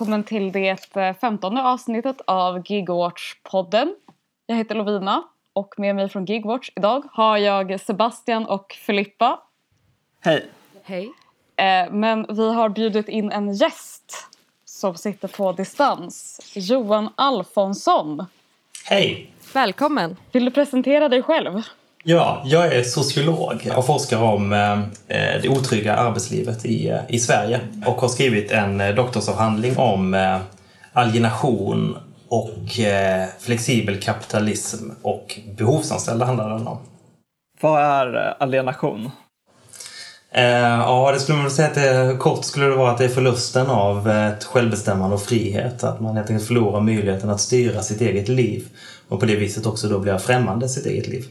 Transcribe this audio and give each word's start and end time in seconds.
välkommen 0.00 0.24
till 0.24 0.52
det 0.52 0.76
femtonde 1.20 1.62
avsnittet 1.62 2.20
av 2.26 2.62
Gigwatch-podden. 2.62 3.94
Jag 4.46 4.56
heter 4.56 4.74
Lovina 4.74 5.22
och 5.52 5.74
med 5.78 5.96
mig 5.96 6.08
från 6.08 6.24
Gigwatch 6.24 6.70
idag 6.76 7.02
har 7.12 7.36
jag 7.38 7.80
Sebastian 7.80 8.46
och 8.46 8.72
Filippa. 8.72 9.40
Hej. 10.20 10.50
Hej. 10.82 11.12
Eh, 11.56 11.92
men 11.92 12.26
vi 12.28 12.52
har 12.52 12.68
bjudit 12.68 13.08
in 13.08 13.32
en 13.32 13.54
gäst 13.54 14.28
som 14.64 14.94
sitter 14.94 15.28
på 15.28 15.52
distans. 15.52 16.40
Johan 16.54 17.08
Alfonsson. 17.14 18.26
Hej! 18.84 19.32
Välkommen. 19.54 20.16
Vill 20.32 20.44
du 20.44 20.50
presentera 20.50 21.08
dig 21.08 21.22
själv? 21.22 21.62
Ja, 22.04 22.42
jag 22.44 22.74
är 22.74 22.82
sociolog 22.82 23.70
och 23.76 23.86
forskar 23.86 24.22
om 24.22 24.52
eh, 24.52 24.78
det 25.42 25.48
otrygga 25.48 25.96
arbetslivet 25.96 26.64
i, 26.64 26.88
eh, 26.88 27.00
i 27.08 27.18
Sverige 27.18 27.60
och 27.86 28.00
har 28.00 28.08
skrivit 28.08 28.50
en 28.50 28.80
eh, 28.80 28.94
doktorsavhandling 28.94 29.78
om 29.78 30.38
alienation 30.92 31.96
och 32.28 32.80
flexibel 33.38 34.00
kapitalism 34.00 34.90
och 35.02 35.40
behovsanställda 35.56 36.24
handlar 36.24 36.50
den 36.50 36.66
om. 36.66 36.78
Vad 37.60 37.82
är 37.82 38.34
alienation? 38.42 39.10
Eh, 40.32 40.44
ja, 40.44 41.10
det 41.12 41.20
skulle 41.20 41.36
man 41.36 41.44
väl 41.44 41.52
säga 41.52 41.68
att 41.68 41.74
det, 41.74 42.16
kort 42.18 42.44
skulle 42.44 42.66
det 42.66 42.76
vara 42.76 42.90
att 42.90 42.98
det 42.98 43.04
är 43.04 43.08
förlusten 43.08 43.66
av 43.66 44.10
ett 44.10 44.44
självbestämmande 44.44 45.14
och 45.14 45.22
frihet. 45.22 45.84
Att 45.84 46.00
man 46.00 46.16
helt 46.16 46.30
enkelt 46.30 46.48
förlorar 46.48 46.80
möjligheten 46.80 47.30
att 47.30 47.40
styra 47.40 47.82
sitt 47.82 48.00
eget 48.00 48.28
liv 48.28 48.68
och 49.08 49.20
på 49.20 49.26
det 49.26 49.36
viset 49.36 49.66
också 49.66 49.88
då 49.88 49.98
blir 49.98 50.18
främmande 50.18 50.68
sitt 50.68 50.86
eget 50.86 51.06
liv. 51.06 51.24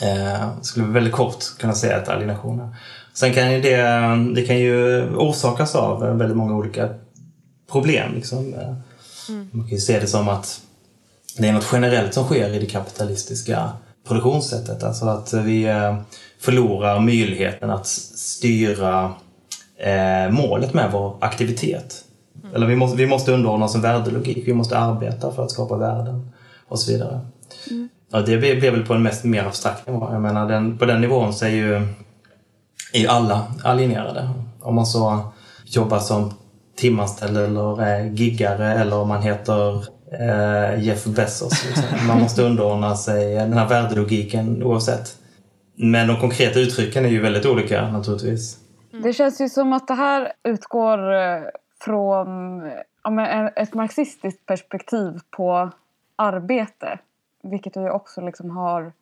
Eh, 0.00 0.60
skulle 0.62 0.86
väldigt 0.86 1.12
kort 1.12 1.44
kunna 1.58 1.74
säga 1.74 1.96
att 1.96 2.08
alienation 2.08 2.60
är. 2.60 2.76
Sen 3.14 3.34
kan 3.34 3.52
ju 3.52 3.60
det, 3.60 3.76
det 4.34 4.42
kan 4.42 4.58
ju 4.58 5.08
orsakas 5.16 5.74
av 5.74 6.00
väldigt 6.18 6.36
många 6.36 6.54
olika 6.54 6.88
problem. 7.70 8.14
Liksom. 8.14 8.54
Eh, 8.54 8.74
Mm. 9.28 9.48
Man 9.52 9.66
kan 9.66 9.74
ju 9.74 9.80
se 9.80 10.00
det 10.00 10.06
som 10.06 10.28
att 10.28 10.60
det 11.38 11.48
är 11.48 11.52
något 11.52 11.68
generellt 11.72 12.14
som 12.14 12.24
sker 12.24 12.54
i 12.54 12.58
det 12.58 12.66
kapitalistiska 12.66 13.68
produktionssättet. 14.08 14.82
Alltså 14.82 15.06
att 15.06 15.32
vi 15.32 15.64
eh, 15.64 15.96
förlorar 16.40 17.00
möjligheten 17.00 17.70
att 17.70 17.86
styra 17.86 19.14
eh, 19.76 20.30
målet 20.30 20.74
med 20.74 20.92
vår 20.92 21.16
aktivitet. 21.20 22.04
Eller 22.54 22.66
vi 22.66 22.76
måste, 22.76 22.96
vi 22.96 23.06
måste 23.06 23.32
underordna 23.32 23.64
oss 23.64 23.74
en 23.74 23.80
värdelogik. 23.80 24.48
Vi 24.48 24.52
måste 24.52 24.78
arbeta 24.78 25.32
för 25.32 25.44
att 25.44 25.50
skapa 25.50 25.76
värden 25.76 26.32
och 26.68 26.78
så 26.78 26.92
vidare. 26.92 27.20
Ja, 28.14 28.20
det 28.20 28.36
blev 28.36 28.60
blev 28.60 28.72
väl 28.72 28.86
på 28.86 28.94
en 28.94 29.02
mest, 29.02 29.24
mer 29.24 29.44
abstrakt 29.44 29.86
nivå. 29.86 30.08
Jag 30.12 30.22
menar, 30.22 30.48
den, 30.48 30.78
på 30.78 30.84
den 30.84 31.00
nivån 31.00 31.32
så 31.32 31.44
är 31.44 31.50
ju, 31.50 31.74
är 32.92 32.98
ju 32.98 33.06
alla 33.06 33.46
alienerade. 33.64 34.28
Om 34.60 34.74
man 34.74 34.86
så 34.86 35.32
jobbar 35.64 35.98
som 35.98 36.34
timanställd 36.76 37.36
eller 37.36 37.82
är 37.82 38.04
giggare 38.04 38.72
eller 38.72 38.98
om 38.98 39.08
man 39.08 39.22
heter 39.22 39.84
eh, 40.20 40.84
Jeff 40.84 41.04
Bezos. 41.04 41.64
Liksom. 41.66 42.06
Man 42.06 42.20
måste 42.20 42.42
underordna 42.42 42.96
sig 42.96 43.34
den 43.34 43.52
här 43.52 43.68
värdelogiken 43.68 44.62
oavsett. 44.62 45.16
Men 45.76 46.08
de 46.08 46.20
konkreta 46.20 46.60
uttrycken 46.60 47.04
är 47.04 47.08
ju 47.08 47.20
väldigt 47.20 47.46
olika 47.46 47.88
naturligtvis. 47.88 48.58
Mm. 48.92 49.02
Det 49.02 49.12
känns 49.12 49.40
ju 49.40 49.48
som 49.48 49.72
att 49.72 49.88
det 49.88 49.94
här 49.94 50.32
utgår 50.48 51.14
eh, 51.14 51.42
från 51.80 52.28
ja, 53.04 53.10
men 53.10 53.50
ett 53.56 53.74
marxistiskt 53.74 54.46
perspektiv 54.46 55.18
på 55.36 55.70
arbete. 56.16 56.98
Vilket 57.44 57.74
du 57.74 57.80
ju 57.80 57.90
också 57.90 58.20
liksom 58.20 58.50
har 58.50 58.92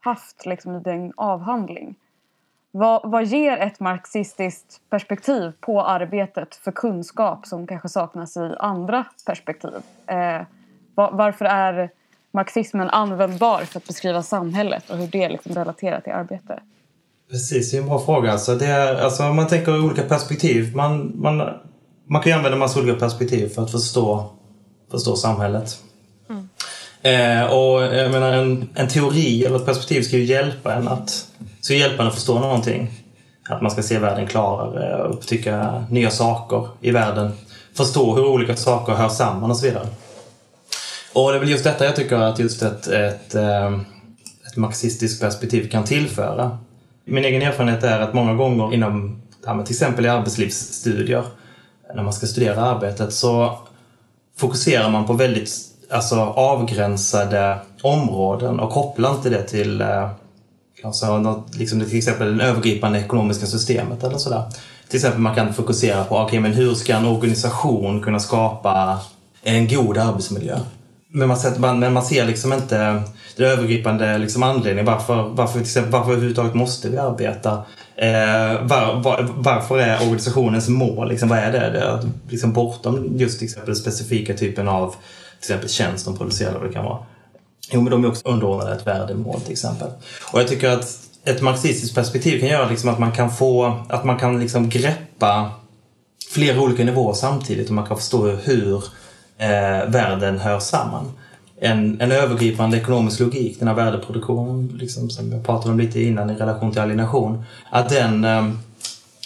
haft 0.00 0.46
liksom 0.46 0.76
i 0.76 0.80
din 0.80 1.12
avhandling. 1.16 1.94
Vad, 2.70 3.10
vad 3.10 3.24
ger 3.24 3.56
ett 3.56 3.80
marxistiskt 3.80 4.80
perspektiv 4.90 5.52
på 5.60 5.82
arbetet 5.82 6.54
för 6.54 6.72
kunskap 6.72 7.46
som 7.46 7.66
kanske 7.66 7.88
saknas 7.88 8.36
i 8.36 8.54
andra 8.58 9.04
perspektiv? 9.26 9.82
Eh, 10.06 10.42
va- 10.94 11.10
varför 11.12 11.44
är 11.44 11.90
marxismen 12.30 12.90
användbar 12.90 13.60
för 13.64 13.78
att 13.78 13.86
beskriva 13.86 14.22
samhället 14.22 14.90
och 14.90 14.96
hur 14.96 15.06
det 15.06 15.28
liksom 15.28 15.54
relaterar 15.54 16.00
till 16.00 16.12
arbete? 16.12 16.62
Precis, 17.30 17.70
det 17.70 17.76
är 17.76 17.80
en 17.82 17.88
bra 17.88 17.98
fråga. 17.98 18.32
Alltså, 18.32 18.54
det 18.54 18.66
är, 18.66 19.04
alltså, 19.04 19.22
man 19.22 19.46
tänker 19.46 19.84
olika 19.84 20.02
perspektiv. 20.02 20.76
Man, 20.76 21.12
man, 21.14 21.36
man 22.06 22.22
kan 22.22 22.32
ju 22.32 22.36
använda 22.36 22.54
en 22.56 22.58
massa 22.58 22.80
olika 22.80 22.98
perspektiv 22.98 23.48
för 23.48 23.62
att 23.62 23.70
förstå, 23.70 24.30
förstå 24.90 25.16
samhället. 25.16 25.82
Eh, 27.02 27.44
och 27.44 27.82
jag 27.82 28.10
menar, 28.10 28.32
en, 28.32 28.68
en 28.74 28.88
teori 28.88 29.44
eller 29.44 29.56
ett 29.56 29.66
perspektiv 29.66 30.02
ska 30.02 30.16
ju 30.16 30.24
hjälpa 30.24 30.74
en 30.74 30.88
att, 30.88 31.26
ska 31.60 31.74
hjälpa 31.74 32.02
en 32.02 32.08
att 32.08 32.14
förstå 32.14 32.38
någonting. 32.38 32.90
Att 33.48 33.62
man 33.62 33.70
ska 33.70 33.82
se 33.82 33.98
världen 33.98 34.26
klarare, 34.26 35.02
upptäcka 35.02 35.84
nya 35.90 36.10
saker 36.10 36.68
i 36.80 36.90
världen. 36.90 37.32
Förstå 37.76 38.14
hur 38.14 38.26
olika 38.26 38.56
saker 38.56 38.92
hör 38.92 39.08
samman 39.08 39.50
och 39.50 39.56
så 39.56 39.66
vidare. 39.66 39.86
Och 41.12 41.30
det 41.30 41.36
är 41.36 41.40
väl 41.40 41.50
just 41.50 41.64
detta 41.64 41.84
jag 41.84 41.96
tycker 41.96 42.16
att 42.16 42.38
just 42.38 42.62
ett, 42.62 42.86
ett, 42.86 43.34
eh, 43.34 43.72
ett 44.46 44.56
marxistiskt 44.56 45.20
perspektiv 45.20 45.70
kan 45.70 45.84
tillföra. 45.84 46.58
Min 47.04 47.24
egen 47.24 47.42
erfarenhet 47.42 47.84
är 47.84 48.00
att 48.00 48.14
många 48.14 48.34
gånger 48.34 48.74
inom 48.74 49.22
till 49.42 49.74
exempel 49.74 50.06
i 50.06 50.08
arbetslivsstudier, 50.08 51.24
när 51.94 52.02
man 52.02 52.12
ska 52.12 52.26
studera 52.26 52.60
arbetet, 52.60 53.12
så 53.12 53.58
fokuserar 54.36 54.90
man 54.90 55.06
på 55.06 55.12
väldigt 55.12 55.69
alltså, 55.90 56.16
avgränsade 56.20 57.58
områden 57.82 58.60
och 58.60 58.70
kopplar 58.70 59.14
inte 59.14 59.30
det 59.30 59.42
till 59.42 59.80
eh, 59.80 60.10
alltså, 60.84 61.18
något, 61.18 61.56
liksom, 61.56 61.80
till 61.80 61.98
exempel 61.98 62.38
det 62.38 62.44
övergripande 62.44 62.98
ekonomiska 62.98 63.46
systemet 63.46 64.04
eller 64.04 64.18
sådär. 64.18 64.42
Till 64.88 64.96
exempel 64.96 65.20
man 65.20 65.34
kan 65.34 65.54
fokusera 65.54 66.04
på 66.04 66.18
okay, 66.18 66.40
men 66.40 66.52
hur 66.52 66.74
ska 66.74 66.94
en 66.94 67.06
organisation 67.06 68.02
kunna 68.02 68.20
skapa 68.20 69.00
en 69.42 69.68
god 69.68 69.98
arbetsmiljö? 69.98 70.58
Men 71.12 71.28
man, 71.28 71.36
ser, 71.36 71.58
man, 71.58 71.78
men 71.78 71.92
man 71.92 72.02
ser 72.02 72.26
liksom 72.26 72.52
inte 72.52 73.02
den 73.36 73.46
övergripande 73.46 74.18
liksom 74.18 74.42
anledningen 74.42 74.84
varför, 74.84 75.22
varför, 75.22 75.52
till 75.52 75.62
exempel, 75.62 75.92
varför 75.92 76.10
överhuvudtaget 76.10 76.54
måste 76.54 76.88
vi 76.88 76.98
arbeta? 76.98 77.50
Eh, 77.96 78.66
var, 78.66 79.02
var, 79.02 79.28
varför 79.36 79.78
är 79.78 80.02
organisationens 80.02 80.68
mål, 80.68 81.08
liksom, 81.08 81.28
vad 81.28 81.38
är 81.38 81.52
det? 81.52 81.70
det 81.70 81.78
är 81.78 82.00
liksom 82.28 82.52
bortom 82.52 83.16
just 83.16 83.38
till 83.38 83.44
exempel 83.44 83.66
den 83.66 83.76
specifika 83.76 84.34
typen 84.34 84.68
av 84.68 84.94
till 85.40 85.50
exempel 85.50 85.68
tjänst 85.68 86.04
de 86.04 86.16
producerar 86.16 86.50
eller 86.50 86.60
vad 86.60 86.68
det 86.68 86.74
kan 86.74 86.84
vara. 86.84 86.98
Jo, 87.72 87.80
men 87.80 87.90
de 87.90 88.04
är 88.04 88.08
också 88.08 88.28
underordnade 88.28 88.74
ett 88.74 88.86
värdemål 88.86 89.40
till 89.40 89.52
exempel. 89.52 89.88
Och 90.32 90.40
jag 90.40 90.48
tycker 90.48 90.68
att 90.70 90.98
ett 91.24 91.42
marxistiskt 91.42 91.94
perspektiv 91.94 92.40
kan 92.40 92.48
göra 92.48 92.68
liksom 92.68 92.90
att 92.90 92.98
man 92.98 93.12
kan 93.12 93.30
få, 93.30 93.78
att 93.88 94.04
man 94.04 94.18
kan 94.18 94.40
liksom 94.40 94.68
greppa 94.68 95.50
flera 96.30 96.60
olika 96.60 96.84
nivåer 96.84 97.14
samtidigt 97.14 97.68
och 97.68 97.74
man 97.74 97.86
kan 97.86 97.96
förstå 97.96 98.26
hur 98.26 98.84
eh, 99.38 99.90
världen 99.90 100.38
hör 100.38 100.58
samman. 100.58 101.12
En, 101.60 102.00
en 102.00 102.12
övergripande 102.12 102.76
ekonomisk 102.76 103.20
logik, 103.20 103.58
den 103.58 103.68
här 103.68 103.74
värdeproduktionen 103.74 104.70
liksom, 104.74 105.10
som 105.10 105.32
jag 105.32 105.44
pratade 105.44 105.72
om 105.72 105.80
lite 105.80 106.02
innan 106.02 106.30
i 106.30 106.34
relation 106.34 106.72
till 106.72 106.80
alienation, 106.80 107.44
att 107.70 107.88
den, 107.88 108.24
eh, 108.24 108.48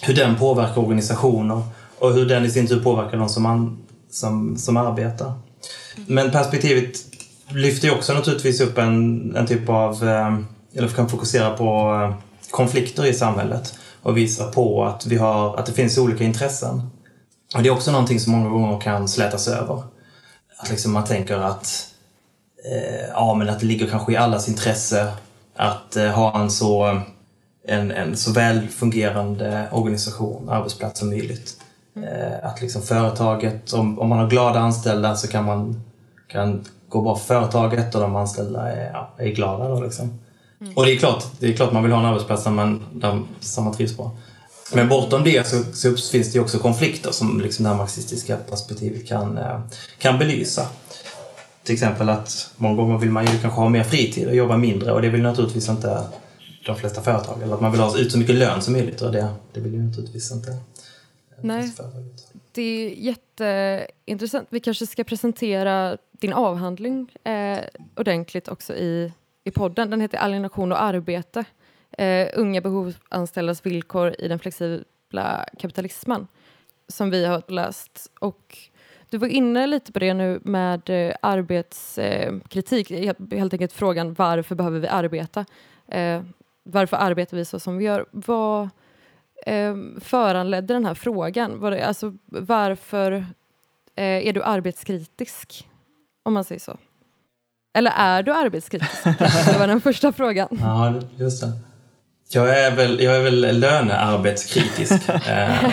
hur 0.02 0.14
den 0.14 0.36
påverkar 0.36 0.78
organisationer 0.80 1.62
och 1.98 2.12
hur 2.12 2.26
den 2.26 2.44
i 2.44 2.50
sin 2.50 2.66
tur 2.66 2.82
påverkar 2.82 3.18
de 3.18 3.28
som, 3.28 3.46
an, 3.46 3.78
som, 4.10 4.56
som 4.56 4.76
arbetar. 4.76 5.32
Men 6.06 6.30
perspektivet 6.30 6.96
lyfter 7.48 7.88
ju 7.88 7.94
också 7.94 8.14
naturligtvis 8.14 8.60
upp 8.60 8.78
en, 8.78 9.36
en 9.36 9.46
typ 9.46 9.68
av, 9.68 10.08
eh, 10.08 10.38
eller 10.74 10.88
kan 10.88 11.08
fokusera 11.08 11.56
på 11.56 11.94
eh, 11.94 12.14
konflikter 12.50 13.06
i 13.06 13.14
samhället 13.14 13.74
och 14.02 14.16
visa 14.16 14.50
på 14.50 14.84
att, 14.84 15.06
vi 15.06 15.16
har, 15.16 15.56
att 15.56 15.66
det 15.66 15.72
finns 15.72 15.98
olika 15.98 16.24
intressen. 16.24 16.90
Och 17.54 17.62
det 17.62 17.68
är 17.68 17.72
också 17.72 17.92
någonting 17.92 18.20
som 18.20 18.32
många 18.32 18.48
gånger 18.48 18.80
kan 18.80 19.08
slätas 19.08 19.48
över. 19.48 19.82
Att 20.56 20.70
liksom 20.70 20.92
man 20.92 21.04
tänker 21.04 21.36
att, 21.36 21.88
eh, 22.72 23.08
ja, 23.12 23.34
men 23.34 23.48
att 23.48 23.60
det 23.60 23.66
ligger 23.66 23.86
kanske 23.86 24.12
i 24.12 24.16
allas 24.16 24.48
intresse 24.48 25.12
att 25.56 25.96
eh, 25.96 26.08
ha 26.08 26.40
en 26.40 26.50
så, 26.50 27.00
en, 27.68 27.90
en 27.90 28.16
så 28.16 28.32
väl 28.32 28.68
fungerande 28.68 29.68
organisation, 29.72 30.48
arbetsplats 30.48 31.00
som 31.00 31.08
möjligt. 31.08 31.56
Eh, 31.96 32.48
att 32.48 32.60
liksom 32.60 32.82
företaget, 32.82 33.72
om, 33.72 33.98
om 33.98 34.08
man 34.08 34.18
har 34.18 34.28
glada 34.28 34.58
anställda 34.58 35.16
så 35.16 35.28
kan 35.28 35.44
man 35.44 35.82
kan 36.28 36.64
gå 36.88 37.02
bra 37.02 37.16
för 37.16 37.24
företaget 37.24 37.94
och 37.94 38.00
de 38.00 38.16
anställda 38.16 38.72
är, 38.72 38.90
ja, 38.92 39.14
är 39.18 39.28
glada. 39.28 39.68
Då 39.68 39.80
liksom. 39.80 40.18
Och 40.74 40.84
det 40.84 40.92
är, 40.92 40.96
klart, 40.96 41.24
det 41.38 41.46
är 41.46 41.56
klart 41.56 41.72
man 41.72 41.82
vill 41.82 41.92
ha 41.92 42.00
en 42.00 42.06
arbetsplats 42.06 42.44
där 42.44 42.50
man, 42.50 42.82
där, 42.92 43.22
som 43.40 43.64
man 43.64 43.74
trivs 43.74 43.96
på. 43.96 44.10
Men 44.72 44.88
bortom 44.88 45.24
det 45.24 45.46
så, 45.46 45.62
så 45.72 45.96
finns 45.96 46.32
det 46.32 46.40
också 46.40 46.58
konflikter 46.58 47.10
som 47.10 47.40
liksom 47.40 47.62
det 47.62 47.68
här 47.68 47.76
marxistiska 47.76 48.36
perspektivet 48.36 49.08
kan, 49.08 49.38
eh, 49.38 49.60
kan 49.98 50.18
belysa. 50.18 50.66
Till 51.62 51.72
exempel 51.72 52.08
att 52.08 52.50
många 52.56 52.76
gånger 52.76 52.98
vill 52.98 53.10
man 53.10 53.24
ju 53.24 53.38
kanske 53.38 53.60
ha 53.60 53.68
mer 53.68 53.84
fritid 53.84 54.28
och 54.28 54.34
jobba 54.34 54.56
mindre 54.56 54.92
och 54.92 55.02
det 55.02 55.08
vill 55.08 55.22
naturligtvis 55.22 55.68
inte 55.68 56.02
de 56.66 56.76
flesta 56.76 57.02
företag. 57.02 57.42
Eller 57.42 57.54
att 57.54 57.60
man 57.60 57.72
vill 57.72 57.80
ha 57.80 57.98
ut 57.98 58.12
så 58.12 58.18
mycket 58.18 58.34
lön 58.34 58.62
som 58.62 58.72
möjligt 58.72 59.00
och 59.00 59.12
det, 59.12 59.28
det 59.52 59.60
vill 59.60 59.74
ju 59.74 59.82
naturligtvis 59.82 60.32
inte 60.32 60.56
Nej. 61.40 61.72
Det 62.52 62.62
är 62.62 62.90
jätteintressant. 62.90 64.48
Vi 64.50 64.60
kanske 64.60 64.86
ska 64.86 65.04
presentera 65.04 65.96
din 66.12 66.32
avhandling 66.32 67.12
eh, 67.24 67.58
ordentligt 67.96 68.48
också 68.48 68.74
i, 68.74 69.12
i 69.44 69.50
podden. 69.50 69.90
Den 69.90 70.00
heter 70.00 70.18
Alienation 70.18 70.72
och 70.72 70.82
arbete. 70.82 71.44
Eh, 71.98 72.28
unga 72.34 72.60
behovsanställdas 72.60 73.66
villkor 73.66 74.14
i 74.18 74.28
den 74.28 74.38
flexibla 74.38 75.46
kapitalismen. 75.58 76.26
som 76.88 77.10
vi 77.10 77.24
har 77.24 77.42
läst. 77.48 78.10
Och 78.20 78.58
du 79.10 79.18
var 79.18 79.28
inne 79.28 79.66
lite 79.66 79.92
på 79.92 79.98
det 79.98 80.14
nu 80.14 80.40
med 80.44 80.90
eh, 80.90 81.14
arbetskritik, 81.22 82.90
eh, 82.90 83.14
helt 83.30 83.52
enkelt 83.52 83.72
frågan 83.72 84.14
varför 84.14 84.54
behöver 84.54 84.80
vi 84.80 84.88
arbeta? 84.88 85.44
Eh, 85.88 86.22
varför 86.62 86.96
arbetar 86.96 87.36
vi 87.36 87.44
så 87.44 87.60
som 87.60 87.76
vi 87.76 87.84
gör? 87.84 88.06
Vad 88.10 88.68
eh, 89.46 89.74
föranledde 90.00 90.74
den 90.74 90.86
här 90.86 90.94
frågan? 90.94 91.60
Var 91.60 91.70
det, 91.70 91.86
alltså, 91.86 92.12
varför 92.26 93.12
eh, 93.96 94.28
är 94.28 94.32
du 94.32 94.42
arbetskritisk? 94.42 95.68
Om 96.22 96.34
man 96.34 96.44
säger 96.44 96.60
så. 96.60 96.76
Eller 97.74 97.92
är 97.96 98.22
du 98.22 98.32
arbetskritisk? 98.32 99.04
det 99.04 99.58
var 99.58 99.66
den 99.66 99.80
första 99.80 100.12
frågan. 100.12 100.48
Ja, 100.50 100.94
just 101.16 101.40
det. 101.40 101.52
Jag 102.28 102.60
är 102.60 102.70
väl, 102.70 103.00
jag 103.00 103.16
är 103.16 103.20
väl 103.20 103.60
lönearbetskritisk. 103.60 105.08
eh, 105.08 105.64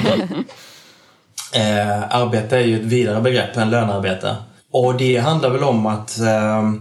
eh, 1.54 2.16
arbete 2.16 2.57
är 2.57 2.62
ju 2.62 2.75
ett 2.75 2.86
vidare 2.86 3.22
begrepp 3.22 3.57
än 3.57 3.69
lönearbete. 3.69 4.36
Och 4.72 4.98
det 4.98 5.18
handlar 5.18 5.50
väl 5.50 5.64
om 5.64 5.86
att 5.86 6.19
eh, 6.19 6.72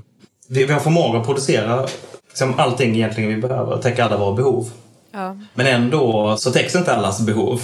vi, 0.49 0.65
vi 0.65 0.73
har 0.73 0.81
förmåga 0.81 1.19
att 1.19 1.27
producera 1.27 1.87
liksom, 2.29 2.55
allting 2.59 2.95
egentligen 2.95 3.31
vi 3.31 3.37
behöver 3.37 3.73
och 3.73 3.83
täcka 3.83 4.05
alla 4.05 4.17
våra 4.17 4.37
behov. 4.37 4.71
Ja. 5.13 5.37
Men 5.55 5.67
ändå 5.67 6.37
så 6.37 6.51
täcks 6.51 6.77
inte 6.77 6.95
allas 6.95 7.21
behov. 7.21 7.61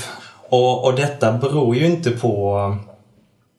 Och, 0.49 0.85
och 0.85 0.95
detta 0.95 1.33
beror 1.33 1.77
ju 1.77 1.87
inte 1.87 2.11
på 2.11 2.57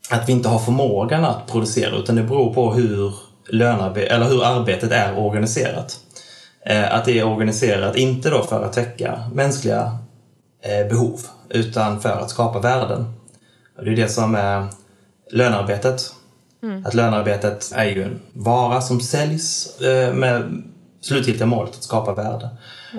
att 0.10 0.30
vi 0.30 0.34
inte 0.34 0.50
har 0.50 0.60
förmågan 0.60 1.26
att 1.26 1.48
producera 1.48 1.96
utan 1.96 2.16
det 2.16 2.24
beror 2.24 2.54
på 2.54 2.74
hur, 2.74 3.14
lönearbe- 3.52 4.08
eller 4.08 4.26
hur 4.26 4.44
arbetet 4.44 4.92
är 4.92 5.18
organiserat. 5.18 6.00
Eh, 6.66 6.96
att 6.96 7.06
det 7.06 7.20
är 7.20 7.24
organiserat 7.24 7.96
inte 7.96 8.30
då 8.30 8.44
för 8.44 8.64
att 8.64 8.74
täcka 8.74 9.30
mänskliga 9.34 9.98
eh, 10.62 10.90
behov 10.90 11.20
utan 11.50 12.02
för 12.02 12.10
att 12.10 12.30
skapa 12.30 12.60
värden. 12.60 13.14
Och 13.78 13.86
det 13.86 13.92
är 13.92 13.96
det 13.96 14.10
som 14.10 14.36
är 14.36 14.68
lönearbetet. 15.32 16.14
Att 16.86 16.94
lönearbetet 16.94 17.72
är 17.76 17.86
ju 17.86 18.04
en 18.04 18.20
vara 18.34 18.82
som 18.82 19.02
säljs 19.02 19.82
eh, 19.82 20.14
med 20.14 20.64
slutgiltiga 21.02 21.48
målet 21.48 21.76
att 21.76 21.84
skapa 21.84 22.14
värde. 22.14 22.50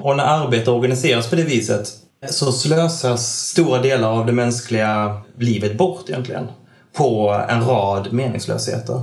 Och 0.02 0.16
när 0.16 0.24
arbete 0.24 0.70
organiseras 0.70 1.30
på 1.30 1.36
det 1.36 1.42
viset 1.42 1.88
så 2.30 2.52
slösas 2.52 3.48
stora 3.48 3.82
delar 3.82 4.08
av 4.08 4.26
det 4.26 4.32
mänskliga 4.32 5.20
livet 5.38 5.78
bort 5.78 6.08
egentligen 6.08 6.48
på 6.92 7.42
en 7.48 7.64
rad 7.66 8.12
meningslösheter. 8.12 9.00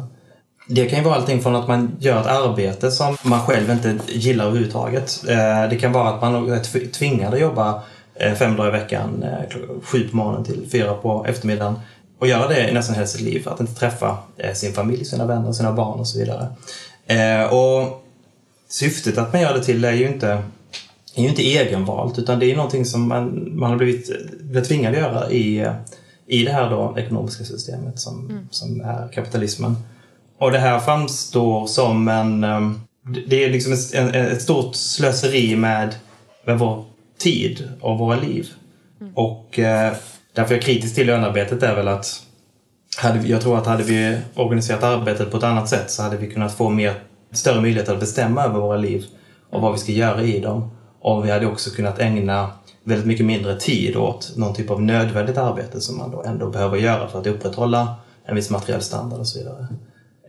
Det 0.68 0.86
kan 0.86 1.00
ju 1.00 1.06
vara 1.06 1.15
allting 1.15 1.42
från 1.42 1.56
att 1.56 1.68
man 1.68 1.95
gör 2.00 2.21
ett 2.21 2.27
arbete 2.27 2.92
som 2.92 3.18
man 3.24 3.39
själv 3.39 3.69
inte 3.71 4.00
gillar 4.07 4.45
överhuvudtaget. 4.45 5.24
Eh, 5.27 5.69
det 5.69 5.77
kan 5.80 5.91
vara 5.91 6.09
att 6.09 6.21
man 6.21 6.51
är 6.51 6.91
tvingad 6.91 7.33
att 7.33 7.39
jobba 7.39 7.81
eh, 8.15 8.33
fem 8.33 8.56
dagar 8.56 8.69
i 8.69 8.71
veckan, 8.71 9.24
eh, 9.24 9.57
sju 9.83 10.09
på 10.09 10.18
morgonen 10.18 10.44
till 10.44 10.69
fyra 10.71 10.94
på 10.94 11.25
eftermiddagen 11.30 11.80
och 12.19 12.27
göra 12.27 12.48
det 12.48 12.69
i 12.69 12.74
nästan 12.74 12.95
hela 12.95 13.07
sitt 13.07 13.21
liv. 13.21 13.50
Att 13.50 13.59
inte 13.59 13.74
träffa 13.74 14.18
sin 14.53 14.74
familj, 14.74 15.06
sina 15.06 15.25
vänner, 15.25 15.51
sina 15.51 15.71
barn 15.71 16.00
och 16.00 16.07
så 16.07 16.19
vidare. 16.19 16.48
Och 17.50 18.05
syftet 18.69 19.17
att 19.17 19.33
man 19.33 19.41
gör 19.41 19.53
det 19.53 19.63
till 19.63 19.85
är 19.85 19.91
ju 19.91 20.07
inte, 20.07 20.27
är 21.15 21.21
ju 21.23 21.29
inte 21.29 21.41
egenvalt 21.41 22.19
utan 22.19 22.39
det 22.39 22.51
är 22.51 22.56
någonting 22.56 22.85
som 22.85 23.07
man, 23.07 23.51
man 23.59 23.69
har 23.69 23.77
blivit, 23.77 24.12
blivit 24.41 24.67
tvingad 24.67 24.94
att 24.94 25.00
göra 25.00 25.31
i, 25.31 25.71
i 26.27 26.44
det 26.45 26.51
här 26.51 26.69
då 26.69 26.95
ekonomiska 26.97 27.44
systemet 27.44 28.00
som, 28.00 28.47
som 28.51 28.81
är 28.81 29.07
kapitalismen. 29.13 29.75
Och 30.39 30.51
det 30.51 30.59
här 30.59 30.79
framstår 30.79 31.67
som 31.67 32.07
en... 32.07 32.44
ehm, 32.44 32.79
Det 33.27 33.44
är 33.44 33.50
liksom 33.50 33.73
ett, 33.73 33.94
ett 34.15 34.41
stort 34.41 34.75
slöseri 34.75 35.56
med, 35.56 35.95
med 36.45 36.59
vår 36.59 36.85
tid 37.17 37.69
och 37.81 37.97
våra 38.00 38.19
liv. 38.19 38.47
Och 39.15 39.59
eh, 39.59 39.94
därför 40.33 40.53
jag 40.53 40.57
är 40.63 40.65
kritisk 40.65 40.95
till 40.95 41.07
lönearbetet 41.07 41.63
är 41.63 41.75
väl 41.75 41.88
att 41.88 42.21
hade, 42.97 43.19
vi- 43.19 43.29
jag 43.31 43.41
tror 43.41 43.57
att 43.57 43.65
hade 43.65 43.83
vi 43.83 44.17
organiserat 44.35 44.83
arbetet 44.83 45.31
på 45.31 45.38
ett 45.38 45.44
annat 45.44 45.69
sätt 45.69 45.91
så 45.91 46.03
hade 46.03 46.17
vi 46.17 46.31
kunnat 46.31 46.53
få 46.57 46.69
mer, 46.69 46.94
större 47.38 47.62
möjlighet 47.62 47.90
att 47.90 48.00
bestämma 48.00 48.44
över 48.44 48.60
våra 48.60 48.78
liv 48.78 49.06
och 49.50 49.62
vad 49.62 49.72
vi 49.72 49.78
ska 49.78 49.92
göra 49.92 50.22
i 50.22 50.40
dem. 50.40 50.70
Och 51.02 51.26
vi 51.26 51.32
hade 51.32 51.48
också 51.48 51.70
kunnat 51.70 52.00
ägna 52.00 52.52
väldigt 52.84 53.08
mycket 53.08 53.26
mindre 53.26 53.60
tid 53.60 53.96
åt 53.96 54.34
någon 54.36 54.54
typ 54.54 54.70
av 54.70 54.82
nödvändigt 54.82 55.38
arbete 55.38 55.82
som 55.82 55.98
man 55.98 56.12
då 56.12 56.24
ändå 56.24 56.50
behöver 56.50 56.78
göra 56.78 57.08
för 57.08 57.20
att 57.20 57.28
upprätthålla 57.28 57.96
en 58.26 58.36
viss 58.36 58.50
materiell 58.50 58.82
standard 58.82 59.20
och 59.20 59.28
så 59.28 59.40
vidare. 59.40 59.68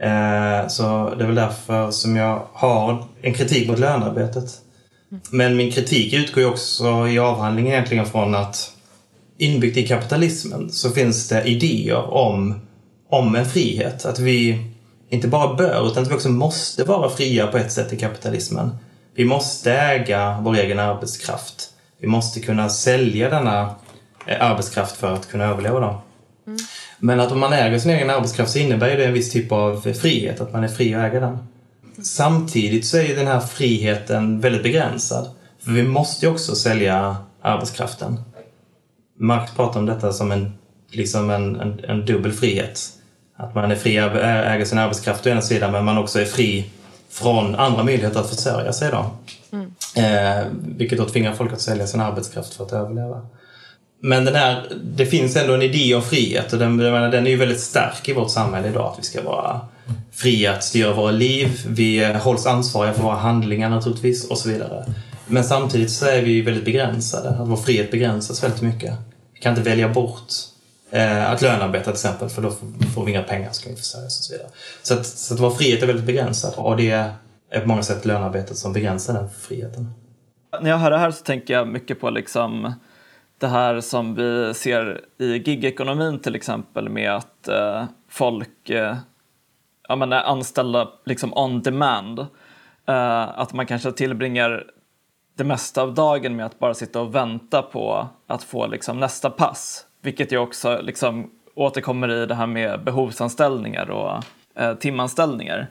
Eh, 0.00 0.68
så 0.68 1.14
det 1.14 1.24
är 1.24 1.26
väl 1.26 1.34
därför 1.34 1.90
som 1.90 2.16
jag 2.16 2.42
har 2.52 3.04
en 3.22 3.34
kritik 3.34 3.68
mot 3.68 3.78
lönearbetet. 3.78 4.60
Men 5.30 5.56
min 5.56 5.72
kritik 5.72 6.14
utgår 6.14 6.42
ju 6.42 6.48
också 6.48 7.08
i 7.08 7.18
avhandlingen 7.18 7.72
egentligen 7.72 8.06
från 8.06 8.34
att 8.34 8.72
inbyggt 9.38 9.76
i 9.76 9.86
kapitalismen 9.86 10.70
så 10.70 10.90
finns 10.90 11.28
det 11.28 11.44
idéer 11.44 12.10
om, 12.10 12.60
om 13.10 13.34
en 13.34 13.46
frihet. 13.46 14.04
Att 14.04 14.18
vi 14.18 14.66
inte 15.08 15.28
bara 15.28 15.54
bör 15.54 15.90
utan 15.90 16.02
att 16.02 16.10
vi 16.10 16.14
också 16.14 16.28
måste 16.28 16.84
vara 16.84 17.10
fria 17.10 17.46
på 17.46 17.58
ett 17.58 17.72
sätt 17.72 17.92
i 17.92 17.96
kapitalismen. 17.96 18.70
Vi 19.14 19.24
måste 19.24 19.72
äga 19.72 20.38
vår 20.42 20.56
egen 20.56 20.78
arbetskraft. 20.78 21.70
Vi 22.00 22.08
måste 22.08 22.40
kunna 22.40 22.68
sälja 22.68 23.30
denna 23.30 23.74
eh, 24.26 24.50
arbetskraft 24.50 24.96
för 24.96 25.14
att 25.14 25.28
kunna 25.28 25.44
överleva. 25.44 25.80
Då. 25.80 26.02
Men 26.98 27.20
att 27.20 27.32
om 27.32 27.40
man 27.40 27.52
äger 27.52 27.78
sin 27.78 27.90
egen 27.90 28.10
arbetskraft 28.10 28.52
så 28.52 28.58
innebär 28.58 28.96
det 28.96 29.04
en 29.04 29.12
viss 29.12 29.32
typ 29.32 29.52
av 29.52 29.80
frihet, 29.80 30.40
att 30.40 30.52
man 30.52 30.64
är 30.64 30.68
fri 30.68 30.94
att 30.94 31.04
äga 31.04 31.20
den. 31.20 31.38
Samtidigt 32.02 32.86
så 32.86 32.96
är 32.96 33.16
den 33.16 33.26
här 33.26 33.40
friheten 33.40 34.40
väldigt 34.40 34.62
begränsad. 34.62 35.30
För 35.64 35.70
vi 35.70 35.82
måste 35.82 36.26
ju 36.26 36.32
också 36.32 36.54
sälja 36.54 37.16
arbetskraften. 37.42 38.20
Marx 39.18 39.52
pratar 39.54 39.80
om 39.80 39.86
detta 39.86 40.12
som 40.12 40.32
en, 40.32 40.52
liksom 40.90 41.30
en, 41.30 41.60
en, 41.60 41.84
en 41.84 42.06
dubbel 42.06 42.32
frihet. 42.32 42.80
Att 43.36 43.54
man 43.54 43.70
är 43.70 43.76
fri 43.76 43.98
att 43.98 44.16
äga 44.22 44.66
sin 44.66 44.78
arbetskraft 44.78 45.26
å 45.26 45.30
ena 45.30 45.42
sidan 45.42 45.72
men 45.72 45.84
man 45.84 45.98
också 45.98 46.20
är 46.20 46.24
fri 46.24 46.70
från 47.10 47.54
andra 47.54 47.84
möjligheter 47.84 48.20
att 48.20 48.30
försörja 48.30 48.72
sig. 48.72 48.90
Då. 48.90 49.10
Eh, 50.00 50.44
vilket 50.76 50.98
då 50.98 51.04
tvingar 51.04 51.34
folk 51.34 51.52
att 51.52 51.60
sälja 51.60 51.86
sin 51.86 52.00
arbetskraft 52.00 52.54
för 52.54 52.64
att 52.64 52.72
överleva. 52.72 53.26
Men 54.00 54.24
den 54.24 54.34
här, 54.34 54.72
det 54.84 55.06
finns 55.06 55.36
ändå 55.36 55.54
en 55.54 55.62
idé 55.62 55.94
om 55.94 56.02
frihet 56.02 56.52
och 56.52 56.58
den, 56.58 56.76
menar, 56.76 57.08
den 57.08 57.26
är 57.26 57.30
ju 57.30 57.36
väldigt 57.36 57.60
stark 57.60 58.08
i 58.08 58.12
vårt 58.12 58.30
samhälle 58.30 58.68
idag. 58.68 58.92
Att 58.92 58.98
vi 58.98 59.02
ska 59.02 59.22
vara 59.22 59.60
fria 60.12 60.52
att 60.52 60.64
styra 60.64 60.92
våra 60.92 61.10
liv. 61.10 61.60
Vi 61.68 62.04
hålls 62.14 62.46
ansvariga 62.46 62.94
för 62.94 63.02
våra 63.02 63.16
handlingar 63.16 63.70
naturligtvis 63.70 64.30
och 64.30 64.38
så 64.38 64.48
vidare. 64.48 64.84
Men 65.26 65.44
samtidigt 65.44 65.90
så 65.90 66.06
är 66.06 66.22
vi 66.22 66.42
väldigt 66.42 66.64
begränsade. 66.64 67.28
Att 67.28 67.48
vår 67.48 67.56
frihet 67.56 67.90
begränsas 67.90 68.44
väldigt 68.44 68.62
mycket. 68.62 68.94
Vi 69.34 69.40
kan 69.40 69.52
inte 69.52 69.70
välja 69.70 69.88
bort 69.88 70.32
eh, 70.90 71.30
att 71.30 71.42
lönearbeta 71.42 71.84
till 71.84 71.92
exempel 71.92 72.28
för 72.28 72.42
då 72.42 72.50
får, 72.94 73.04
vi 73.04 73.10
inga 73.10 73.22
pengar 73.22 73.52
som 73.52 73.62
kan 73.62 73.72
vi 73.72 73.78
försörja 73.78 74.06
oss 74.06 74.18
och 74.18 74.24
så 74.24 74.32
vidare. 74.32 74.48
Så 74.82 74.94
att, 74.94 75.06
så 75.06 75.34
att 75.34 75.40
vår 75.40 75.50
frihet 75.50 75.82
är 75.82 75.86
väldigt 75.86 76.06
begränsad 76.06 76.54
och 76.56 76.76
det 76.76 76.90
är 77.50 77.60
på 77.60 77.68
många 77.68 77.82
sätt 77.82 78.04
lönearbetet 78.04 78.56
som 78.56 78.72
begränsar 78.72 79.14
den 79.14 79.30
friheten. 79.30 79.90
När 80.60 80.70
jag 80.70 80.78
hör 80.78 80.90
det 80.90 80.98
här 80.98 81.10
så 81.10 81.24
tänker 81.24 81.54
jag 81.54 81.68
mycket 81.68 82.00
på 82.00 82.10
liksom 82.10 82.72
det 83.38 83.46
här 83.46 83.80
som 83.80 84.14
vi 84.14 84.54
ser 84.54 85.00
i 85.18 85.26
gigekonomin 85.36 86.18
till 86.18 86.34
exempel 86.34 86.88
med 86.88 87.16
att 87.16 87.48
eh, 87.48 87.84
folk 88.08 88.70
eh, 88.70 88.96
ja, 89.88 89.96
men 89.96 90.12
är 90.12 90.22
anställda 90.22 90.88
liksom 91.04 91.32
on 91.34 91.62
demand. 91.62 92.18
Eh, 92.86 93.38
att 93.38 93.52
man 93.52 93.66
kanske 93.66 93.92
tillbringar 93.92 94.64
det 95.36 95.44
mesta 95.44 95.82
av 95.82 95.94
dagen 95.94 96.36
med 96.36 96.46
att 96.46 96.58
bara 96.58 96.74
sitta 96.74 97.00
och 97.00 97.14
vänta 97.14 97.62
på 97.62 98.08
att 98.26 98.42
få 98.42 98.66
liksom, 98.66 99.00
nästa 99.00 99.30
pass. 99.30 99.85
Vilket 100.06 100.32
ju 100.32 100.38
också 100.38 100.80
liksom, 100.82 101.30
återkommer 101.54 102.22
i 102.22 102.26
det 102.26 102.34
här 102.34 102.46
med 102.46 102.84
behovsanställningar 102.84 103.90
och 103.90 104.22
eh, 104.60 104.74
timanställningar. 104.74 105.70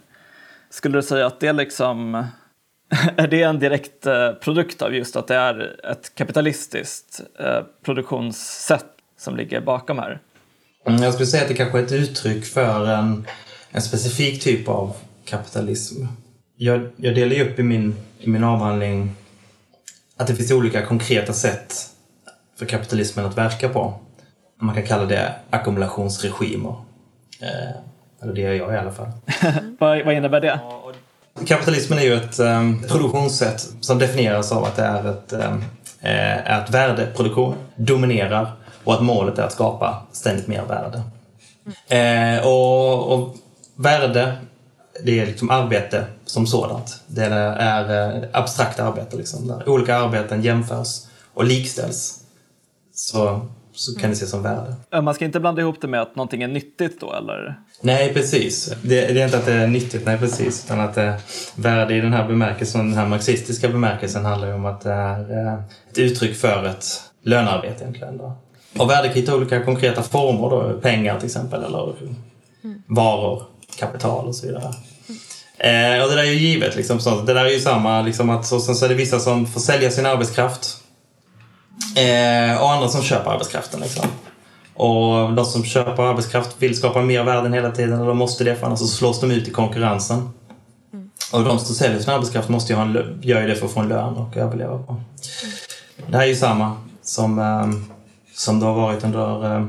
Skulle 0.69 0.97
du 0.97 1.03
säga 1.03 1.25
att 1.25 1.39
det 1.39 1.53
liksom 1.53 2.15
är 3.17 3.27
det 3.27 3.41
en 3.41 3.59
direkt 3.59 4.05
eh, 4.05 4.31
produkt 4.31 4.81
av 4.81 4.95
just 4.95 5.15
att 5.15 5.27
det 5.27 5.35
är 5.35 5.85
ett 5.91 6.15
kapitalistiskt 6.15 7.21
eh, 7.39 7.59
produktionssätt 7.85 8.85
som 9.17 9.35
ligger 9.35 9.61
bakom 9.61 9.99
här? 9.99 10.21
Mm, 10.87 11.03
jag 11.03 11.13
skulle 11.13 11.27
säga 11.27 11.43
att 11.43 11.49
det 11.49 11.55
kanske 11.55 11.79
är 11.79 11.83
ett 11.83 11.91
uttryck 11.91 12.45
för 12.45 12.87
en, 12.87 13.27
en 13.71 13.81
specifik 13.81 14.43
typ 14.43 14.67
av 14.67 14.95
kapitalism. 15.25 16.05
Jag, 16.57 16.89
jag 16.95 17.15
delar 17.15 17.35
ju 17.35 17.51
upp 17.51 17.59
i 17.59 17.63
min, 17.63 17.95
i 18.19 18.29
min 18.29 18.43
avhandling 18.43 19.15
att 20.17 20.27
det 20.27 20.35
finns 20.35 20.51
olika 20.51 20.85
konkreta 20.85 21.33
sätt 21.33 21.73
för 22.59 22.65
kapitalismen 22.65 23.25
att 23.25 23.37
verka 23.37 23.69
på. 23.69 23.99
Man 24.59 24.75
kan 24.75 24.83
kalla 24.83 25.05
det 25.05 25.35
ackumulationsregimer. 25.49 26.75
Eh, 27.41 27.75
eller 28.21 28.33
det 28.33 28.41
gör 28.41 28.53
jag 28.53 28.73
i 28.73 28.77
alla 28.77 28.91
fall. 28.91 29.07
Vad, 29.79 30.05
vad 30.05 30.13
innebär 30.13 30.41
det? 30.41 30.59
Kapitalismen 31.47 31.99
är 31.99 32.03
ju 32.03 32.13
ett 32.13 32.39
eh, 32.39 32.71
produktionssätt 32.87 33.67
som 33.81 33.99
definieras 33.99 34.51
av 34.51 34.63
att 34.63 34.75
det 34.75 34.83
är 34.83 35.09
ett, 35.09 35.33
eh, 35.33 35.53
är 36.01 36.59
att 36.59 36.69
värdeproduktion 36.69 37.55
dominerar 37.75 38.51
och 38.83 38.93
att 38.93 39.01
målet 39.03 39.37
är 39.37 39.43
att 39.43 39.51
skapa 39.51 40.01
ständigt 40.11 40.47
mer 40.47 40.63
värde. 40.65 41.01
Eh, 41.87 42.47
och, 42.47 43.13
och 43.13 43.35
värde, 43.75 44.37
det 45.03 45.19
är 45.19 45.25
liksom 45.25 45.49
arbete 45.49 46.05
som 46.25 46.47
sådant. 46.47 47.03
Det 47.07 47.25
är, 47.25 47.31
är 47.59 48.15
eh, 48.15 48.23
abstrakt 48.31 48.79
arbete 48.79 49.17
liksom, 49.17 49.47
där 49.47 49.69
olika 49.69 49.97
arbeten 49.97 50.41
jämförs 50.41 51.01
och 51.33 51.45
likställs. 51.45 52.19
Så 52.93 53.47
så 53.75 53.99
kan 53.99 54.09
det 54.09 54.13
ses 54.13 54.29
som 54.29 54.43
värde. 54.43 55.01
Man 55.01 55.13
ska 55.13 55.25
inte 55.25 55.39
blanda 55.39 55.61
ihop 55.61 55.81
det 55.81 55.87
med 55.87 56.01
att 56.01 56.15
någonting 56.15 56.43
är 56.43 56.47
nyttigt 56.47 57.01
då 57.01 57.13
eller? 57.13 57.59
Nej, 57.81 58.13
precis. 58.13 58.73
Det, 58.81 59.13
det 59.13 59.21
är 59.21 59.25
inte 59.25 59.37
att 59.37 59.45
det 59.45 59.53
är 59.53 59.67
nyttigt, 59.67 60.05
nej 60.05 60.17
precis. 60.17 60.65
Utan 60.65 60.79
att 60.79 60.95
det, 60.95 61.19
värde 61.55 61.95
i 61.95 62.01
den 62.01 62.13
här 62.13 62.27
bemärkelsen, 62.27 62.89
den 62.89 62.97
här 62.97 63.07
marxistiska 63.07 63.69
bemärkelsen 63.69 64.25
handlar 64.25 64.47
ju 64.47 64.53
om 64.53 64.65
att 64.65 64.81
det 64.81 64.91
är 64.91 65.47
eh, 65.47 65.53
ett 65.91 65.97
uttryck 65.97 66.35
för 66.35 66.65
ett 66.65 66.85
lönearbete 67.23 67.83
egentligen. 67.83 68.17
Då. 68.17 68.37
Och 68.77 68.89
värde 68.89 69.09
kan 69.09 69.25
ta 69.25 69.35
olika 69.35 69.63
konkreta 69.63 70.03
former 70.03 70.49
då, 70.49 70.79
pengar 70.81 71.17
till 71.17 71.25
exempel 71.25 71.63
eller 71.63 71.93
mm. 72.01 72.81
varor, 72.87 73.43
kapital 73.79 74.27
och 74.27 74.35
så 74.35 74.47
vidare. 74.47 74.73
Eh, 75.57 76.03
och 76.03 76.09
det 76.09 76.15
där 76.15 76.23
är 76.23 76.31
ju 76.31 76.39
givet. 76.39 76.75
Liksom, 76.75 76.99
så, 76.99 77.21
det 77.21 77.33
där 77.33 77.45
är 77.45 77.49
ju 77.49 77.59
samma. 77.59 78.01
Liksom, 78.01 78.29
att, 78.29 78.45
så, 78.45 78.59
så 78.59 78.85
är 78.85 78.89
det 78.89 78.95
vissa 78.95 79.19
som 79.19 79.45
får 79.45 79.59
sälja 79.59 79.91
sin 79.91 80.05
arbetskraft. 80.05 80.77
Eh, 81.95 82.61
och 82.61 82.71
andra 82.71 82.87
som 82.87 83.01
köper 83.01 83.31
arbetskraften. 83.31 83.79
Liksom. 83.79 84.05
Och 84.73 85.33
de 85.33 85.45
som 85.45 85.63
köper 85.63 86.03
arbetskraft 86.03 86.55
vill 86.59 86.77
skapa 86.77 87.01
mer 87.01 87.23
värden 87.23 87.53
hela 87.53 87.71
tiden 87.71 87.99
och 87.99 88.07
de 88.07 88.17
måste 88.17 88.43
det 88.43 88.55
för 88.55 88.65
annars 88.65 88.79
så 88.79 88.87
slås 88.87 89.21
de 89.21 89.31
ut 89.31 89.47
i 89.47 89.51
konkurrensen. 89.51 90.29
Mm. 90.93 91.09
Och 91.33 91.43
de 91.43 91.59
som 91.59 91.75
säljer 91.75 91.99
sin 91.99 92.13
arbetskraft 92.13 92.49
måste 92.49 92.73
ju 92.73 92.77
ha 92.77 92.85
en, 92.85 93.19
gör 93.21 93.41
ju 93.41 93.47
det 93.47 93.55
för 93.55 93.65
att 93.65 93.71
få 93.71 93.79
en 93.79 93.87
lön 93.87 94.13
och 94.13 94.37
överleva 94.37 94.77
på. 94.77 94.91
Mm. 94.91 95.03
Det 96.07 96.17
här 96.17 96.23
är 96.23 96.27
ju 96.27 96.35
samma 96.35 96.77
som, 97.01 97.39
eh, 97.39 97.67
som 98.33 98.59
det 98.59 98.65
har 98.65 98.73
varit 98.73 99.03
under 99.03 99.55
eh, 99.55 99.65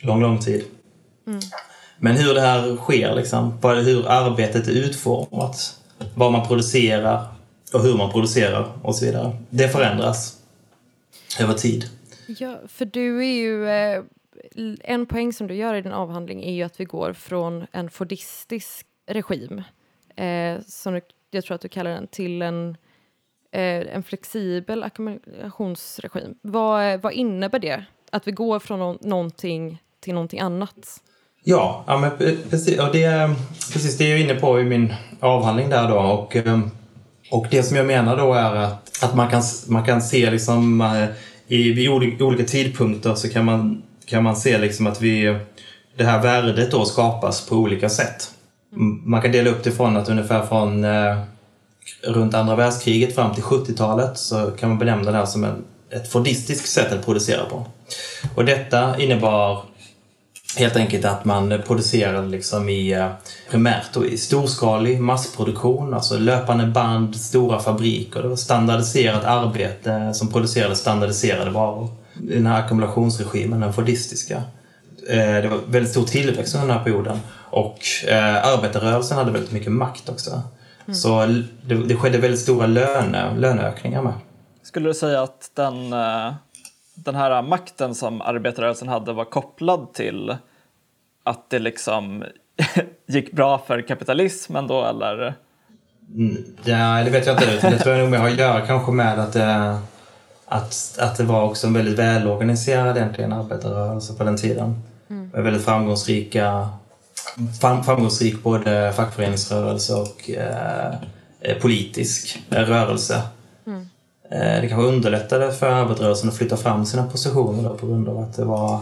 lång, 0.00 0.20
lång 0.20 0.38
tid. 0.38 0.64
Mm. 1.26 1.40
Men 1.98 2.16
hur 2.16 2.34
det 2.34 2.40
här 2.40 2.76
sker, 2.76 3.14
liksom, 3.14 3.58
hur 3.62 4.08
arbetet 4.08 4.68
är 4.68 4.72
utformat, 4.72 5.74
vad 6.14 6.32
man 6.32 6.46
producerar 6.46 7.26
och 7.72 7.82
hur 7.82 7.94
man 7.94 8.12
producerar 8.12 8.68
och 8.82 8.94
så 8.94 9.04
vidare. 9.04 9.36
Det 9.50 9.68
förändras 9.68 10.35
över 11.40 11.54
tid. 11.54 11.84
Ja, 12.26 12.58
för 12.68 12.84
du 12.84 13.18
är 13.18 13.34
ju... 13.34 13.68
Eh, 13.68 14.02
en 14.80 15.06
poäng 15.06 15.32
som 15.32 15.46
du 15.46 15.54
gör 15.54 15.74
i 15.74 15.82
din 15.82 15.92
avhandling 15.92 16.44
är 16.44 16.52
ju 16.52 16.62
att 16.62 16.80
vi 16.80 16.84
går 16.84 17.12
från 17.12 17.66
en 17.72 17.90
fordistisk 17.90 18.86
regim, 19.06 19.62
eh, 20.16 20.60
som 20.66 21.00
jag 21.30 21.44
tror 21.44 21.54
att 21.54 21.60
du 21.60 21.68
kallar 21.68 21.90
den, 21.90 22.06
till 22.06 22.42
en, 22.42 22.76
eh, 23.52 23.94
en 23.94 24.02
flexibel 24.02 24.82
ackumulationsregim. 24.82 26.34
Vad, 26.42 27.00
vad 27.00 27.12
innebär 27.12 27.58
det? 27.58 27.84
Att 28.12 28.26
vi 28.26 28.32
går 28.32 28.58
från 28.58 28.78
no 28.78 28.98
någonting 29.00 29.82
till 30.00 30.14
någonting 30.14 30.40
annat? 30.40 31.02
Ja, 31.44 31.84
ja 31.86 31.98
men 31.98 32.10
precis, 32.50 32.80
och 32.80 32.92
det, 32.92 33.34
precis 33.72 33.98
det 33.98 34.04
är 34.04 34.10
jag 34.10 34.20
inne 34.20 34.34
på 34.34 34.60
i 34.60 34.64
min 34.64 34.94
avhandling 35.20 35.70
där 35.70 35.88
då. 35.88 35.98
Och, 35.98 36.36
ehm, 36.36 36.70
och 37.30 37.46
det 37.50 37.62
som 37.62 37.76
jag 37.76 37.86
menar 37.86 38.16
då 38.16 38.34
är 38.34 38.54
att, 38.54 39.02
att 39.04 39.14
man, 39.14 39.30
kan, 39.30 39.42
man 39.68 39.84
kan 39.84 40.02
se 40.02 40.30
liksom 40.30 40.80
eh, 40.80 41.08
i, 41.48 41.72
vid 41.72 41.90
olika 42.20 42.44
tidpunkter 42.44 43.14
så 43.14 43.28
kan 43.28 43.44
man, 43.44 43.82
kan 44.06 44.22
man 44.22 44.36
se 44.36 44.58
liksom 44.58 44.86
att 44.86 45.02
vi, 45.02 45.38
det 45.96 46.04
här 46.04 46.22
värdet 46.22 46.70
då 46.70 46.84
skapas 46.84 47.48
på 47.48 47.56
olika 47.56 47.88
sätt. 47.88 48.30
Man 49.04 49.22
kan 49.22 49.32
dela 49.32 49.50
upp 49.50 49.64
det 49.64 49.72
från 49.72 49.96
att 49.96 50.08
ungefär 50.08 50.46
från 50.46 50.84
eh, 50.84 51.18
runt 52.02 52.34
andra 52.34 52.56
världskriget 52.56 53.14
fram 53.14 53.34
till 53.34 53.42
70-talet 53.42 54.18
så 54.18 54.50
kan 54.50 54.68
man 54.68 54.78
benämna 54.78 55.10
det 55.10 55.16
här 55.16 55.26
som 55.26 55.44
en, 55.44 55.64
ett 55.90 56.12
fordistiskt 56.12 56.68
sätt 56.68 56.92
att 56.92 57.04
producera 57.04 57.44
på. 57.44 57.66
Och 58.34 58.44
detta 58.44 59.00
innebar 59.00 59.62
helt 60.56 60.76
enkelt 60.76 61.04
att 61.04 61.24
man 61.24 61.62
producerade 61.66 62.28
liksom 62.28 62.68
i 62.68 62.92
eh, 62.92 63.08
primärt 63.50 63.96
i 63.96 64.18
storskalig 64.18 65.00
massproduktion, 65.00 65.94
alltså 65.94 66.18
löpande 66.18 66.66
band, 66.66 67.16
stora 67.16 67.58
fabriker. 67.58 68.22
Det 68.22 68.28
var 68.28 68.36
standardiserat 68.36 69.24
arbete 69.24 70.14
som 70.14 70.32
producerade 70.32 70.76
standardiserade 70.76 71.50
varor. 71.50 71.88
Den 72.14 72.46
här 72.46 72.64
ackumulationsregimen, 72.64 73.60
den 73.60 73.72
fordistiska. 73.72 74.42
Eh, 75.08 75.16
det 75.16 75.48
var 75.48 75.60
väldigt 75.66 75.90
stor 75.92 76.04
tillväxt 76.04 76.54
under 76.54 76.68
den 76.68 76.76
här 76.76 76.84
perioden 76.84 77.20
och 77.50 77.78
eh, 78.08 78.46
arbetarrörelsen 78.46 79.18
hade 79.18 79.30
väldigt 79.30 79.52
mycket 79.52 79.72
makt 79.72 80.08
också. 80.08 80.30
Mm. 80.86 80.94
Så 80.94 81.26
det, 81.62 81.74
det 81.74 81.96
skedde 81.96 82.18
väldigt 82.18 82.40
stora 82.40 82.66
löne, 82.66 83.34
löneökningar 83.36 84.02
med. 84.02 84.12
Skulle 84.62 84.88
du 84.88 84.94
säga 84.94 85.22
att 85.22 85.50
den 85.54 85.92
den 86.96 87.14
här 87.14 87.42
makten 87.42 87.94
som 87.94 88.20
arbetarrörelsen 88.20 88.88
hade 88.88 89.12
var 89.12 89.24
kopplad 89.24 89.92
till 89.94 90.36
att 91.24 91.50
det 91.50 91.58
liksom 91.58 92.24
gick 93.06 93.32
bra 93.32 93.58
för 93.58 93.82
kapitalismen 93.82 94.66
då 94.66 94.84
eller? 94.84 95.34
Mm, 96.14 96.44
ja, 96.64 97.02
det 97.04 97.10
vet 97.10 97.26
jag 97.26 97.34
inte. 97.34 97.70
Det 97.70 97.78
tror 97.78 97.94
jag 97.94 98.02
nog 98.02 98.10
mer 98.10 98.18
har 98.18 98.28
att 98.28 98.38
göra 98.38 98.66
kanske 98.66 98.92
med 98.92 99.18
att 99.18 99.32
det, 99.32 99.78
att, 100.46 100.98
att 100.98 101.16
det 101.16 101.24
var 101.24 101.42
också 101.42 101.66
en 101.66 101.72
väldigt 101.72 101.98
välorganiserad 101.98 102.96
egentligen 102.96 103.32
arbetarrörelse 103.32 104.14
på 104.14 104.24
den 104.24 104.36
tiden. 104.36 104.82
Mm. 105.10 105.30
Väldigt 105.30 105.64
framgångsrika, 105.64 106.68
framgångsrik 107.60 108.42
både 108.42 108.92
fackföreningsrörelse 108.92 109.94
och 109.94 110.30
eh, 110.30 111.58
politisk 111.60 112.42
rörelse. 112.48 113.22
Eh, 114.30 114.60
det 114.60 114.68
kanske 114.68 114.88
underlättade 114.88 115.52
för 115.52 115.66
arbetarrörelsen 115.66 116.28
att 116.28 116.36
flytta 116.36 116.56
fram 116.56 116.86
sina 116.86 117.06
positioner 117.06 117.68
då, 117.68 117.74
på 117.76 117.86
grund 117.86 118.08
av 118.08 118.18
att 118.18 118.36
det 118.36 118.44
var 118.44 118.80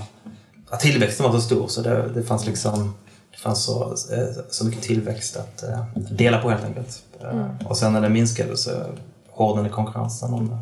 att 0.71 0.81
tillväxten 0.81 1.27
var 1.27 1.33
så 1.33 1.41
stor 1.41 1.69
så 1.69 1.81
det, 1.83 2.09
det 2.15 2.23
fanns 2.23 2.47
liksom 2.47 2.95
det 3.31 3.39
fanns 3.39 3.65
så, 3.65 3.83
eh, 3.93 4.45
så 4.51 4.65
mycket 4.65 4.83
tillväxt 4.83 5.37
att 5.37 5.63
eh, 5.63 5.85
dela 5.95 6.43
på 6.43 6.51
helt 6.51 6.65
enkelt. 6.65 7.05
Mm. 7.21 7.49
Och 7.69 7.77
sen 7.77 7.93
när 7.93 8.01
det 8.01 8.09
minskade 8.09 8.57
så 8.57 8.71
hårdnade 9.31 9.69
konkurrensen 9.69 10.35
om 10.35 10.49
det. 10.49 10.59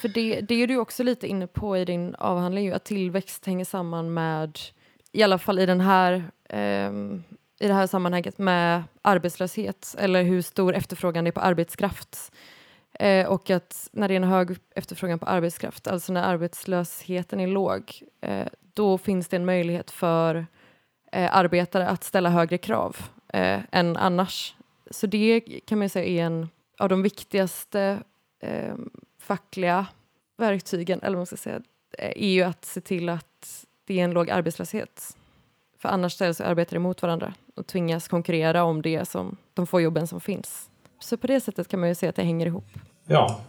För 0.00 0.08
det, 0.08 0.40
det 0.40 0.54
är 0.54 0.66
du 0.66 0.76
också 0.76 1.02
lite 1.02 1.26
inne 1.26 1.46
på 1.46 1.76
i 1.76 1.84
din 1.84 2.14
avhandling, 2.14 2.72
att 2.72 2.84
tillväxt 2.84 3.46
hänger 3.46 3.64
samman 3.64 4.14
med, 4.14 4.58
i 5.12 5.22
alla 5.22 5.38
fall 5.38 5.58
i 5.58 5.66
den 5.66 5.80
här 5.80 6.30
eh, 6.48 6.90
i 7.62 7.68
det 7.68 7.74
här 7.74 7.86
sammanhanget 7.86 8.38
med 8.38 8.82
arbetslöshet 9.02 9.94
eller 9.98 10.22
hur 10.22 10.42
stor 10.42 10.74
efterfrågan 10.74 11.24
det 11.24 11.30
är 11.30 11.32
på 11.32 11.40
arbetskraft. 11.40 12.32
Eh, 12.94 13.26
och 13.26 13.50
att 13.50 13.88
när 13.92 14.08
det 14.08 14.14
är 14.14 14.16
en 14.16 14.24
hög 14.24 14.56
efterfrågan 14.74 15.18
på 15.18 15.26
arbetskraft, 15.26 15.86
alltså 15.86 16.12
när 16.12 16.22
arbetslösheten 16.22 17.40
är 17.40 17.46
låg, 17.46 18.02
eh, 18.20 18.46
då 18.74 18.98
finns 18.98 19.28
det 19.28 19.36
en 19.36 19.44
möjlighet 19.44 19.90
för 19.90 20.46
eh, 21.12 21.36
arbetare 21.36 21.88
att 21.88 22.04
ställa 22.04 22.30
högre 22.30 22.58
krav 22.58 22.96
eh, 23.28 23.60
än 23.70 23.96
annars. 23.96 24.54
Så 24.90 25.06
det 25.06 25.40
kan 25.40 25.78
man 25.78 25.88
säga 25.88 26.22
är 26.22 26.26
en 26.26 26.48
av 26.78 26.88
de 26.88 27.02
viktigaste 27.02 27.98
eh, 28.40 28.74
fackliga 29.18 29.86
verktygen, 30.36 30.98
eller 30.98 31.16
vad 31.16 31.20
man 31.20 31.26
ska 31.26 31.36
säga, 31.36 31.62
eh, 31.98 32.12
är 32.16 32.32
ju 32.32 32.42
att 32.42 32.64
se 32.64 32.80
till 32.80 33.08
att 33.08 33.66
det 33.84 34.00
är 34.00 34.04
en 34.04 34.10
låg 34.10 34.30
arbetslöshet. 34.30 35.16
För 35.78 35.88
annars 35.88 36.12
ställs 36.12 36.40
arbetare 36.40 36.78
mot 36.78 37.02
varandra 37.02 37.34
och 37.54 37.66
tvingas 37.66 38.08
konkurrera 38.08 38.64
om 38.64 38.82
det 38.82 39.08
som 39.08 39.36
de 39.54 39.66
få 39.66 39.80
jobben 39.80 40.06
som 40.06 40.20
finns. 40.20 40.70
Så 41.02 41.16
på 41.16 41.26
det 41.26 41.40
sättet 41.40 41.68
kan 41.68 41.80
man 41.80 41.88
ju 41.88 41.94
se 41.94 42.08
att 42.08 42.16
det 42.16 42.22
hänger 42.22 42.46
ihop. 42.46 42.66
Ja. 43.06 43.40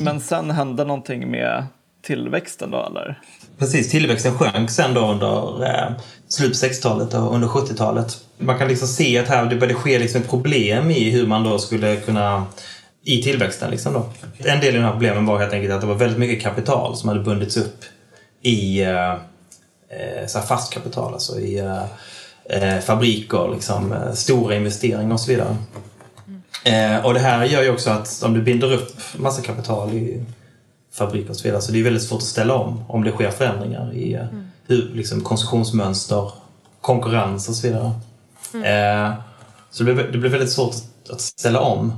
Men 0.00 0.20
sen 0.20 0.50
hände 0.50 0.84
någonting 0.84 1.30
med 1.30 1.66
tillväxten 2.02 2.70
då 2.70 2.86
eller? 2.86 3.20
Precis, 3.58 3.90
tillväxten 3.90 4.38
sjönk 4.38 4.70
sen 4.70 4.94
då 4.94 5.00
under 5.00 5.64
eh, 5.64 5.92
slutet 6.28 6.60
på 6.60 6.66
60-talet 6.66 7.14
och 7.14 7.34
under 7.34 7.48
70-talet. 7.48 8.24
Man 8.38 8.58
kan 8.58 8.68
liksom 8.68 8.88
se 8.88 9.18
att 9.18 9.28
här 9.28 9.46
det 9.46 9.56
började 9.56 9.74
ske 9.74 9.98
liksom 9.98 10.20
ett 10.20 10.30
problem 10.30 10.90
i 10.90 11.10
hur 11.10 11.26
man 11.26 11.44
då 11.44 11.58
skulle 11.58 11.96
kunna 11.96 12.46
i 13.04 13.22
tillväxten. 13.22 13.70
Liksom 13.70 13.92
då. 13.92 14.06
En 14.38 14.60
del 14.60 14.74
i 14.74 14.78
de 14.78 14.84
här 14.84 14.92
problemen 14.92 15.26
var 15.26 15.38
helt 15.38 15.52
enkelt 15.52 15.74
att 15.74 15.80
det 15.80 15.86
var 15.86 15.94
väldigt 15.94 16.18
mycket 16.18 16.42
kapital 16.42 16.96
som 16.96 17.08
hade 17.08 17.20
bundits 17.20 17.56
upp 17.56 17.84
i 18.42 18.82
eh, 18.82 19.10
eh 19.10 20.26
så 20.26 20.40
fast 20.40 20.72
kapital, 20.72 21.12
alltså 21.12 21.40
i 21.40 21.58
eh, 21.58 21.84
eh, 22.44 22.80
fabriker, 22.80 23.50
liksom, 23.54 23.92
eh, 23.92 24.12
stora 24.12 24.56
investeringar 24.56 25.12
och 25.12 25.20
så 25.20 25.30
vidare. 25.30 25.56
Eh, 26.64 27.04
och 27.04 27.14
det 27.14 27.20
här 27.20 27.44
gör 27.44 27.62
ju 27.62 27.70
också 27.70 27.90
att 27.90 28.22
om 28.22 28.34
du 28.34 28.42
binder 28.42 28.72
upp 28.72 28.96
massa 29.16 29.42
kapital 29.42 29.92
i 29.92 30.24
fabriker 30.92 31.30
och 31.30 31.36
så 31.36 31.44
vidare 31.44 31.62
så 31.62 31.72
det 31.72 31.80
är 31.80 31.84
väldigt 31.84 32.02
svårt 32.02 32.18
att 32.18 32.24
ställa 32.24 32.54
om 32.54 32.84
om 32.88 33.04
det 33.04 33.12
sker 33.12 33.30
förändringar 33.30 33.94
i 33.94 34.14
eh, 34.14 34.20
mm. 34.20 34.46
hur, 34.66 34.90
liksom, 34.94 35.20
konsumtionsmönster, 35.20 36.32
konkurrens 36.80 37.48
och 37.48 37.54
så 37.54 37.66
vidare. 37.66 37.92
Mm. 38.54 39.10
Eh, 39.10 39.14
så 39.70 39.84
det 39.84 39.94
blir, 39.94 40.04
det 40.04 40.18
blir 40.18 40.30
väldigt 40.30 40.52
svårt 40.52 40.74
att 41.10 41.20
ställa 41.20 41.60
om. 41.60 41.92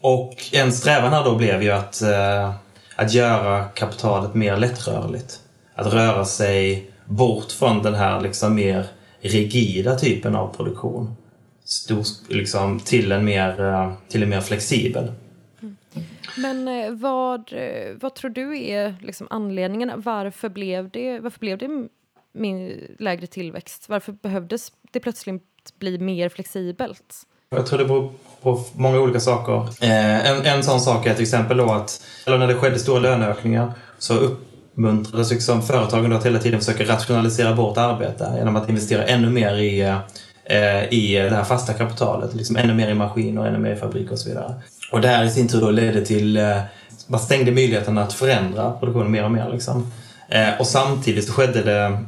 Och 0.00 0.34
en 0.52 0.72
strävan 0.72 1.12
här 1.12 1.24
då 1.24 1.36
blev 1.36 1.62
ju 1.62 1.70
att, 1.70 2.02
eh, 2.02 2.54
att 2.96 3.12
göra 3.12 3.64
kapitalet 3.64 4.34
mer 4.34 4.56
lättrörligt. 4.56 5.40
Att 5.74 5.92
röra 5.92 6.24
sig 6.24 6.90
bort 7.04 7.52
från 7.52 7.82
den 7.82 7.94
här 7.94 8.20
liksom 8.20 8.54
mer 8.54 8.86
rigida 9.20 9.98
typen 9.98 10.36
av 10.36 10.54
produktion 10.56 11.16
stor, 11.70 12.04
liksom, 12.28 12.80
till, 12.80 13.12
en 13.12 13.24
mer, 13.24 13.60
eh, 13.60 13.92
till 14.08 14.22
en 14.22 14.28
mer 14.28 14.40
flexibel. 14.40 15.12
Mm. 15.62 15.76
Men 16.36 16.68
eh, 16.68 16.92
vad, 16.92 17.52
eh, 17.52 17.96
vad 18.00 18.14
tror 18.14 18.30
du 18.30 18.62
är 18.62 18.96
liksom 19.00 19.26
anledningen? 19.30 19.92
Varför 19.96 20.48
blev 20.48 20.90
det, 20.90 21.20
varför 21.20 21.40
blev 21.40 21.58
det 21.58 21.88
min, 22.32 22.80
lägre 22.98 23.26
tillväxt? 23.26 23.88
Varför 23.88 24.12
behövdes 24.12 24.72
det 24.92 25.00
plötsligt 25.00 25.44
bli 25.78 25.98
mer 25.98 26.28
flexibelt? 26.28 27.14
Jag 27.50 27.66
tror 27.66 27.78
det 27.78 27.84
beror 27.84 28.12
på 28.42 28.64
många 28.72 29.00
olika 29.00 29.20
saker. 29.20 29.84
en, 29.84 30.46
en 30.46 30.62
sån 30.62 30.80
sak 30.80 31.06
är 31.06 31.14
till 31.14 31.22
exempel 31.22 31.56
då 31.56 31.72
att 31.72 32.06
eller 32.26 32.38
när 32.38 32.46
det 32.46 32.54
skedde 32.54 32.78
stora 32.78 33.00
löneökningar 33.00 33.72
så 33.98 34.14
upp, 34.14 34.50
uppmuntrades 34.80 35.30
liksom 35.30 35.62
företagen 35.62 36.10
då 36.10 36.16
att 36.16 36.26
hela 36.26 36.38
tiden 36.38 36.60
försöka 36.60 36.84
rationalisera 36.84 37.54
bort 37.54 37.76
arbete 37.76 38.34
genom 38.36 38.56
att 38.56 38.68
investera 38.68 39.04
ännu 39.04 39.30
mer 39.30 39.54
i, 39.54 39.96
Eh, 40.50 40.92
i 40.92 41.14
det 41.14 41.36
här 41.36 41.44
fasta 41.44 41.72
kapitalet. 41.72 42.34
Liksom 42.34 42.56
ännu 42.56 42.74
mer 42.74 42.88
i 42.88 42.94
maskiner, 42.94 43.46
ännu 43.46 43.58
mer 43.58 43.72
i 43.72 43.76
fabriker 43.76 44.12
och 44.12 44.18
så 44.18 44.28
vidare. 44.28 44.54
Och 44.92 45.00
det 45.00 45.08
här 45.08 45.24
i 45.24 45.30
sin 45.30 45.48
tur 45.48 45.60
då 45.60 45.70
ledde 45.70 46.06
till, 46.06 46.36
eh, 46.36 46.60
man 47.06 47.20
stängde 47.20 47.52
möjligheten 47.52 47.98
att 47.98 48.12
förändra 48.12 48.72
produktionen 48.72 49.10
mer 49.10 49.24
och 49.24 49.30
mer. 49.30 49.48
Liksom. 49.52 49.92
Eh, 50.28 50.48
och 50.58 50.66
samtidigt 50.66 51.26
så 51.26 51.32
skedde 51.32 51.62
det, 51.62 51.98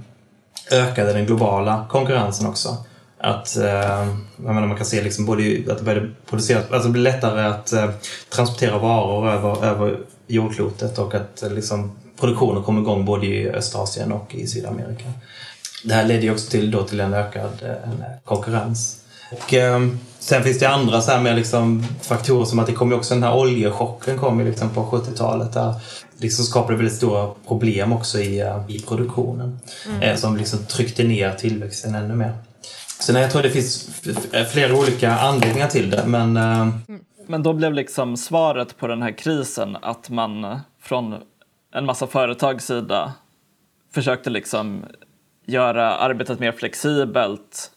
ökade 0.70 1.12
den 1.12 1.26
globala 1.26 1.86
konkurrensen 1.90 2.46
också. 2.46 2.76
Att 3.18 3.56
eh, 3.56 4.06
menar, 4.36 4.66
man 4.66 4.76
kan 4.76 4.86
se 4.86 5.02
liksom 5.02 5.26
både 5.26 5.42
att 5.70 5.78
det 5.78 5.84
började 5.84 6.10
produceras, 6.30 6.70
alltså 6.70 6.88
det 6.88 6.92
blir 6.92 7.02
lättare 7.02 7.42
att 7.42 7.72
eh, 7.72 7.90
transportera 8.30 8.78
varor 8.78 9.28
över, 9.28 9.64
över 9.64 9.98
jordklotet 10.26 10.98
och 10.98 11.14
att 11.14 11.44
liksom, 11.50 11.92
produktionen 12.20 12.62
kom 12.62 12.78
igång 12.78 13.04
både 13.04 13.26
i 13.26 13.50
Östasien 13.50 14.12
och 14.12 14.34
i 14.34 14.46
Sydamerika. 14.46 15.04
Det 15.82 15.94
här 15.94 16.04
ledde 16.04 16.22
ju 16.22 16.32
också 16.32 16.50
till, 16.50 16.70
då, 16.70 16.82
till 16.82 17.00
en 17.00 17.14
ökad 17.14 17.62
en 17.62 18.04
konkurrens. 18.24 19.02
Och, 19.32 19.54
eh, 19.54 19.80
sen 20.18 20.42
finns 20.42 20.58
det 20.58 20.68
andra 20.68 21.00
så 21.00 21.10
här 21.10 21.20
med 21.20 21.36
liksom, 21.36 21.86
faktorer 22.02 22.44
som 22.44 22.58
att 22.58 22.66
det 22.66 22.72
kom 22.72 22.90
ju 22.90 22.96
också 22.96 23.14
den 23.14 23.22
här 23.22 23.36
oljechocken 23.36 24.18
kom 24.18 24.40
ju 24.40 24.46
liksom 24.46 24.70
på 24.70 24.82
70-talet 24.82 25.52
där 25.52 25.74
liksom 26.16 26.44
skapade 26.44 26.76
väldigt 26.76 26.96
stora 26.96 27.30
problem 27.46 27.92
också 27.92 28.18
i, 28.18 28.40
eh, 28.40 28.60
i 28.68 28.78
produktionen. 28.80 29.58
Mm. 29.86 30.02
Eh, 30.02 30.16
som 30.16 30.36
liksom 30.36 30.58
tryckte 30.66 31.04
ner 31.04 31.32
tillväxten 31.32 31.94
ännu 31.94 32.14
mer. 32.14 32.32
Så 33.00 33.12
nej, 33.12 33.22
jag 33.22 33.30
tror 33.30 33.42
det 33.42 33.50
finns 33.50 33.90
flera 34.52 34.74
olika 34.74 35.18
anledningar 35.18 35.68
till 35.68 35.90
det. 35.90 36.04
Men, 36.06 36.36
uh... 36.36 36.68
men 37.26 37.42
då 37.42 37.52
blev 37.52 37.72
liksom 37.72 38.16
svaret 38.16 38.78
på 38.78 38.86
den 38.86 39.02
här 39.02 39.18
krisen 39.18 39.76
att 39.82 40.10
man 40.10 40.60
från 40.82 41.14
en 41.74 41.86
massa 41.86 42.06
företags 42.06 42.66
sida 42.66 43.12
försökte 43.94 44.30
liksom 44.30 44.84
göra 45.46 45.96
arbetet 45.96 46.40
mer 46.40 46.52
flexibelt 46.52 47.70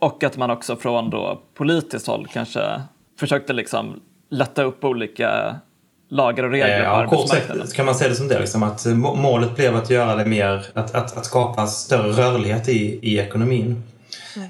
och 0.00 0.24
att 0.24 0.36
man 0.36 0.50
också 0.50 0.76
från 0.76 1.10
då 1.10 1.40
politiskt 1.54 2.06
håll 2.06 2.26
kanske 2.32 2.82
försökte 3.20 3.52
liksom 3.52 4.00
lätta 4.30 4.62
upp 4.62 4.84
olika 4.84 5.56
lagar 6.08 6.44
och 6.44 6.50
regler 6.50 6.82
ja, 6.82 6.90
på 6.90 6.96
arbetsmarknaden. 6.96 7.62
Kort 7.62 7.74
kan 7.74 7.86
man 7.86 7.94
se 7.94 8.08
det 8.08 8.14
som 8.14 8.28
det, 8.28 8.38
liksom, 8.38 8.62
att 8.62 8.86
målet 8.96 9.56
blev 9.56 9.76
att 9.76 9.90
göra 9.90 10.16
det 10.16 10.24
mer, 10.24 10.66
att, 10.74 10.94
att, 10.94 11.16
att 11.16 11.26
skapa 11.26 11.66
större 11.66 12.12
rörlighet 12.12 12.68
i, 12.68 12.98
i 13.02 13.18
ekonomin. 13.18 13.82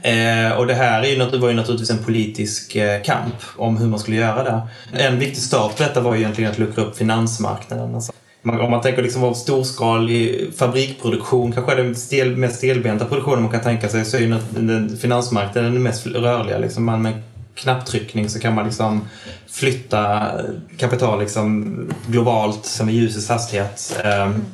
Eh, 0.03 0.59
och 0.59 0.67
det 0.67 0.75
här 0.75 1.03
är 1.03 1.07
ju, 1.07 1.39
var 1.39 1.49
ju 1.49 1.55
naturligtvis 1.55 1.91
en 1.91 2.05
politisk 2.05 2.77
eh, 2.77 3.03
kamp 3.03 3.35
om 3.57 3.77
hur 3.77 3.87
man 3.87 3.99
skulle 3.99 4.17
göra 4.17 4.43
det. 4.45 4.63
En 5.05 5.19
viktig 5.19 5.43
start 5.43 5.77
på 5.77 5.83
detta 5.83 6.01
var 6.01 6.15
ju 6.15 6.21
egentligen 6.21 6.51
att 6.51 6.59
luckra 6.59 6.85
upp 6.85 6.97
finansmarknaden. 6.97 7.95
Alltså, 7.95 8.13
om 8.51 8.71
man 8.71 8.81
tänker 8.81 9.03
liksom 9.03 9.25
av 9.25 9.35
storskalig 9.35 10.51
fabrikproduktion, 10.57 11.53
kanske 11.53 11.73
är 11.73 11.77
den 11.77 11.95
stel, 11.95 12.37
mest 12.37 12.57
stelbenta 12.57 13.05
produktionen 13.05 13.43
man 13.43 13.53
kan 13.53 13.61
tänka 13.61 13.89
sig, 13.89 14.05
så 14.05 14.17
är 14.17 14.21
ju 14.21 14.39
den, 14.51 14.97
finansmarknaden 14.97 15.73
den 15.73 15.83
mest 15.83 16.07
rörliga. 16.07 16.59
Liksom 16.59 16.85
man 16.85 17.03
med 17.03 17.23
knapptryckning 17.55 18.29
så 18.29 18.41
kan 18.41 18.55
man 18.55 18.65
liksom 18.65 19.01
flytta 19.47 20.33
kapital 20.77 21.21
liksom 21.21 21.75
globalt, 22.07 22.67
som 22.67 22.89
i 22.89 22.93
ljusets 22.93 23.29
hastighet. 23.29 24.01
Ehm, 24.05 24.45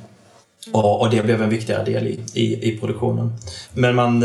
och, 0.73 1.01
och, 1.01 1.11
det 1.11 1.23
blev 1.23 1.43
en 1.43 1.51
viktigare 1.51 1.85
del 1.85 2.07
i, 2.07 2.21
i, 2.35 2.69
i 2.69 2.79
produktionen. 2.79 3.33
Men 3.73 3.95
man, 3.95 4.21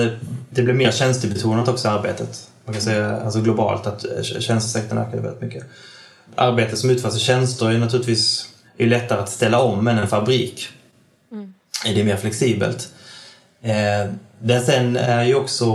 det 0.50 0.62
blev 0.62 0.76
mer 0.76 0.92
tjänstebetonat 0.92 1.68
också 1.68 1.90
arbetet. 1.90 2.50
Man 2.66 2.74
kan 2.74 2.82
säga 2.82 3.22
alltså 3.22 3.42
globalt 3.42 3.88
att 3.88 4.06
eh, 4.06 4.22
tjänstesektorn 4.22 4.98
ökade 5.00 5.22
väldigt 5.22 5.42
mycket. 5.42 5.64
Arbete 6.36 6.78
som 6.78 6.90
utförs 6.90 7.16
i 7.16 7.20
tjänster 7.20 7.70
är 7.70 7.78
naturligtvis 7.78 8.50
är 8.78 8.88
lättare 8.88 9.20
att 9.20 9.30
ställa 9.30 9.62
om 9.62 9.88
än 9.88 9.98
en 9.98 10.08
fabrik. 10.08 10.70
Mm. 11.32 11.54
Det 11.86 12.02
är 12.02 12.04
mer 12.04 12.18
flexibelt. 12.18 12.90
Eh, 13.62 14.12
men 14.40 14.62
sen 14.62 14.98
är 14.98 15.24
ju 15.24 15.36
också 15.36 15.66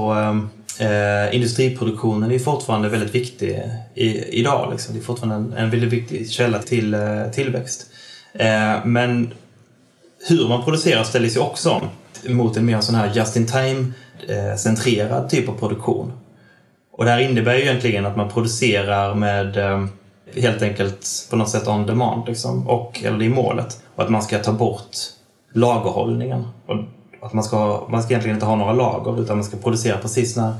eh, 0.78 1.34
industriproduktionen 1.34 2.30
är 2.30 2.38
fortfarande 2.38 2.88
väldigt 2.88 3.14
viktig 3.14 3.62
i, 3.94 4.38
idag. 4.40 4.68
Liksom. 4.72 4.94
Det 4.94 5.00
är 5.00 5.04
fortfarande 5.04 5.36
en, 5.36 5.52
en 5.64 5.70
väldigt 5.70 5.92
viktig 5.92 6.30
källa 6.30 6.58
till 6.58 6.94
eh, 6.94 7.30
tillväxt. 7.32 7.86
Eh, 8.32 8.84
men 8.84 9.34
hur 10.28 10.48
man 10.48 10.64
producerar 10.64 11.04
ställer 11.04 11.28
sig 11.28 11.42
också 11.42 11.70
om 11.70 11.88
mot 12.26 12.56
en 12.56 12.66
mer 12.66 12.80
sån 12.80 12.94
här 12.94 13.12
just-in-time-centrerad 13.14 15.30
typ 15.30 15.48
av 15.48 15.58
produktion. 15.58 16.12
Och 16.92 17.04
det 17.04 17.10
här 17.10 17.18
innebär 17.18 17.54
ju 17.54 17.62
egentligen 17.62 18.06
att 18.06 18.16
man 18.16 18.30
producerar 18.30 19.14
med 19.14 19.56
helt 20.36 20.62
enkelt 20.62 21.26
på 21.30 21.36
något 21.36 21.48
sätt 21.48 21.68
on 21.68 21.86
demand, 21.86 22.28
liksom, 22.28 22.68
och, 22.68 23.00
eller 23.04 23.24
är 23.24 23.30
målet. 23.30 23.80
Och 23.96 24.04
att 24.04 24.10
man 24.10 24.22
ska 24.22 24.38
ta 24.38 24.52
bort 24.52 24.96
lagerhållningen. 25.52 26.48
Och 26.66 26.76
att 27.26 27.32
man 27.32 27.44
ska, 27.44 27.86
man 27.88 28.02
ska 28.02 28.12
egentligen 28.12 28.36
inte 28.36 28.46
ha 28.46 28.56
några 28.56 28.72
lager 28.72 29.22
utan 29.22 29.36
man 29.36 29.44
ska 29.44 29.56
producera 29.56 29.98
precis 29.98 30.36
när 30.36 30.54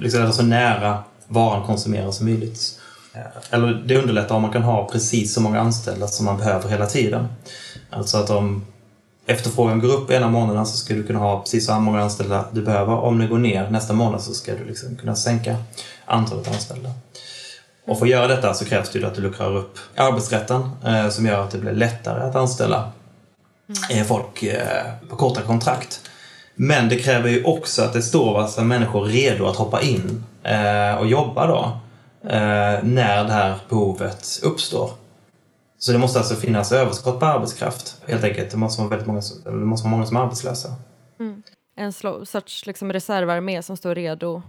liksom, 0.00 0.32
så 0.32 0.42
nära 0.42 0.98
varan 1.28 1.66
konsumeras 1.66 2.16
som 2.16 2.26
möjligt. 2.26 2.78
Eller 3.50 3.82
det 3.86 3.98
underlättar 3.98 4.34
om 4.34 4.42
man 4.42 4.52
kan 4.52 4.62
ha 4.62 4.88
precis 4.88 5.34
så 5.34 5.40
många 5.40 5.60
anställda 5.60 6.06
som 6.06 6.26
man 6.26 6.36
behöver 6.36 6.68
hela 6.68 6.86
tiden. 6.86 7.28
Alltså 7.90 8.18
att 8.18 8.30
om 8.30 8.64
efterfrågan 9.26 9.80
går 9.80 9.88
upp 9.88 10.10
ena 10.10 10.28
månaden 10.28 10.66
så 10.66 10.76
ska 10.76 10.94
du 10.94 11.02
kunna 11.02 11.18
ha 11.18 11.40
precis 11.40 11.66
så 11.66 11.80
många 11.80 12.02
anställda 12.02 12.44
du 12.52 12.62
behöver. 12.62 12.92
Om 12.92 13.18
det 13.18 13.26
går 13.26 13.38
ner 13.38 13.70
nästa 13.70 13.92
månad 13.92 14.22
så 14.22 14.34
ska 14.34 14.54
du 14.54 14.64
liksom 14.64 14.96
kunna 14.96 15.16
sänka 15.16 15.56
antalet 16.04 16.48
anställda. 16.48 16.90
Och 17.84 17.98
för 17.98 18.06
att 18.06 18.10
göra 18.10 18.26
detta 18.26 18.54
så 18.54 18.64
krävs 18.64 18.90
det 18.90 19.04
att 19.04 19.14
du 19.14 19.20
luckrar 19.20 19.56
upp 19.56 19.78
arbetsrätten 19.96 20.70
eh, 20.84 21.08
som 21.08 21.26
gör 21.26 21.44
att 21.44 21.50
det 21.50 21.58
blir 21.58 21.72
lättare 21.72 22.22
att 22.22 22.36
anställa 22.36 22.92
mm. 23.90 24.04
folk 24.04 24.42
eh, 24.42 24.92
på 25.08 25.16
korta 25.16 25.42
kontrakt. 25.42 26.00
Men 26.54 26.88
det 26.88 26.98
kräver 26.98 27.28
ju 27.28 27.44
också 27.44 27.82
att 27.82 27.92
det 27.92 28.02
står 28.02 28.40
alltså 28.40 28.64
människor 28.64 29.04
redo 29.04 29.46
att 29.46 29.56
hoppa 29.56 29.82
in 29.82 30.24
eh, 30.42 30.94
och 30.94 31.06
jobba 31.06 31.46
då 31.46 31.78
eh, 32.28 32.82
när 32.82 33.24
det 33.24 33.32
här 33.32 33.58
behovet 33.68 34.40
uppstår. 34.42 34.90
Så 35.78 35.92
det 35.92 35.98
måste 35.98 36.18
alltså 36.18 36.34
finnas 36.34 36.72
överskott 36.72 37.20
på 37.20 37.26
arbetskraft 37.26 38.02
helt 38.06 38.24
enkelt. 38.24 38.50
Det 38.50 38.56
måste 38.56 38.82
vara, 38.82 38.90
väldigt 38.90 39.06
många, 39.06 39.22
det 39.44 39.50
måste 39.50 39.84
vara 39.84 39.96
många 39.96 40.06
som 40.06 40.16
är 40.16 40.20
arbetslösa. 40.20 40.68
Mm. 41.20 41.42
En 41.76 41.92
sorts 42.26 42.66
liksom 42.66 42.92
reservarmé 42.92 43.62
som 43.62 43.76
står 43.76 43.94
redo 43.94 44.42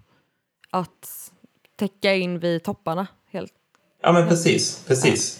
att 0.70 1.32
täcka 1.76 2.14
in 2.14 2.40
vid 2.40 2.64
topparna. 2.64 3.08
Helt. 3.34 3.54
Ja 4.02 4.12
men 4.12 4.28
precis, 4.28 4.84
precis. 4.88 5.40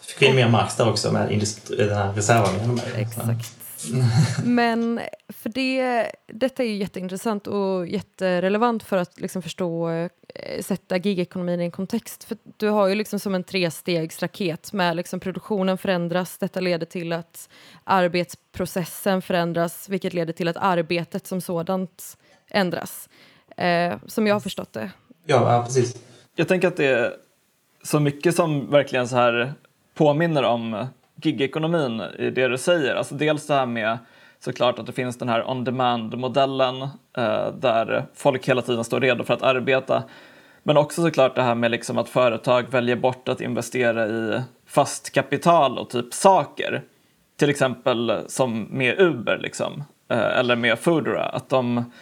Fick 0.00 0.28
in 0.28 0.36
mer 0.36 0.48
mark 0.48 0.76
där 0.76 0.90
också 0.90 1.12
med 1.12 1.28
den 1.68 1.96
här 1.96 2.12
reservarmén. 2.12 2.80
Exakt. 2.96 3.56
Men 4.44 5.00
för 5.28 5.48
det, 5.48 6.10
detta 6.26 6.62
är 6.62 6.66
ju 6.66 6.76
jätteintressant 6.76 7.46
och 7.46 7.86
jätterelevant 7.86 8.82
för 8.82 8.96
att 8.96 9.20
liksom 9.20 9.42
förstå, 9.42 9.90
eh, 9.90 10.62
sätta 10.62 10.96
gigekonomin 10.96 11.60
i 11.60 11.64
en 11.64 11.70
kontext. 11.70 12.24
För 12.24 12.36
du 12.56 12.68
har 12.68 12.88
ju 12.88 12.94
liksom 12.94 13.20
som 13.20 13.34
en 13.34 13.44
trestegsraket 13.44 14.72
med 14.72 14.96
liksom 14.96 15.20
produktionen 15.20 15.78
förändras, 15.78 16.38
detta 16.38 16.60
leder 16.60 16.86
till 16.86 17.12
att 17.12 17.48
arbetsprocessen 17.84 19.22
förändras, 19.22 19.88
vilket 19.88 20.14
leder 20.14 20.32
till 20.32 20.48
att 20.48 20.56
arbetet 20.56 21.26
som 21.26 21.40
sådant 21.40 22.16
ändras. 22.50 23.08
Eh, 23.56 23.94
som 24.06 24.26
jag 24.26 24.34
har 24.34 24.40
förstått 24.40 24.72
det. 24.72 24.90
Ja, 25.26 25.52
ja, 25.52 25.64
precis. 25.64 25.96
Jag 26.34 26.48
tänker 26.48 26.68
att 26.68 26.76
det 26.76 27.12
så 27.82 28.00
mycket 28.00 28.34
som 28.34 28.70
verkligen 28.70 29.08
så 29.08 29.16
här 29.16 29.52
påminner 29.94 30.42
om 30.42 30.86
gigekonomin 31.22 32.02
i 32.18 32.30
det 32.30 32.48
du 32.48 32.58
säger. 32.58 32.94
Alltså 32.94 33.14
dels 33.14 33.46
det 33.46 33.54
här 33.54 33.66
med 33.66 33.98
såklart 34.40 34.78
att 34.78 34.86
det 34.86 34.92
finns 34.92 35.18
den 35.18 35.28
här 35.28 35.50
on-demand-modellen 35.50 36.82
eh, 37.16 37.52
där 37.60 38.06
folk 38.14 38.48
hela 38.48 38.62
tiden 38.62 38.84
står 38.84 39.00
redo 39.00 39.24
för 39.24 39.34
att 39.34 39.42
arbeta. 39.42 40.02
Men 40.62 40.76
också 40.76 41.02
såklart 41.02 41.34
det 41.34 41.42
här 41.42 41.54
med 41.54 41.70
liksom 41.70 41.98
att 41.98 42.08
företag 42.08 42.70
väljer 42.70 42.96
bort 42.96 43.28
att 43.28 43.40
investera 43.40 44.06
i 44.06 44.40
fast 44.66 45.12
kapital 45.12 45.78
och 45.78 45.90
typ 45.90 46.14
saker. 46.14 46.82
Till 47.36 47.50
exempel 47.50 48.24
som 48.26 48.62
med 48.62 49.00
Uber 49.00 49.38
liksom, 49.38 49.84
eh, 50.10 50.38
eller 50.38 50.56
med 50.56 50.78
Foodora. 50.78 51.24
Att 51.24 51.48
de 51.48 51.92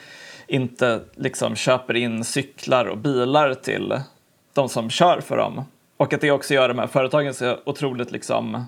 inte 0.46 1.00
liksom 1.14 1.56
köper 1.56 1.96
in 1.96 2.24
cyklar 2.24 2.84
och 2.84 2.98
bilar 2.98 3.54
till 3.54 4.00
de 4.58 4.68
som 4.68 4.90
kör 4.90 5.20
för 5.20 5.36
dem. 5.36 5.64
Och 5.96 6.12
att 6.12 6.20
det 6.20 6.30
också 6.30 6.54
gör 6.54 6.68
de 6.68 6.78
här 6.78 6.86
företagen 6.86 7.34
så 7.34 7.56
otroligt 7.66 8.10
liksom 8.10 8.64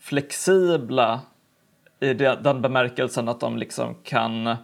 flexibla 0.00 1.20
i 2.00 2.14
den 2.14 2.62
bemärkelsen 2.62 3.28
att 3.28 3.40
de 3.40 3.56
liksom 3.56 3.94
kan 4.02 4.56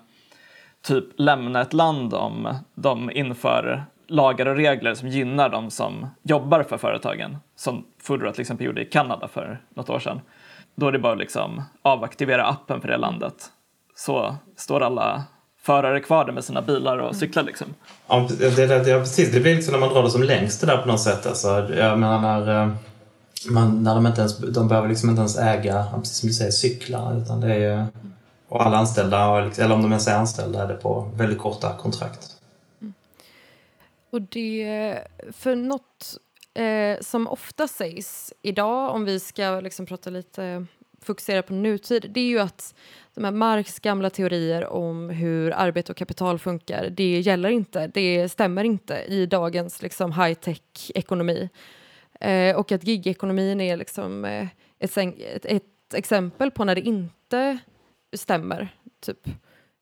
typ 0.83 1.05
lämna 1.17 1.61
ett 1.61 1.73
land 1.73 2.15
om 2.15 2.55
de 2.75 3.11
inför 3.11 3.85
lagar 4.07 4.47
och 4.47 4.57
regler 4.57 4.95
som 4.95 5.09
gynnar 5.09 5.49
de 5.49 5.71
som 5.71 6.07
jobbar 6.23 6.63
för 6.63 6.79
företagen, 6.79 7.37
som 7.57 7.87
Foodora 8.03 8.33
till 8.33 8.41
exempel 8.41 8.67
gjorde 8.67 8.83
i 8.83 8.85
Kanada 8.85 9.29
för 9.29 9.61
något 9.69 9.91
år 9.91 9.99
sedan. 9.99 10.21
Då 10.75 10.89
är 10.89 10.93
det 10.93 10.99
bara 10.99 11.15
liksom 11.15 11.43
att 11.43 11.57
liksom 11.57 11.65
avaktivera 11.83 12.47
appen 12.47 12.81
för 12.81 12.89
det 12.89 12.97
landet. 12.97 13.47
Så 13.95 14.37
står 14.57 14.81
alla 14.81 15.25
förare 15.63 16.01
kvar 16.01 16.25
där 16.25 16.33
med 16.33 16.45
sina 16.45 16.63
bilar 16.63 16.99
och 16.99 17.17
cyklar 17.17 17.43
liksom. 17.43 17.67
Ja, 18.07 18.29
det, 18.39 18.57
det, 18.57 18.67
det, 18.67 18.99
precis. 18.99 19.33
Det 19.33 19.41
blir 19.41 19.55
liksom 19.55 19.73
när 19.73 19.81
man 19.81 19.89
drar 19.89 20.03
det 20.03 20.11
som 20.11 20.23
längst 20.23 20.61
det 20.61 20.67
där 20.67 20.77
på 20.77 20.89
något 20.89 21.01
sätt. 21.01 21.27
Alltså, 21.27 21.49
jag 21.75 21.99
menar, 21.99 22.71
man, 23.51 23.83
när 23.83 23.95
de, 23.95 24.07
inte 24.07 24.21
ens, 24.21 24.39
de 24.39 24.69
behöver 24.69 24.89
liksom 24.89 25.11
inte 25.11 25.21
ens 25.21 25.39
äga, 25.39 25.87
precis 25.95 26.17
som 26.17 26.29
du 26.29 26.33
säger, 26.33 26.51
cyklar. 26.51 27.19
Utan 27.19 27.41
det 27.41 27.55
är, 27.55 27.87
och 28.49 28.67
alla 28.67 28.77
anställda, 28.77 29.51
eller 29.59 29.75
om 29.75 29.83
de 29.83 29.93
ens 29.93 30.09
är 30.09 30.15
anställda, 30.15 30.63
är 30.63 30.69
det 30.69 30.75
på 30.75 31.11
väldigt 31.17 31.39
korta 31.39 31.77
kontrakt. 31.79 32.37
Mm. 32.81 32.95
Och 34.11 34.23
det, 34.23 34.99
för 35.33 35.57
något 35.57 36.19
eh, 36.55 37.01
som 37.01 37.29
ofta 37.29 37.69
sägs 37.69 38.33
idag, 38.43 38.95
om 38.95 39.05
vi 39.05 39.21
ska 39.21 39.61
liksom 39.61 39.87
prata 39.87 40.11
lite, 40.11 40.67
fokusera 41.03 41.43
på 41.43 41.53
nutid, 41.53 42.11
det 42.15 42.21
är 42.21 42.29
ju 42.29 42.39
att 42.39 42.75
de 43.15 43.25
här 43.25 43.31
Marx 43.33 43.79
gamla 43.79 44.11
teorier 44.11 44.67
om 44.67 45.11
hur 45.11 45.53
arbete 45.53 45.93
och 45.93 45.99
kapital 45.99 46.39
funkar, 46.39 46.91
det 46.91 47.21
gäller 47.21 47.49
inte, 47.49 47.87
det 47.87 48.29
stämmer 48.29 48.65
inte 48.65 48.95
i 49.09 49.27
dagens 49.27 49.83
liksom, 49.83 50.13
high-tech-ekonomi. 50.13 51.49
Eh, 52.21 52.57
och 52.57 52.73
att 52.73 52.85
gigekonomin 52.85 53.61
är 53.61 53.77
liksom, 53.77 54.25
eh, 54.25 54.49
ett, 54.79 54.97
ett, 54.97 55.45
ett, 55.45 55.65
exempel 55.95 56.51
på 56.51 56.65
när 56.65 56.75
det 56.75 56.81
inte 56.81 57.59
stämmer. 58.13 58.69
Typ. 59.01 59.29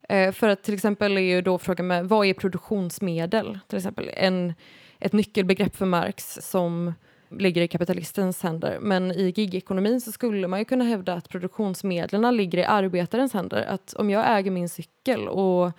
Eh, 0.09 0.33
för 0.33 0.49
att 0.49 0.63
till 0.63 0.75
exempel 0.75 1.17
är 1.17 1.21
ju 1.21 1.43
då 1.43 1.59
frågan 1.59 1.87
med 1.87 2.09
vad 2.09 2.27
är 2.27 2.35
produktionsmedel? 2.35 3.59
Till 3.69 3.79
exempel 3.79 4.11
en, 4.15 4.55
ett 5.01 5.13
nyckelbegrepp 5.13 5.77
för 5.77 5.87
Marx 5.87 6.39
som 6.43 6.95
ligger 7.39 7.63
i 7.63 7.69
kapitalistens 7.69 8.43
händer. 8.43 8.79
Men 8.81 9.13
i 9.13 9.33
gigekonomin 9.37 10.01
så 10.01 10.13
skulle 10.13 10.49
man 10.49 10.59
ju 10.59 10.65
kunna 10.65 10.85
hävda 10.85 11.15
att 11.15 11.29
produktionsmedlen 11.29 12.37
ligger 12.37 12.59
i 12.59 12.65
arbetarens 12.65 13.33
händer. 13.33 13.63
Att 13.63 13.95
om 13.95 14.11
jag 14.11 14.39
äger 14.39 14.51
min 14.51 14.69
cykel 14.69 15.29
och 15.29 15.73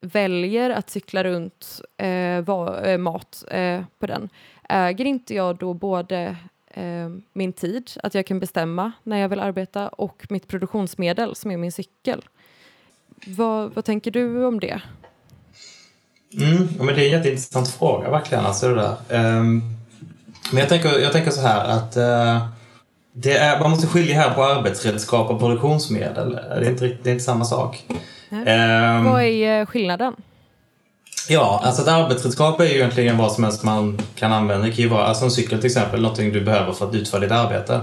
väljer 0.00 0.70
att 0.70 0.90
cykla 0.90 1.24
runt 1.24 1.80
eh, 1.96 2.40
va, 2.40 2.80
eh, 2.80 2.98
mat 2.98 3.44
eh, 3.50 3.82
på 3.98 4.06
den, 4.06 4.28
äger 4.68 5.04
inte 5.04 5.34
jag 5.34 5.56
då 5.56 5.74
både 5.74 6.36
eh, 6.70 7.08
min 7.32 7.52
tid, 7.52 7.90
att 8.02 8.14
jag 8.14 8.26
kan 8.26 8.40
bestämma 8.40 8.92
när 9.02 9.16
jag 9.16 9.28
vill 9.28 9.40
arbeta, 9.40 9.88
och 9.88 10.26
mitt 10.28 10.48
produktionsmedel 10.48 11.34
som 11.34 11.50
är 11.50 11.56
min 11.56 11.72
cykel? 11.72 12.24
Vad, 13.26 13.74
vad 13.74 13.84
tänker 13.84 14.10
du 14.10 14.44
om 14.44 14.60
det? 14.60 14.80
Mm, 16.32 16.68
men 16.78 16.86
det 16.86 16.92
är 16.92 17.04
en 17.04 17.10
jätteintressant 17.10 17.68
fråga 17.68 18.10
verkligen. 18.10 18.44
Alltså 18.44 18.68
det 18.68 18.96
där. 19.08 19.38
Um, 19.38 19.79
men 20.50 20.60
jag 20.60 20.68
tänker, 20.68 20.98
jag 20.98 21.12
tänker 21.12 21.30
så 21.30 21.40
här 21.40 21.64
att 21.64 21.96
uh, 21.96 22.46
det 23.12 23.36
är, 23.36 23.60
man 23.60 23.70
måste 23.70 23.86
skilja 23.86 24.14
här 24.14 24.34
på 24.34 24.44
arbetsredskap 24.44 25.30
och 25.30 25.40
produktionsmedel. 25.40 26.32
Det 26.32 26.66
är 26.66 26.70
inte, 26.70 26.96
det 27.02 27.10
är 27.10 27.12
inte 27.12 27.24
samma 27.24 27.44
sak. 27.44 27.84
Um, 28.30 29.04
Vad 29.04 29.22
är 29.22 29.66
skillnaden? 29.66 30.14
Ja, 31.28 31.60
alltså 31.64 31.82
ett 31.82 31.88
arbetsredskap 31.88 32.60
är 32.60 32.64
ju 32.64 32.74
egentligen 32.74 33.18
vad 33.18 33.32
som 33.32 33.44
helst 33.44 33.62
man 33.62 33.98
kan 34.14 34.32
använda. 34.32 34.66
Det 34.66 34.72
kan 34.72 34.82
ju 34.82 34.88
vara 34.88 35.04
alltså 35.04 35.24
en 35.24 35.30
cykel 35.30 35.58
till 35.58 35.66
exempel, 35.66 36.02
någonting 36.02 36.32
du 36.32 36.40
behöver 36.40 36.72
för 36.72 36.88
att 36.88 36.94
utföra 36.94 37.20
ditt 37.20 37.32
arbete. 37.32 37.74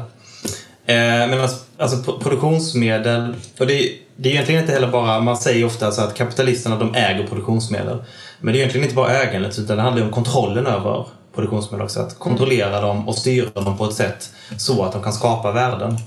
Eh, 0.86 1.28
men 1.30 1.42
alltså, 1.42 1.58
alltså 1.78 2.14
produktionsmedel, 2.14 3.36
och 3.60 3.68
det, 3.68 3.92
det 4.16 4.30
är 4.30 4.34
egentligen 4.34 4.62
inte 4.62 4.74
heller 4.74 4.88
bara, 4.88 5.20
man 5.20 5.38
säger 5.38 5.66
ofta 5.66 5.86
alltså 5.86 6.02
att 6.02 6.16
kapitalisterna 6.16 6.76
de 6.76 6.96
äger 6.96 7.28
produktionsmedel. 7.28 7.98
Men 8.40 8.54
det 8.54 8.58
är 8.58 8.60
egentligen 8.60 8.86
inte 8.86 8.96
bara 8.96 9.24
ägandet 9.24 9.60
utan 9.60 9.78
det 9.78 9.84
handlar 9.84 10.04
om 10.04 10.12
kontrollen 10.12 10.66
över 10.66 11.06
produktionsmedel 11.38 11.86
också. 11.86 12.00
Att 12.00 12.20
kontrollera 12.20 12.82
dem 12.82 13.08
och 13.08 13.16
styra 13.16 13.62
dem 13.62 13.78
på 13.78 13.86
ett 13.86 13.94
sätt 13.94 14.32
så 14.58 14.84
att 14.84 14.92
de 14.92 15.04
kan 15.04 15.14
skapa 15.14 15.52
värden. 15.52 15.98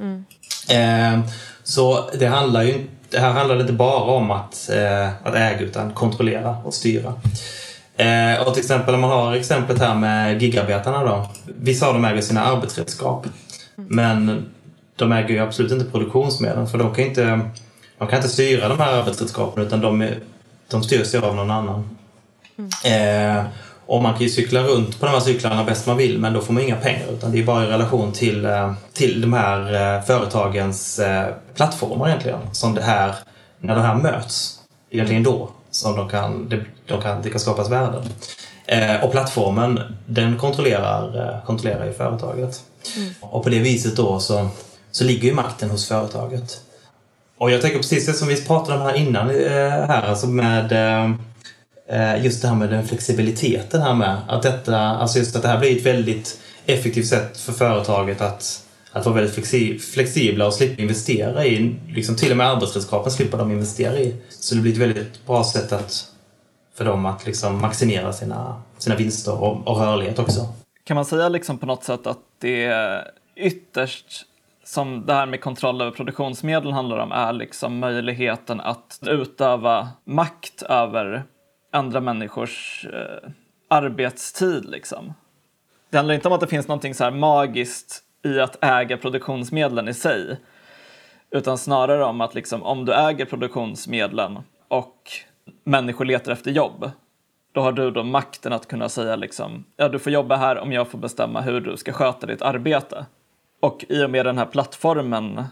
Mm. 0.00 0.24
Eh, 0.68 1.30
så 1.64 2.10
det 2.18 2.26
handlar 2.26 2.62
ju 2.62 2.86
det 3.10 3.18
här 3.18 3.30
handlar 3.30 3.60
inte 3.60 3.72
bara 3.72 4.02
om 4.02 4.30
att, 4.30 4.70
eh, 4.70 5.08
att 5.26 5.34
äga 5.34 5.60
utan 5.60 5.92
kontrollera 5.92 6.56
och 6.64 6.74
styra. 6.74 7.14
Eh, 7.96 8.46
och 8.46 8.54
till 8.54 8.62
exempel 8.62 8.94
om 8.94 9.00
man 9.00 9.10
har 9.10 9.32
exemplet 9.32 9.78
här 9.78 9.94
med 9.94 10.42
gigarbetarna 10.42 11.04
då. 11.04 11.28
Vissa 11.44 11.86
av 11.86 11.94
dem 11.94 12.04
äger 12.04 12.22
sina 12.22 12.44
arbetsredskap. 12.44 13.26
Men 13.76 14.46
de 14.96 15.12
äger 15.12 15.28
ju 15.28 15.38
absolut 15.38 15.72
inte 15.72 15.84
produktionsmedlen 15.84 16.66
för 16.66 16.78
de 16.78 16.94
kan 16.94 17.04
inte, 17.04 17.40
de 17.98 18.08
kan 18.08 18.16
inte 18.16 18.28
styra 18.28 18.68
de 18.68 18.78
här 18.78 18.92
arbetsredskapen 18.92 19.66
utan 19.66 19.80
de, 19.80 20.08
de 20.70 20.82
styrs 20.82 21.14
ju 21.14 21.18
av 21.24 21.36
någon 21.36 21.50
annan. 21.50 21.96
Eh, 22.84 23.44
och 23.90 24.02
man 24.02 24.12
kan 24.12 24.22
ju 24.22 24.28
cykla 24.28 24.62
runt 24.62 25.00
på 25.00 25.06
de 25.06 25.12
här 25.12 25.20
cyklarna 25.20 25.64
bäst 25.64 25.86
man 25.86 25.96
vill 25.96 26.18
men 26.18 26.32
då 26.32 26.40
får 26.40 26.52
man 26.52 26.62
inga 26.62 26.76
pengar 26.76 27.06
utan 27.12 27.32
det 27.32 27.38
är 27.38 27.44
bara 27.44 27.64
i 27.64 27.66
relation 27.66 28.12
till, 28.12 28.44
eh, 28.44 28.72
till 28.92 29.20
de 29.20 29.32
här 29.32 29.74
eh, 29.96 30.02
företagens 30.02 30.98
eh, 30.98 31.34
plattformar 31.54 32.08
egentligen 32.08 32.38
som 32.52 32.74
det 32.74 32.82
här, 32.82 33.14
när 33.60 33.74
det 33.74 33.80
här 33.80 33.94
möts, 33.94 34.58
egentligen 34.90 35.22
då 35.22 35.50
som 35.70 35.96
de 35.96 36.08
kan, 36.08 36.48
de 36.86 37.00
kan, 37.02 37.22
det 37.22 37.30
kan 37.30 37.40
skapas 37.40 37.70
värden. 37.70 38.02
Och 39.02 39.12
plattformen 39.12 39.80
den 40.06 40.38
kontrollerar, 40.38 41.40
kontrollerar 41.46 41.86
ju 41.86 41.92
företaget. 41.92 42.60
Mm. 42.96 43.10
Och 43.20 43.42
på 43.42 43.48
det 43.48 43.58
viset 43.58 43.96
då 43.96 44.20
så, 44.20 44.48
så 44.90 45.04
ligger 45.04 45.28
ju 45.28 45.34
makten 45.34 45.70
hos 45.70 45.88
företaget. 45.88 46.60
Och 47.38 47.50
jag 47.50 47.62
tänker 47.62 47.78
precis 47.78 48.06
det 48.06 48.12
som 48.12 48.28
vi 48.28 48.44
pratade 48.44 48.78
om 48.78 48.84
här 48.84 48.94
innan 48.94 49.28
här, 49.28 50.02
alltså 50.02 50.26
med 50.26 50.72
Eh, 51.92 52.24
just 52.24 52.42
det 52.42 52.48
här 52.48 52.54
med 52.54 52.70
den 52.70 52.86
flexibiliteten 52.86 53.82
här 53.82 53.94
med. 53.94 54.16
Att, 54.28 54.42
detta, 54.42 54.78
alltså 54.78 55.18
just 55.18 55.36
att 55.36 55.42
det 55.42 55.48
här 55.48 55.58
blir 55.58 55.76
ett 55.76 55.86
väldigt 55.86 56.40
effektivt 56.66 57.06
sätt 57.06 57.40
för 57.40 57.52
företaget 57.52 58.20
att, 58.20 58.66
att 58.92 59.06
vara 59.06 59.14
väldigt 59.14 59.82
flexibla 59.82 60.46
och 60.46 60.54
slippa 60.54 60.82
investera 60.82 61.46
i, 61.46 61.76
liksom 61.88 62.16
till 62.16 62.30
och 62.30 62.36
med 62.36 62.46
arbetsredskapen 62.46 63.12
slipper 63.12 63.38
de 63.38 63.50
investera 63.50 63.98
i. 63.98 64.16
Så 64.28 64.54
det 64.54 64.60
blir 64.60 64.72
ett 64.72 64.78
väldigt 64.78 65.26
bra 65.26 65.44
sätt 65.44 65.72
att, 65.72 66.04
för 66.74 66.84
dem 66.84 67.06
att 67.06 67.26
liksom 67.26 67.60
maximera 67.60 68.12
sina, 68.12 68.62
sina 68.78 68.96
vinster 68.96 69.42
och, 69.42 69.68
och 69.68 69.76
rörlighet 69.76 70.18
också. 70.18 70.48
Kan 70.84 70.94
man 70.94 71.04
säga 71.04 71.28
liksom 71.28 71.58
på 71.58 71.66
något 71.66 71.84
sätt 71.84 72.06
att 72.06 72.18
det 72.40 72.64
är 72.64 73.10
ytterst 73.36 74.26
som 74.64 75.06
det 75.06 75.14
här 75.14 75.26
med 75.26 75.40
kontroll 75.40 75.80
över 75.80 75.90
produktionsmedel 75.90 76.72
handlar 76.72 76.98
om 76.98 77.12
är 77.12 77.32
liksom 77.32 77.78
möjligheten 77.78 78.60
att 78.60 78.98
utöva 79.06 79.88
makt 80.04 80.62
över 80.62 81.24
andra 81.70 82.00
människors 82.00 82.86
eh, 82.92 83.30
arbetstid. 83.68 84.64
Liksom. 84.64 85.14
Det 85.90 85.96
handlar 85.96 86.14
inte 86.14 86.28
om 86.28 86.34
att 86.34 86.40
det 86.40 86.46
finns 86.46 86.68
något 86.68 86.96
så 86.96 87.04
här 87.04 87.10
magiskt 87.10 88.02
i 88.22 88.40
att 88.40 88.64
äga 88.64 88.96
produktionsmedlen 88.96 89.88
i 89.88 89.94
sig, 89.94 90.36
utan 91.30 91.58
snarare 91.58 92.04
om 92.04 92.20
att 92.20 92.34
liksom, 92.34 92.62
om 92.62 92.84
du 92.84 92.94
äger 92.94 93.24
produktionsmedlen 93.24 94.38
och 94.68 94.96
människor 95.64 96.04
letar 96.04 96.32
efter 96.32 96.50
jobb, 96.50 96.90
då 97.52 97.60
har 97.60 97.72
du 97.72 97.90
då 97.90 98.02
makten 98.02 98.52
att 98.52 98.68
kunna 98.68 98.88
säga 98.88 99.16
liksom, 99.16 99.64
ja 99.76 99.88
du 99.88 99.98
får 99.98 100.12
jobba 100.12 100.36
här 100.36 100.58
om 100.58 100.72
jag 100.72 100.88
får 100.88 100.98
bestämma 100.98 101.40
hur 101.40 101.60
du 101.60 101.76
ska 101.76 101.92
sköta 101.92 102.26
ditt 102.26 102.42
arbete. 102.42 103.06
Och 103.60 103.84
i 103.88 104.04
och 104.04 104.10
med 104.10 104.26
den 104.26 104.38
här 104.38 104.46
plattformen 104.46 105.44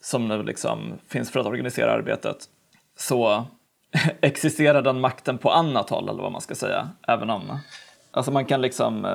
som 0.00 0.28
nu 0.28 0.42
liksom 0.42 0.98
finns 1.08 1.30
för 1.30 1.40
att 1.40 1.46
organisera 1.46 1.92
arbetet 1.92 2.36
så 2.96 3.44
existerar 4.20 4.82
den 4.82 5.00
makten 5.00 5.38
på 5.38 5.50
annat 5.50 5.90
håll 5.90 6.08
eller 6.08 6.22
vad 6.22 6.32
man 6.32 6.40
ska 6.40 6.54
säga. 6.54 6.88
Även 7.08 7.30
om 7.30 7.58
alltså 8.12 8.32
man 8.32 8.44
kan 8.44 8.62
liksom 8.62 9.04
eh, 9.04 9.10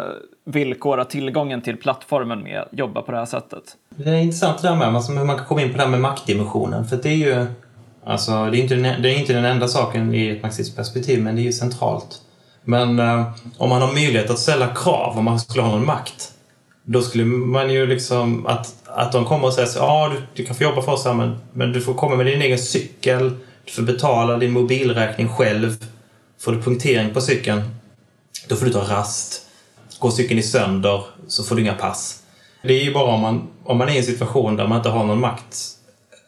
villkora 0.45 1.05
tillgången 1.05 1.61
till 1.61 1.77
plattformen 1.77 2.43
med 2.43 2.59
att 2.59 2.67
jobba 2.71 3.01
på 3.01 3.11
det 3.11 3.17
här 3.17 3.25
sättet. 3.25 3.63
Det 3.89 4.09
är 4.09 4.15
intressant 4.15 4.61
det 4.61 4.67
där 4.67 4.75
med 4.75 4.87
alltså 4.87 5.11
hur 5.11 5.25
man 5.25 5.37
kan 5.37 5.45
komma 5.45 5.61
in 5.61 5.71
på 5.71 5.77
det 5.77 5.83
här 5.83 5.89
med 5.89 6.01
maktdimensionen. 6.01 6.85
För 6.85 6.97
det 6.97 7.09
är 7.09 7.15
ju 7.15 7.45
alltså, 8.05 8.45
det 8.45 8.57
är 8.57 8.61
inte, 8.61 8.75
den, 8.75 9.01
det 9.01 9.09
är 9.11 9.19
inte 9.19 9.33
den 9.33 9.45
enda 9.45 9.67
saken 9.67 10.13
i 10.13 10.29
ett 10.29 10.41
marxistiskt 10.41 10.77
perspektiv, 10.77 11.23
men 11.23 11.35
det 11.35 11.41
är 11.41 11.43
ju 11.43 11.53
centralt. 11.53 12.21
Men 12.63 12.99
eh, 12.99 13.31
om 13.57 13.69
man 13.69 13.81
har 13.81 13.93
möjlighet 13.93 14.29
att 14.29 14.39
ställa 14.39 14.67
krav, 14.67 15.17
om 15.17 15.25
man 15.25 15.39
skulle 15.39 15.63
ha 15.63 15.71
någon 15.71 15.85
makt, 15.85 16.31
då 16.83 17.01
skulle 17.01 17.25
man 17.25 17.73
ju 17.73 17.87
liksom 17.87 18.45
att, 18.45 18.75
att 18.85 19.11
de 19.11 19.25
kommer 19.25 19.47
och 19.47 19.53
säger 19.53 19.67
så 19.67 19.79
ja 19.79 19.85
ah, 19.85 20.09
du, 20.09 20.21
du 20.33 20.45
kan 20.45 20.55
få 20.55 20.63
jobba 20.63 20.81
för 20.81 20.91
oss 20.91 21.05
här 21.05 21.13
men, 21.13 21.37
men 21.53 21.73
du 21.73 21.81
får 21.81 21.93
komma 21.93 22.15
med 22.15 22.25
din 22.25 22.41
egen 22.41 22.59
cykel, 22.59 23.31
du 23.67 23.73
får 23.73 23.83
betala 23.83 24.37
din 24.37 24.51
mobilräkning 24.51 25.29
själv. 25.29 25.85
Får 26.39 26.51
du 26.51 26.61
punktering 26.61 27.13
på 27.13 27.21
cykeln, 27.21 27.61
då 28.47 28.55
får 28.55 28.65
du 28.65 28.71
ta 28.71 28.81
rast. 28.81 29.47
Går 29.99 30.11
cykeln 30.11 30.39
i 30.39 30.43
sönder 30.43 31.03
så 31.27 31.43
får 31.43 31.55
du 31.55 31.61
inga 31.61 31.73
pass. 31.73 32.23
Det 32.63 32.73
är 32.73 32.83
ju 32.83 32.93
bara 32.93 33.13
om 33.13 33.21
man, 33.21 33.47
om 33.63 33.77
man 33.77 33.89
är 33.89 33.93
i 33.93 33.97
en 33.97 34.03
situation 34.03 34.55
där 34.55 34.67
man 34.67 34.77
inte 34.77 34.89
har 34.89 35.03
någon 35.05 35.19
makt 35.19 35.77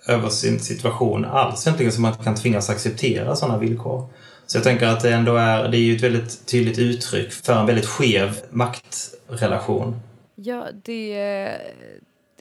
över 0.07 0.29
sin 0.29 0.59
situation 0.59 1.25
alls 1.25 1.67
egentligen 1.67 1.91
som 1.91 2.01
man 2.01 2.13
kan 2.13 2.35
tvingas 2.35 2.69
acceptera 2.69 3.35
sådana 3.35 3.57
villkor. 3.57 4.07
Så 4.47 4.57
jag 4.57 4.63
tänker 4.63 4.87
att 4.87 5.01
det 5.01 5.13
ändå 5.13 5.35
är, 5.35 5.67
det 5.69 5.77
är 5.77 5.81
ju 5.81 5.95
ett 5.95 6.03
väldigt 6.03 6.45
tydligt 6.45 6.79
uttryck 6.79 7.31
för 7.31 7.53
en 7.53 7.65
väldigt 7.65 7.85
skev 7.85 8.35
maktrelation. 8.49 9.99
Ja, 10.35 10.67
det 10.83 11.13
är 11.13 11.61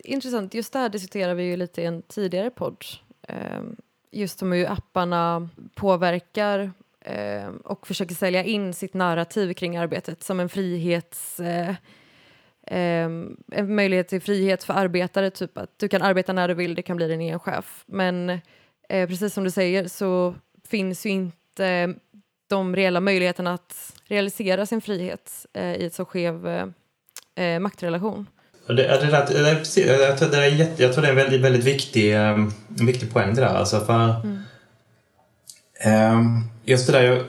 intressant. 0.04 0.54
Just 0.54 0.72
det 0.72 0.78
här 0.78 0.88
diskuterade 0.88 1.34
vi 1.34 1.42
ju 1.42 1.56
lite 1.56 1.82
i 1.82 1.84
en 1.84 2.02
tidigare 2.02 2.50
podd. 2.50 2.84
Ehm, 3.28 3.76
Just 4.10 4.38
som 4.38 4.52
hur 4.52 4.70
apparna 4.70 5.48
påverkar 5.74 6.72
eh, 7.00 7.48
och 7.64 7.86
försöker 7.86 8.14
sälja 8.14 8.44
in 8.44 8.74
sitt 8.74 8.94
narrativ 8.94 9.52
kring 9.52 9.76
arbetet 9.76 10.22
som 10.22 10.40
en 10.40 10.48
frihets... 10.48 11.40
Eh, 11.40 11.74
eh, 12.66 13.08
en 13.52 13.74
möjlighet 13.74 14.08
till 14.08 14.20
frihet 14.20 14.64
för 14.64 14.74
arbetare, 14.74 15.30
typ 15.30 15.58
att 15.58 15.78
du 15.78 15.88
kan 15.88 16.02
arbeta 16.02 16.32
när 16.32 16.48
du 16.48 16.54
vill, 16.54 16.74
det 16.74 16.82
kan 16.82 16.96
bli 16.96 17.08
din 17.08 17.20
egen 17.20 17.38
chef. 17.38 17.84
Men 17.86 18.30
eh, 18.88 19.08
precis 19.08 19.34
som 19.34 19.44
du 19.44 19.50
säger 19.50 19.88
så 19.88 20.34
finns 20.68 21.06
ju 21.06 21.10
inte 21.10 21.94
de 22.48 22.76
reella 22.76 23.00
möjligheterna 23.00 23.54
att 23.54 24.00
realisera 24.04 24.66
sin 24.66 24.80
frihet 24.80 25.46
eh, 25.52 25.74
i 25.74 25.86
ett 25.86 25.94
så 25.94 26.04
skev 26.04 26.46
eh, 26.46 26.66
eh 27.44 27.60
maktrelation. 27.60 28.26
Det, 28.68 28.74
det, 28.74 29.24
det, 29.28 29.42
det, 29.42 29.54
precis, 29.54 29.86
jag, 29.86 30.18
tror 30.18 30.28
det 30.28 30.36
är 30.36 30.46
jätte, 30.46 30.82
jag 30.82 30.92
tror 30.92 31.02
det 31.02 31.08
är 31.08 31.12
en 31.12 31.16
väldigt, 31.16 31.40
väldigt 31.40 31.64
viktig, 31.64 32.14
um, 32.14 32.52
en 32.78 32.86
viktig 32.86 33.12
poäng 33.12 33.34
det 33.34 33.40
där. 33.40 33.54
Alltså 33.54 33.80
för, 33.80 34.14
mm. 35.84 36.16
um, 36.16 36.44
just 36.64 36.86
det 36.86 36.92
där, 36.92 37.02
jag, 37.02 37.24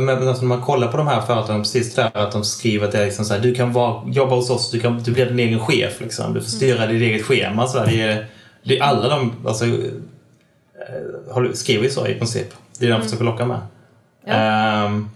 men 0.00 0.28
alltså 0.28 0.42
när 0.42 0.48
man 0.48 0.60
kollar 0.60 0.88
på 0.88 0.96
de 0.96 1.06
här 1.06 1.20
företagen, 1.20 1.62
precis 1.62 1.94
det 1.94 2.02
där 2.02 2.22
att 2.22 2.32
de 2.32 2.44
skriver 2.44 2.86
att 2.86 2.92
det 2.92 2.98
är 2.98 3.04
liksom 3.04 3.24
så 3.24 3.34
här, 3.34 3.40
du 3.40 3.54
kan 3.54 3.72
vara, 3.72 4.02
jobba 4.06 4.34
hos 4.34 4.50
oss, 4.50 4.70
du, 4.70 4.80
kan, 4.80 5.02
du 5.02 5.12
blir 5.12 5.26
din 5.26 5.38
egen 5.38 5.60
chef. 5.60 6.00
Liksom. 6.00 6.34
Du 6.34 6.40
får 6.40 6.50
styra 6.50 6.84
mm. 6.84 6.94
ditt 6.94 7.02
eget 7.02 7.26
schema. 7.26 7.66
Så 7.66 7.78
här, 7.78 7.86
det, 7.86 8.00
är, 8.00 8.26
det 8.64 8.78
är 8.78 8.82
alla 8.82 9.08
de 9.08 9.32
alltså, 9.46 9.64
eh, 9.64 11.52
skriver 11.52 11.84
ju 11.84 11.90
så 11.90 12.06
i 12.06 12.14
princip. 12.14 12.48
Det 12.78 12.84
är 12.84 12.88
de 12.88 12.94
mm. 12.94 13.04
försöker 13.04 13.24
locka 13.24 13.46
med. 13.46 13.60
Ja. 14.26 14.84
Um, 14.86 15.10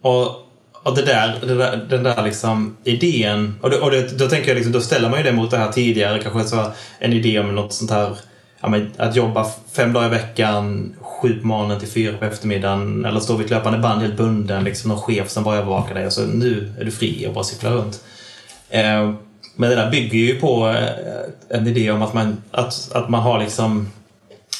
och, 0.00 0.43
och 0.84 0.96
det 0.96 1.02
där, 1.02 1.38
det 1.46 1.54
där, 1.54 1.86
den 1.88 2.02
där 2.02 2.22
liksom 2.22 2.76
idén, 2.84 3.54
och, 3.60 3.70
det, 3.70 3.76
och 3.76 3.90
det, 3.90 4.18
då 4.18 4.28
tänker 4.28 4.48
jag 4.48 4.54
liksom, 4.54 4.72
då 4.72 4.80
ställer 4.80 5.10
man 5.10 5.18
ju 5.18 5.24
det 5.24 5.32
mot 5.32 5.50
det 5.50 5.56
här 5.56 5.72
tidigare, 5.72 6.18
kanske 6.18 6.44
så 6.44 6.72
en 6.98 7.12
idé 7.12 7.38
om 7.38 7.54
något 7.54 7.72
sånt 7.72 7.90
här 7.90 8.16
ja, 8.60 8.68
men, 8.68 8.90
att 8.96 9.16
jobba 9.16 9.46
fem 9.72 9.92
dagar 9.92 10.06
i 10.06 10.10
veckan, 10.10 10.94
sju 11.00 11.40
på 11.40 11.46
morgonen 11.46 11.78
till 11.78 11.88
fyra 11.88 12.16
på 12.18 12.24
eftermiddagen 12.24 13.04
eller 13.04 13.20
stå 13.20 13.36
vid 13.36 13.44
ett 13.44 13.50
löpande 13.50 13.78
band 13.78 14.02
helt 14.02 14.16
bunden, 14.16 14.64
liksom 14.64 14.88
någon 14.88 15.00
chef 15.00 15.30
som 15.30 15.44
bara 15.44 15.56
övervakar 15.56 15.94
dig 15.94 16.06
och 16.06 16.12
så 16.12 16.26
nu 16.26 16.72
är 16.80 16.84
du 16.84 16.90
fri 16.90 17.26
och 17.28 17.34
bara 17.34 17.44
cyklar 17.44 17.70
runt. 17.70 18.00
Eh, 18.70 19.14
men 19.56 19.70
det 19.70 19.76
där 19.76 19.90
bygger 19.90 20.18
ju 20.18 20.40
på 20.40 20.68
eh, 20.68 21.58
en 21.58 21.66
idé 21.66 21.90
om 21.90 22.02
att 22.02 22.14
man, 22.14 22.42
att, 22.50 22.92
att 22.92 23.08
man 23.08 23.22
har 23.22 23.40
liksom 23.40 23.88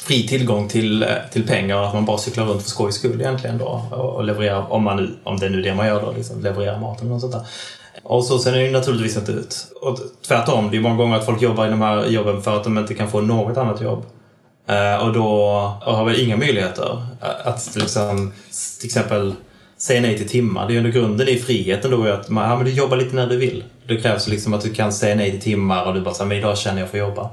fri 0.05 0.29
tillgång 0.29 0.69
till, 0.69 1.03
eh, 1.03 1.09
till 1.33 1.47
pengar 1.47 1.77
och 1.77 1.87
att 1.87 1.95
man 1.95 2.05
bara 2.05 2.19
cyklar 2.19 2.45
runt 2.45 2.63
för 2.63 2.71
skojs 2.71 2.95
skull 2.95 3.21
egentligen 3.21 3.59
då 3.59 3.83
och 3.91 4.25
levererar, 4.25 4.73
om, 4.73 4.83
man 4.83 4.97
nu, 4.97 5.11
om 5.25 5.37
det 5.37 5.47
är 5.47 5.51
nu 5.51 5.63
det 5.63 5.75
man 5.75 5.87
gör 5.87 6.03
då, 6.03 6.13
liksom, 6.13 6.43
levererar 6.43 6.81
maten 6.81 7.13
och 7.13 7.21
sånt 7.21 7.33
där. 7.33 7.43
Och 8.03 8.25
så 8.25 8.39
ser 8.39 8.53
det 8.53 8.63
ju 8.63 8.71
naturligtvis 8.71 9.17
inte 9.17 9.33
ut. 9.33 9.67
Och 9.81 9.99
tvärtom, 10.27 10.71
det 10.71 10.77
är 10.77 10.81
många 10.81 10.97
gånger 10.97 11.17
att 11.17 11.27
folk 11.27 11.43
jobbar 11.43 11.67
i 11.67 11.71
de 11.71 11.81
här 11.81 12.07
jobben 12.07 12.43
för 12.43 12.57
att 12.57 12.65
de 12.65 12.79
inte 12.79 12.95
kan 12.95 13.11
få 13.11 13.21
något 13.21 13.57
annat 13.57 13.81
jobb. 13.81 14.05
Eh, 14.69 15.07
och 15.07 15.13
då 15.13 15.27
och 15.87 15.97
har 15.97 16.05
vi 16.05 16.25
inga 16.25 16.37
möjligheter 16.37 17.03
att 17.45 17.77
liksom, 17.77 18.33
till 18.81 18.87
exempel 18.87 19.35
säga 19.79 20.01
nej 20.01 20.19
till 20.19 20.29
timmar. 20.29 20.67
Det 20.67 20.71
är 20.71 20.75
ju 20.75 20.79
under 20.79 20.91
grunden 20.91 21.29
i 21.29 21.37
friheten 21.37 21.91
då 21.91 22.07
att 22.07 22.29
man, 22.29 22.51
ja, 22.51 22.57
men 22.57 22.65
du 22.65 22.73
jobbar 22.73 22.97
lite 22.97 23.17
när 23.17 23.27
du 23.27 23.37
vill. 23.37 23.65
Det 23.87 23.97
krävs 23.97 24.29
liksom 24.29 24.55
att 24.55 24.61
du 24.61 24.75
kan 24.75 24.93
säga 24.93 25.15
nej 25.15 25.31
till 25.31 25.41
timmar 25.41 25.85
och 25.85 25.95
du 25.95 26.01
bara 26.01 26.15
säger 26.15 26.29
men 26.29 26.39
idag 26.39 26.59
känner 26.59 26.81
jag 26.81 26.91
för 26.91 26.99
att 26.99 27.09
jobba. 27.09 27.31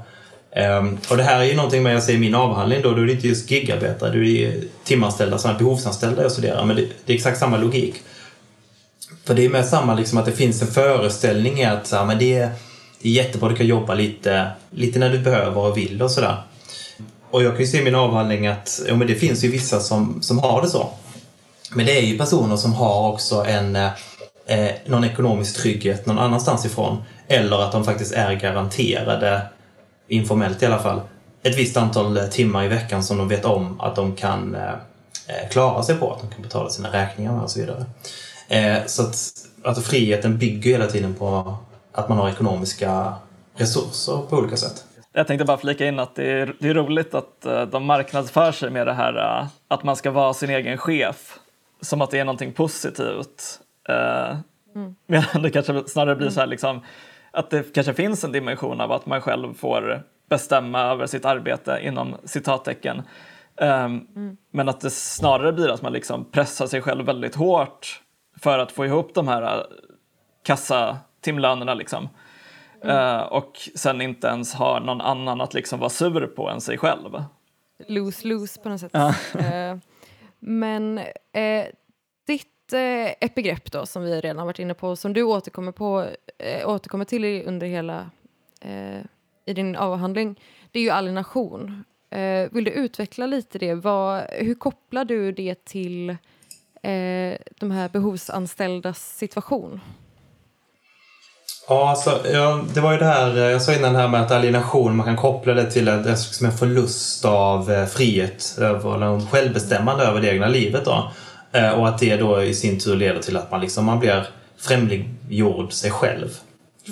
Um, 0.56 0.98
och 1.10 1.16
det 1.16 1.22
här 1.22 1.40
är 1.40 1.44
ju 1.44 1.56
någonting 1.56 1.82
med 1.82 1.94
jag 1.94 2.02
säger 2.02 2.18
i 2.18 2.20
min 2.20 2.34
avhandling 2.34 2.82
då, 2.82 2.90
då 2.90 3.02
är 3.02 3.06
det 3.06 3.12
inte 3.12 3.28
just 3.28 3.50
gigarbetare, 3.50 4.10
det 4.10 4.44
är 4.44 4.64
timanställda, 4.84 5.38
sådana 5.38 5.58
behovsanställda 5.58 6.22
jag 6.22 6.32
studerar, 6.32 6.64
men 6.64 6.76
det, 6.76 6.88
det 7.04 7.12
är 7.12 7.16
exakt 7.16 7.38
samma 7.38 7.56
logik. 7.56 7.94
För 9.24 9.34
det 9.34 9.44
är 9.44 9.48
med 9.48 9.66
samma 9.66 9.94
liksom 9.94 10.18
att 10.18 10.26
det 10.26 10.32
finns 10.32 10.62
en 10.62 10.68
föreställning 10.68 11.58
i 11.58 11.64
att 11.64 11.86
så 11.86 12.04
men 12.04 12.18
det, 12.18 12.34
är, 12.34 12.50
det 13.02 13.08
är 13.08 13.12
jättebra, 13.12 13.48
du 13.48 13.56
kan 13.56 13.66
jobba 13.66 13.94
lite, 13.94 14.50
lite 14.70 14.98
när 14.98 15.10
du 15.10 15.18
behöver 15.18 15.60
och 15.60 15.76
vill 15.76 16.02
och 16.02 16.10
sådär. 16.10 16.36
Och 17.30 17.42
jag 17.42 17.52
kan 17.52 17.60
ju 17.60 17.66
se 17.66 17.78
i 17.80 17.84
min 17.84 17.94
avhandling 17.94 18.46
att 18.46 18.80
ja, 18.88 18.94
men 18.94 19.06
det 19.06 19.14
finns 19.14 19.44
ju 19.44 19.48
vissa 19.48 19.80
som, 19.80 20.22
som 20.22 20.38
har 20.38 20.62
det 20.62 20.68
så. 20.68 20.90
Men 21.74 21.86
det 21.86 21.98
är 21.98 22.02
ju 22.02 22.18
personer 22.18 22.56
som 22.56 22.72
har 22.72 23.12
också 23.12 23.44
en, 23.44 23.76
eh, 23.76 23.90
eh 24.46 24.70
någon 24.86 25.04
ekonomisk 25.04 25.56
trygghet 25.62 26.06
någon 26.06 26.18
annanstans 26.18 26.66
ifrån. 26.66 27.02
Eller 27.28 27.62
att 27.62 27.72
de 27.72 27.84
faktiskt 27.84 28.12
är 28.12 28.34
garanterade, 28.34 29.42
informellt 30.08 30.62
i 30.62 30.66
alla 30.66 30.78
fall, 30.78 31.00
ett 31.42 31.58
visst 31.58 31.76
antal 31.76 32.18
timmar 32.30 32.64
i 32.64 32.68
veckan 32.68 33.02
som 33.02 33.18
de 33.18 33.28
vet 33.28 33.44
om 33.44 33.80
att 33.80 33.96
de 33.96 34.16
kan 34.16 34.54
eh, 34.54 34.72
eh 35.26 35.48
klara 35.50 35.82
sig 35.82 35.96
på. 35.96 36.12
Att 36.12 36.20
de 36.20 36.30
kan 36.30 36.42
betala 36.42 36.70
sina 36.70 36.92
räkningar 36.92 37.32
med 37.32 37.42
och 37.42 37.50
så 37.50 37.60
vidare. 37.60 37.84
Eh, 38.48 38.86
så 38.86 39.02
att 39.02 39.16
alltså 39.64 39.82
friheten 39.82 40.38
bygger 40.38 40.70
hela 40.70 40.86
tiden 40.86 41.14
på 41.14 41.56
att 41.92 42.08
man 42.08 42.18
har 42.18 42.28
ekonomiska 42.28 43.14
resurser 43.56 44.18
på 44.30 44.36
olika 44.36 44.56
sätt. 44.56 44.84
Jag 45.12 45.26
tänkte 45.26 45.44
bara 45.44 45.58
flika 45.58 45.86
in 45.86 45.98
att 45.98 46.14
det 46.14 46.32
är, 46.32 46.54
det 46.60 46.68
är 46.68 46.74
roligt 46.74 47.14
att 47.14 47.46
de 47.70 47.84
marknadsför 47.84 48.52
sig 48.52 48.70
med 48.70 48.86
det 48.86 48.92
här 48.92 49.46
att 49.68 49.84
man 49.84 49.96
ska 49.96 50.10
vara 50.10 50.34
sin 50.34 50.50
egen 50.50 50.78
chef. 50.78 51.38
Som 51.80 52.00
att 52.00 52.10
det 52.10 52.18
är 52.18 52.24
någonting 52.24 52.52
positivt. 52.52 53.60
Mm. 54.76 54.94
Medan 55.06 55.42
det 55.42 55.50
kanske 55.50 55.82
snarare 55.86 56.16
blir 56.16 56.30
så 56.30 56.40
här 56.40 56.46
liksom, 56.46 56.80
att 57.32 57.50
det 57.50 57.74
kanske 57.74 57.94
finns 57.94 58.24
en 58.24 58.32
dimension 58.32 58.80
av 58.80 58.92
att 58.92 59.06
man 59.06 59.20
själv 59.20 59.54
får 59.54 60.02
bestämma 60.28 60.80
över 60.80 61.06
sitt 61.06 61.24
arbete 61.24 61.80
inom 61.82 62.16
citattecken. 62.24 63.02
Um, 63.56 63.68
mm. 64.16 64.36
Men 64.50 64.68
att 64.68 64.80
det 64.80 64.90
snarare 64.90 65.52
blir 65.52 65.68
att 65.68 65.82
man 65.82 65.92
liksom 65.92 66.24
pressar 66.30 66.66
sig 66.66 66.82
själv 66.82 67.06
väldigt 67.06 67.34
hårt 67.34 68.02
för 68.40 68.58
att 68.58 68.72
få 68.72 68.86
ihop 68.86 69.14
de 69.14 69.28
här 69.28 69.42
äh, 69.42 69.62
kassatimlönerna 70.42 71.74
liksom. 71.74 72.08
Mm. 72.82 72.96
Uh, 72.96 73.22
och 73.22 73.68
sen 73.74 74.00
inte 74.00 74.26
ens 74.26 74.54
har 74.54 74.80
någon 74.80 75.00
annan 75.00 75.40
att 75.40 75.54
liksom 75.54 75.78
vara 75.78 75.90
sur 75.90 76.26
på 76.26 76.48
än 76.48 76.60
sig 76.60 76.78
själv. 76.78 77.24
Lose-lose 77.88 78.62
på 78.62 78.68
något 78.68 78.80
sätt. 78.80 78.94
Uh, 78.94 79.76
men 80.38 80.98
uh, 80.98 81.64
ditt 82.26 82.48
epigrepp 83.20 83.74
eh, 83.74 83.80
då 83.80 83.86
som 83.86 84.02
vi 84.02 84.20
redan 84.20 84.46
varit 84.46 84.58
inne 84.58 84.74
på 84.74 84.96
som 84.96 85.12
du 85.12 85.22
återkommer, 85.22 85.72
på, 85.72 86.06
eh, 86.38 86.68
återkommer 86.68 87.04
till 87.04 87.42
under 87.46 87.66
hela 87.66 88.10
eh, 88.60 89.00
i 89.46 89.52
din 89.52 89.76
avhandling 89.76 90.40
det 90.72 90.78
är 90.78 90.82
ju 90.82 90.90
alienation. 90.90 91.84
vill 92.50 92.64
du 92.64 92.70
utveckla 92.70 93.26
lite 93.26 93.58
det? 93.58 93.74
Vad, 93.74 94.22
hur 94.30 94.54
kopplar 94.54 95.04
du 95.04 95.32
det 95.32 95.64
till 95.64 96.10
eh, 96.82 97.36
de 97.58 97.70
här 97.70 97.88
behovsanställdas 97.88 99.16
situation? 99.16 99.80
Ja, 101.68 101.90
alltså, 101.90 102.20
ja, 102.32 102.64
det 102.74 102.80
var 102.80 102.92
ju 102.92 102.98
det 102.98 103.04
här, 103.04 103.36
jag 103.36 103.62
sa 103.62 103.74
innan 103.74 103.96
här 103.96 104.08
med 104.08 104.22
att 104.22 104.30
alienation, 104.30 104.96
man 104.96 105.06
kan 105.06 105.16
koppla 105.16 105.54
det 105.54 105.70
till 105.70 105.88
en, 105.88 106.06
en 106.08 106.52
förlust 106.58 107.24
av 107.24 107.86
frihet, 107.86 108.56
över, 108.58 108.94
eller 108.94 109.30
självbestämmande 109.30 110.04
över 110.04 110.20
det 110.20 110.28
egna 110.28 110.48
livet. 110.48 110.84
Då. 110.84 111.12
Eh, 111.52 111.70
och 111.70 111.88
att 111.88 111.98
det 111.98 112.16
då 112.16 112.42
i 112.42 112.54
sin 112.54 112.78
tur 112.78 112.96
leder 112.96 113.20
till 113.20 113.36
att 113.36 113.50
man, 113.50 113.60
liksom, 113.60 113.84
man 113.84 113.98
blir 113.98 114.28
främliggjord 114.56 115.72
sig 115.72 115.90
själv. 115.90 116.28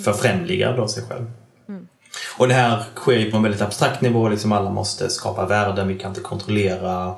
Förfrämligar 0.05 0.77
då 0.77 0.87
sig 0.87 1.03
själv. 1.09 1.31
Mm. 1.69 1.87
Och 2.37 2.47
det 2.47 2.53
här 2.53 2.83
sker 2.95 3.17
ju 3.17 3.31
på 3.31 3.37
en 3.37 3.43
väldigt 3.43 3.61
abstrakt 3.61 4.01
nivå, 4.01 4.29
liksom 4.29 4.51
alla 4.51 4.69
måste 4.69 5.09
skapa 5.09 5.45
värden, 5.45 5.87
vi 5.87 5.99
kan 5.99 6.11
inte 6.11 6.21
kontrollera 6.21 7.15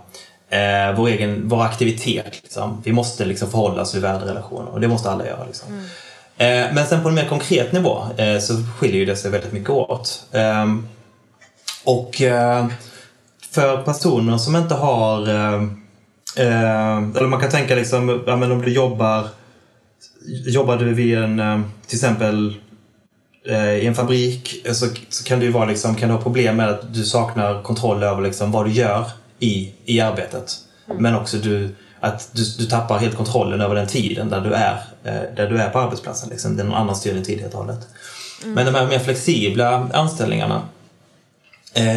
eh, 0.50 0.96
vår 0.96 1.08
egen 1.08 1.48
vår 1.48 1.64
aktivitet. 1.64 2.40
Liksom. 2.44 2.82
Vi 2.84 2.92
måste 2.92 3.26
liksom 3.26 3.52
förhålla 3.52 3.82
oss 3.82 3.96
i 3.96 4.00
värderelationer 4.00 4.72
och 4.72 4.82
det 4.82 4.88
måste 4.88 5.12
alla 5.12 5.28
göra. 5.28 5.46
Liksom. 5.46 5.68
Mm. 5.74 5.86
Eh, 6.38 6.74
men 6.74 6.88
sen 6.88 7.04
på 7.04 7.10
en 7.10 7.16
mer 7.16 7.28
konkret 7.28 7.72
nivå 7.72 8.04
eh, 8.18 8.40
så 8.40 8.54
skiljer 8.80 9.06
det 9.06 9.16
sig 9.16 9.32
väldigt 9.32 9.54
mycket 9.54 9.70
åt. 9.70 10.26
Ehm, 10.32 10.88
och 11.84 12.22
eh, 12.22 12.68
för 13.52 13.82
personer 13.82 14.38
som 14.38 14.56
inte 14.56 14.76
har 14.76 15.28
eh, 16.38 16.48
eh, 16.48 16.98
eller 17.16 17.28
man 17.28 17.40
kan 17.40 17.50
tänka 17.50 17.76
liksom, 17.76 18.24
ja, 18.28 18.36
men 18.36 18.52
om 18.52 18.62
du 18.62 18.74
jobbar 18.74 19.28
Jobbar 20.46 20.78
du 20.78 20.94
vid 20.94 21.18
en, 21.18 21.64
till 21.88 21.98
exempel 21.98 22.54
i 23.82 23.88
en 23.88 23.96
fabrik 23.96 24.66
så, 24.72 24.88
så 25.10 25.24
kan 25.24 25.40
det 25.40 25.46
ju 25.46 25.52
vara 25.52 25.66
liksom, 25.66 25.96
kan 25.96 26.10
du 26.10 26.16
ha 26.16 26.22
problem 26.22 26.56
med 26.56 26.70
att 26.70 26.94
du 26.94 27.04
saknar 27.04 27.64
kontroll 27.64 28.04
över 28.04 28.22
liksom 28.22 28.52
vad 28.52 28.66
du 28.66 28.72
gör 28.72 29.06
i, 29.40 29.72
i 29.86 30.00
arbetet. 30.02 30.56
Mm. 30.90 31.04
Men 31.04 31.16
också 31.16 31.38
du, 31.38 31.76
att 32.00 32.30
du, 32.34 32.44
du 32.58 32.66
tappar 32.66 32.98
helt 32.98 33.16
kontrollen 33.16 33.62
över 33.62 33.76
den 33.76 33.88
tiden 33.88 34.30
där 34.30 34.42
du 34.42 34.54
är, 34.54 34.84
eh, 35.04 35.36
där 35.36 35.50
du 35.50 35.58
är 35.58 35.70
på 35.70 35.80
arbetsplatsen. 35.80 36.30
Liksom. 36.30 36.56
Det 36.56 36.64
är 36.64 36.66
någon 36.66 36.76
annan 36.76 36.96
styr 36.96 37.14
din 37.14 37.24
tid 37.24 37.42
helt 37.42 37.54
och 37.54 37.60
hållet. 37.60 37.88
Mm. 38.44 38.56
Men 38.56 38.66
de 38.66 38.76
här 38.76 38.88
mer 38.88 39.00
flexibla 39.00 39.90
anställningarna 39.94 40.56
eh, 40.56 40.62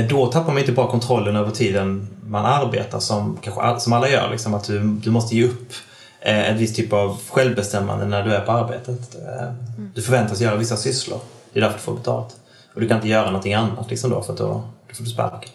då 0.09 0.27
tappar 0.27 0.53
man 0.53 0.59
inte 0.59 0.73
bara 0.73 0.91
kontrollen 0.91 1.37
över 1.37 1.51
tiden 1.51 2.09
man 2.29 2.47
arbetar 2.47 3.01
som, 3.01 3.39
kanske, 3.43 3.81
som 3.81 3.93
alla 3.93 4.09
gör. 4.09 4.31
Liksom, 4.31 4.55
att 4.55 4.65
du, 4.65 4.81
du 4.81 5.11
måste 5.11 5.37
ge 5.37 5.45
upp 5.45 5.73
eh, 6.21 6.51
en 6.51 6.59
viss 6.59 6.75
typ 6.75 6.93
av 6.93 7.21
självbestämmande 7.31 8.07
när 8.07 8.23
du 8.23 8.35
är 8.35 8.41
på 8.41 8.53
arbetet. 8.53 9.15
Mm. 9.15 9.91
Du 9.95 10.03
förväntas 10.03 10.41
göra 10.41 10.57
vissa 10.57 10.77
sysslor. 10.77 11.19
Det 11.53 11.59
är 11.59 11.62
därför 11.62 11.79
du 11.79 11.83
får 11.83 11.95
betalt. 11.95 12.37
Och 12.75 12.81
du 12.81 12.89
kan 12.89 12.97
inte 12.97 13.09
göra 13.09 13.27
någonting 13.27 13.55
annat 13.55 13.91
liksom 13.91 14.11
då 14.11 14.23
för 14.23 14.33
att 14.33 14.39
då, 14.39 14.62
då 14.89 14.95
får 14.95 15.05
du 15.05 15.11
sparken. 15.11 15.51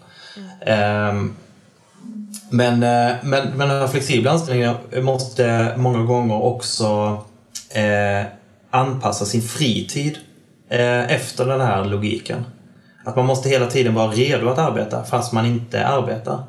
Mm. 0.65 1.17
Um, 1.17 1.35
men, 2.49 2.73
eh, 2.73 3.15
men, 3.23 3.47
men 3.49 3.69
den 3.69 3.79
här 3.79 3.87
flexibla 3.87 4.31
anställningen 4.31 4.75
måste 5.01 5.73
många 5.77 6.03
gånger 6.03 6.43
också 6.43 7.17
eh, 7.69 8.25
anpassa 8.69 9.25
sin 9.25 9.41
fritid 9.41 10.17
eh, 10.69 11.11
efter 11.11 11.45
den 11.45 11.61
här 11.61 11.85
logiken. 11.85 12.45
Att 13.03 13.15
man 13.15 13.25
måste 13.25 13.49
hela 13.49 13.65
tiden 13.65 13.93
vara 13.93 14.11
redo 14.11 14.49
att 14.49 14.57
arbeta 14.57 15.03
fast 15.03 15.33
man 15.33 15.45
inte 15.45 15.87
arbetar. 15.87 16.43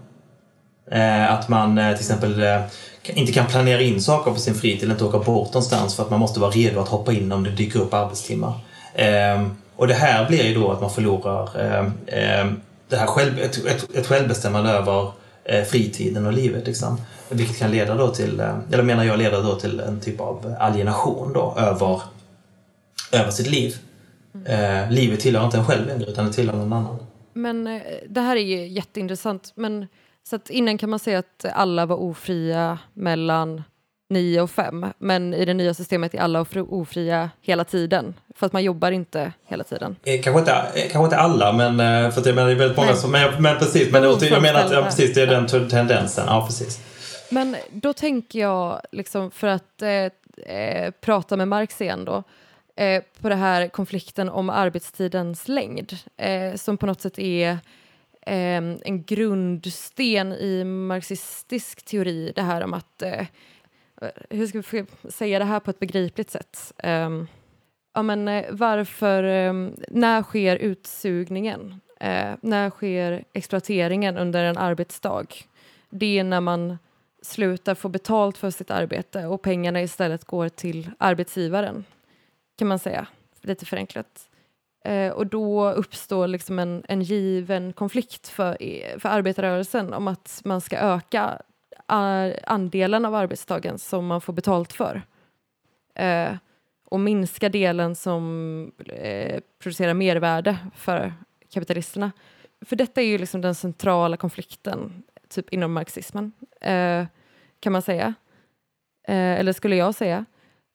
Eh, 0.91 1.33
att 1.33 1.49
man 1.49 1.79
eh, 1.79 1.93
till 1.93 2.01
exempel 2.01 2.43
eh, 2.43 2.61
inte 3.05 3.33
kan 3.33 3.47
planera 3.47 3.81
in 3.81 4.03
saker 4.03 4.31
på 4.31 4.41
sin 4.41 4.55
fritid 4.55 4.83
eller 4.83 4.93
inte 4.93 5.05
åka 5.05 5.19
bort 5.19 5.49
någonstans 5.49 5.97
för 5.97 6.03
att 6.03 6.11
man 6.11 6.21
måste 6.21 6.41
vara 6.41 6.51
redo 6.51 6.81
att 6.81 6.89
hoppa 6.89 7.13
in 7.13 7.33
om 7.33 7.45
det 7.45 7.51
dyker 7.51 7.81
upp 7.81 7.95
arbetstimmar. 7.95 8.53
Ehm, 8.95 9.57
och 9.77 9.87
det 9.87 9.95
här 9.95 10.29
blir 10.29 10.45
ju 10.45 10.55
då 10.55 10.73
att 10.73 10.81
man 10.81 10.91
förlorar 10.91 11.61
ehm, 11.61 11.93
ehm, 12.07 12.61
det 12.89 12.97
här 12.97 13.07
själv, 13.07 13.39
ett, 13.39 13.67
ett, 13.67 13.97
ett 13.97 14.07
självbestämmande 14.07 14.71
över 14.71 15.11
fritiden 15.71 16.27
och 16.27 16.33
livet. 16.33 16.67
Liksom. 16.67 17.01
Vilket 17.29 17.59
kan 17.59 17.71
leda 17.71 17.95
då 17.95 18.09
till, 18.09 18.43
eller 18.73 18.83
menar 18.83 19.05
jag 19.05 19.19
leder 19.19 19.43
då 19.43 19.55
till 19.55 19.81
en 19.81 20.01
typ 20.01 20.21
av 20.21 20.55
alienation 20.59 21.33
då 21.33 21.55
över, 21.59 22.01
över 23.13 23.31
sitt 23.31 23.47
liv. 23.47 23.77
Eh, 24.47 24.91
livet 24.91 25.21
tillhör 25.21 25.45
inte 25.45 25.57
en 25.57 25.65
själv 25.65 25.87
längre 25.87 26.11
utan 26.11 26.27
det 26.27 26.33
tillhör 26.33 26.57
någon 26.57 26.73
annan. 26.73 26.99
Men 27.33 27.67
eh, 27.67 27.83
det 28.09 28.21
här 28.21 28.37
är 28.37 28.41
ju 28.41 28.67
jätteintressant. 28.69 29.53
Men, 29.55 29.87
så 30.29 30.37
att 30.37 30.51
innan 30.51 30.79
kan 30.79 30.91
man 30.91 30.99
säga 30.99 31.19
att 31.19 31.45
alla 31.55 31.87
var 31.87 31.97
ofria 31.97 32.79
mellan 32.95 33.63
9 34.13 34.41
och 34.41 34.51
5 34.51 34.87
men 34.99 35.35
i 35.35 35.45
det 35.45 35.55
nya 35.55 35.75
systemet 35.75 36.15
är 36.15 36.19
alla 36.19 36.47
ofria 36.69 37.31
hela 37.41 37.65
tiden 37.65 38.15
för 38.37 38.47
att 38.47 38.53
man 38.53 38.65
jobbar 38.65 38.91
inte 38.91 39.33
hela 39.47 39.65
tiden. 39.65 39.97
Eh, 40.05 40.21
kanske, 40.23 40.41
inte, 40.41 40.53
eh, 40.53 40.83
kanske 40.83 41.05
inte 41.05 41.17
alla 41.17 41.53
men 41.53 41.81
eh, 41.81 42.11
för 42.11 42.23
det 42.23 42.31
är 42.31 42.35
väldigt 42.55 42.77
många 42.77 42.89
Nej. 42.91 42.97
som, 42.97 43.11
men, 43.11 43.43
men 43.43 43.59
precis, 43.59 43.93
men 43.93 44.03
jag 44.03 44.43
menar 44.43 44.61
att 44.61 44.73
ja, 44.73 44.83
precis, 44.83 45.15
det 45.15 45.23
är 45.23 45.27
den 45.27 45.69
tendensen. 45.69 46.25
Ja, 46.27 46.47
precis. 46.47 46.81
Men 47.31 47.57
då 47.71 47.93
tänker 47.93 48.39
jag, 48.39 48.81
liksom, 48.93 49.31
för 49.31 49.47
att 49.47 49.83
eh, 49.83 50.91
prata 51.01 51.37
med 51.37 51.49
Marx 51.49 51.81
igen 51.81 52.05
då, 52.05 52.23
eh, 52.77 53.03
på 53.21 53.29
den 53.29 53.39
här 53.39 53.69
konflikten 53.69 54.29
om 54.29 54.51
arbetstidens 54.51 55.49
längd, 55.49 55.93
eh, 56.17 56.55
som 56.55 56.77
på 56.77 56.87
något 56.87 57.01
sätt 57.01 57.19
är 57.19 57.51
eh, 58.23 58.63
en 58.83 59.05
grundsten 59.05 60.33
i 60.33 60.65
marxistisk 60.65 61.85
teori, 61.85 62.33
det 62.35 62.43
här 62.43 62.65
om 62.65 62.75
att 62.75 63.03
eh, 63.03 63.27
hur 64.31 64.47
ska 64.47 64.63
vi 64.71 65.11
säga 65.11 65.39
det 65.39 65.45
här 65.45 65.61
på 65.61 65.71
ett 65.71 65.79
begripligt 65.79 66.31
sätt? 66.31 66.73
Ehm, 66.79 67.27
ja, 67.95 68.03
men, 68.03 68.29
eh, 68.29 68.45
varför, 68.51 69.25
ehm, 69.25 69.77
när 69.89 70.23
sker 70.23 70.57
utsugningen? 70.57 71.81
Eh, 72.01 72.35
när 72.41 72.71
sker 72.71 73.25
exploateringen 73.33 74.17
under 74.17 74.45
en 74.45 74.59
arbetsdag? 74.59 75.27
Det 75.91 76.19
är 76.19 76.25
när 76.25 76.41
man 76.41 76.79
slutar 77.23 77.75
få 77.75 77.89
betalt 77.89 78.39
för 78.39 78.51
sitt 78.51 78.71
arbete 78.71 79.27
och 79.27 79.43
pengarna 79.43 79.83
istället 79.83 80.25
går 80.25 80.49
till 80.49 80.91
arbetsgivaren, 80.99 81.85
kan 82.57 82.69
man 82.69 82.79
säga, 82.79 83.07
lite 83.41 83.67
förenklat. 83.67 84.29
Eh, 84.85 85.13
och 85.13 85.27
då 85.27 85.71
uppstår 85.71 86.27
liksom 86.27 86.59
en, 86.59 86.85
en 86.89 87.03
given 87.03 87.73
konflikt 87.73 88.29
för, 88.29 88.57
för 88.99 89.09
arbetarrörelsen 89.09 89.93
om 89.93 90.09
att 90.09 90.41
man 90.45 90.61
ska 90.61 90.79
öka 90.79 91.43
andelen 92.45 93.05
av 93.05 93.15
arbetstagen 93.15 93.79
som 93.79 94.07
man 94.07 94.21
får 94.21 94.33
betalt 94.33 94.73
för. 94.73 95.03
Eh, 95.95 96.33
och 96.85 97.01
minska 97.01 97.49
delen 97.49 97.97
som 97.97 98.73
eh, 98.87 99.41
producerar 99.59 99.95
mervärde 99.95 100.59
för 100.75 101.13
kapitalisterna. 101.51 102.13
För 102.61 102.77
detta 102.77 103.03
är 103.03 103.07
ju 103.07 103.19
liksom 103.19 103.41
den 103.41 103.55
centrala 103.55 104.17
konflikten 104.17 105.03
typ 105.29 105.53
inom 105.53 105.73
marxismen, 105.73 106.33
eh, 106.61 107.07
kan 107.61 107.73
man 107.73 107.83
säga. 107.83 108.15
Eh, 109.09 109.33
eller 109.41 109.53
skulle 109.53 109.77
jag 109.77 109.95
säga. 109.95 110.25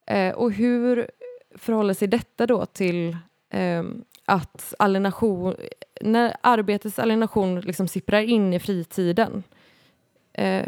Eh, 0.07 0.35
och 0.35 0.51
hur 0.51 1.11
förhåller 1.61 1.93
sig 1.93 2.07
detta 2.07 2.45
då 2.45 2.65
till 2.65 3.17
eh, 3.53 3.83
att 4.25 4.73
alienation, 4.79 5.55
när 6.01 6.35
arbetets 6.41 6.99
alienation 6.99 7.61
liksom 7.61 7.87
sipprar 7.87 8.21
in 8.21 8.53
i 8.53 8.59
fritiden? 8.59 9.43
Eh, 10.33 10.63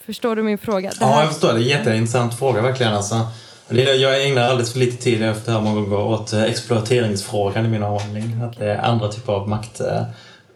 förstår 0.00 0.36
du 0.36 0.42
min 0.42 0.58
fråga? 0.58 0.90
Det 0.90 0.96
ja, 1.00 1.20
jag 1.20 1.28
förstår. 1.28 1.48
Det 1.48 1.54
är 1.54 1.62
en 1.62 1.68
jätteintressant 1.68 2.38
fråga 2.38 2.62
verkligen. 2.62 2.94
Alltså. 2.94 3.26
Jag 3.68 4.26
ägnar 4.26 4.42
alldeles 4.42 4.72
för 4.72 4.78
lite 4.78 5.02
tid 5.02 5.22
efter 5.22 5.52
det 5.52 5.58
här 5.58 5.64
många 5.64 5.80
gånger 5.80 5.98
åt 5.98 6.32
exploateringsfrågan 6.32 7.66
i 7.66 7.68
min 7.68 7.82
avhandling. 7.82 8.42
Att 8.42 8.58
det 8.58 8.66
är 8.66 8.78
andra 8.78 9.08
typer 9.08 9.32
av 9.32 9.48
makt 9.48 9.80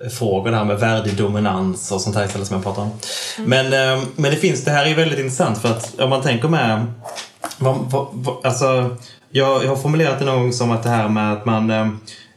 frågor 0.08 0.50
där 0.50 0.64
med 0.64 0.80
värdig 0.80 1.16
dominans 1.16 1.92
och 1.92 2.00
sånt 2.00 2.16
här 2.16 2.24
istället 2.24 2.46
som 2.46 2.54
jag 2.54 2.64
pratar 2.64 2.82
om. 2.82 2.90
Mm. 3.38 3.50
Men, 3.50 3.66
eh, 3.66 4.04
men 4.16 4.30
det 4.30 4.36
finns, 4.36 4.64
det 4.64 4.70
här 4.70 4.86
är 4.86 4.94
väldigt 4.94 5.18
intressant 5.18 5.58
för 5.58 5.68
att 5.68 6.00
om 6.00 6.10
man 6.10 6.22
tänker 6.22 6.48
med 6.48 6.86
vad, 7.58 7.76
vad, 7.76 8.08
vad, 8.12 8.46
alltså, 8.46 8.96
jag, 9.30 9.64
jag 9.64 9.68
har 9.68 9.76
formulerat 9.76 10.18
det 10.18 10.24
någon 10.24 10.42
gång 10.42 10.52
som 10.52 10.70
att 10.70 10.82
det 10.82 10.88
här 10.88 11.08
med 11.08 11.32
att 11.32 11.44
man 11.44 11.70
eh, 11.70 11.88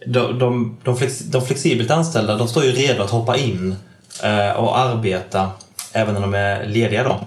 de, 0.06 0.39
de, 0.39 0.77
de, 0.84 0.97
flex, 0.97 1.19
de 1.19 1.45
flexibelt 1.45 1.91
anställda 1.91 2.36
de 2.36 2.47
står 2.47 2.63
ju 2.63 2.71
redo 2.71 3.03
att 3.03 3.10
hoppa 3.10 3.38
in 3.38 3.75
eh, 4.23 4.51
och 4.51 4.77
arbeta 4.79 5.49
även 5.93 6.13
när 6.13 6.21
de 6.21 6.34
är 6.34 6.65
lediga 6.65 7.03
då. 7.03 7.19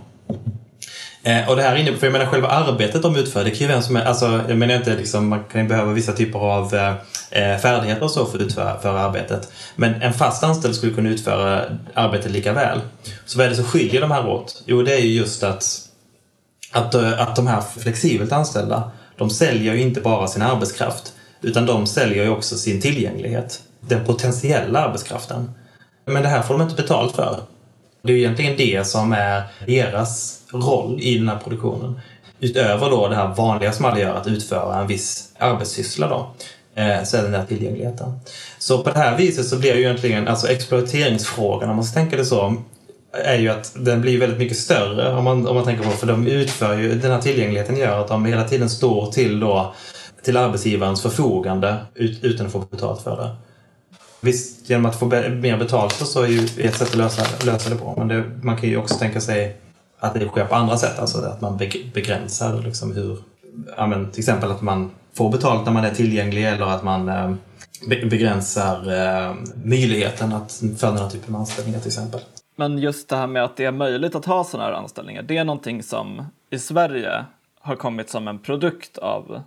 Eh, 1.22 1.48
och 1.48 1.56
det 1.56 1.62
här 1.62 1.76
innebär, 1.76 1.98
för 1.98 2.06
jag 2.06 2.12
menar 2.12 2.26
själva 2.26 2.48
arbetet 2.48 3.02
de 3.02 3.16
utför, 3.16 3.44
det 3.44 3.50
kan 3.50 3.58
ju 3.58 3.66
vem 3.66 3.82
som 3.82 3.96
är, 3.96 4.04
alltså 4.04 4.40
jag 4.48 4.58
menar 4.58 4.74
inte 4.74 4.96
liksom, 4.96 5.28
man 5.28 5.44
kan 5.52 5.60
ju 5.60 5.68
behöva 5.68 5.92
vissa 5.92 6.12
typer 6.12 6.38
av 6.38 6.74
eh, 6.74 6.94
eh 7.30 7.58
färdigheter 7.58 8.02
och 8.02 8.10
så 8.10 8.26
för 8.26 8.38
att 8.38 8.44
utföra 8.44 9.00
arbetet. 9.00 9.52
Men 9.76 10.02
en 10.02 10.12
fast 10.12 10.44
anställd 10.44 10.74
skulle 10.74 10.92
kunna 10.92 11.08
utföra 11.08 11.64
arbetet 11.94 12.32
lika 12.32 12.52
väl. 12.52 12.80
Så 13.24 13.38
vad 13.38 13.46
är 13.46 13.50
det 13.50 13.56
som 13.56 13.64
skiljer 13.64 14.00
de 14.00 14.10
här 14.10 14.28
åt? 14.28 14.62
Jo, 14.66 14.82
det 14.82 14.94
är 14.94 15.00
ju 15.00 15.12
just 15.12 15.42
att, 15.42 15.78
att, 16.72 16.94
eh, 16.94 17.20
att 17.20 17.36
de 17.36 17.46
här 17.46 17.60
flexibelt 17.60 18.32
anställda, 18.32 18.90
de 19.16 19.30
säljer 19.30 19.74
ju 19.74 19.82
inte 19.82 20.00
bara 20.00 20.28
sin 20.28 20.42
arbetskraft, 20.42 21.12
utan 21.42 21.66
de 21.66 21.86
säljer 21.86 22.24
ju 22.24 22.30
också 22.30 22.56
sin 22.56 22.80
tillgänglighet. 22.80 23.62
Den 23.80 24.04
potentiella 24.04 24.78
arbetskraften. 24.80 25.50
Men 26.04 26.22
det 26.22 26.28
här 26.28 26.42
får 26.42 26.54
de 26.54 26.62
inte 26.62 26.82
betalt 26.82 27.16
för. 27.16 27.40
Det 28.02 28.12
är 28.12 28.16
egentligen 28.16 28.56
det 28.56 28.86
som 28.86 29.12
är 29.12 29.42
deras 29.66 30.40
roll 30.52 31.00
i 31.00 31.18
den 31.18 31.28
här 31.28 31.38
produktionen. 31.38 32.00
Utöver 32.40 32.90
då 32.90 33.08
det 33.08 33.16
här 33.16 33.34
vanliga 33.34 33.72
som 33.72 33.84
alla 33.84 34.00
gör, 34.00 34.14
att 34.14 34.26
utföra 34.26 34.80
en 34.80 34.86
viss 34.86 35.32
arbetssyssla 35.38 36.08
då, 36.08 36.30
eh, 36.82 37.04
så 37.04 37.16
är 37.16 37.22
den 37.22 37.34
här 37.34 37.44
tillgängligheten. 37.44 38.20
Så 38.58 38.82
på 38.82 38.90
det 38.90 38.98
här 38.98 39.16
viset 39.16 39.46
så 39.46 39.58
blir 39.58 39.74
ju 39.74 39.80
egentligen, 39.80 40.28
alltså 40.28 40.48
exploateringsfrågan, 40.48 41.70
om 41.70 41.76
man 41.76 41.84
ska 41.84 42.00
tänka 42.00 42.16
det 42.16 42.24
så, 42.24 42.56
är 43.24 43.38
ju 43.38 43.48
att 43.48 43.72
den 43.74 44.00
blir 44.00 44.20
väldigt 44.20 44.38
mycket 44.38 44.56
större 44.56 45.14
om 45.14 45.24
man, 45.24 45.46
om 45.46 45.54
man 45.54 45.64
tänker 45.64 45.84
på, 45.84 45.90
för 45.90 46.06
de 46.06 46.26
utför 46.26 46.78
ju, 46.78 46.94
den 46.94 47.10
här 47.10 47.20
tillgängligheten 47.20 47.76
gör 47.76 48.00
att 48.00 48.08
de 48.08 48.24
hela 48.24 48.44
tiden 48.44 48.70
står 48.70 49.12
till 49.12 49.40
då, 49.40 49.74
till 50.22 50.36
arbetsgivarens 50.36 51.02
förfogande 51.02 51.76
utan 51.94 52.46
att 52.46 52.52
få 52.52 52.58
betalt 52.58 53.02
för 53.02 53.16
det. 53.16 53.36
Visst, 54.20 54.70
genom 54.70 54.86
att 54.86 54.98
få 54.98 55.06
mer 55.06 55.56
betalt 55.56 55.92
så 55.92 56.22
är 56.22 56.26
ju 56.26 56.44
ett 56.58 56.74
sätt 56.74 56.88
att 56.88 56.94
lösa, 56.94 57.46
lösa 57.46 57.70
det 57.70 57.76
på. 57.76 57.94
Men 57.98 58.08
det, 58.08 58.24
man 58.42 58.56
kan 58.56 58.68
ju 58.68 58.76
också 58.76 58.94
tänka 58.94 59.20
sig 59.20 59.56
att 59.98 60.14
det 60.14 60.28
sker 60.28 60.44
på 60.44 60.54
andra 60.54 60.76
sätt. 60.76 60.98
Alltså 60.98 61.18
att 61.18 61.40
man 61.40 61.56
begränsar 61.94 62.62
liksom 62.62 62.92
hur, 62.92 63.18
ja, 63.76 63.86
men, 63.86 64.10
till 64.10 64.20
exempel 64.20 64.50
att 64.50 64.62
man 64.62 64.90
får 65.14 65.30
betalt 65.30 65.64
när 65.64 65.72
man 65.72 65.84
är 65.84 65.94
tillgänglig 65.94 66.48
eller 66.48 66.66
att 66.66 66.84
man 66.84 67.08
eh, 67.08 67.34
begränsar 67.88 68.76
eh, 68.76 69.34
möjligheten 69.64 70.32
att 70.32 70.62
för 70.78 70.86
den 70.86 70.98
här 70.98 71.10
typen 71.10 71.34
av 71.34 71.40
anställningar 71.40 71.78
till 71.78 71.88
exempel. 71.88 72.20
Men 72.56 72.78
just 72.78 73.08
det 73.08 73.16
här 73.16 73.26
med 73.26 73.44
att 73.44 73.56
det 73.56 73.64
är 73.64 73.72
möjligt 73.72 74.14
att 74.14 74.24
ha 74.24 74.44
sådana 74.44 74.68
här 74.68 74.76
anställningar, 74.76 75.22
det 75.22 75.36
är 75.36 75.44
någonting 75.44 75.82
som 75.82 76.26
i 76.50 76.58
Sverige 76.58 77.24
har 77.60 77.76
kommit 77.76 78.10
som 78.10 78.28
en 78.28 78.38
produkt 78.38 78.98
av 78.98 79.42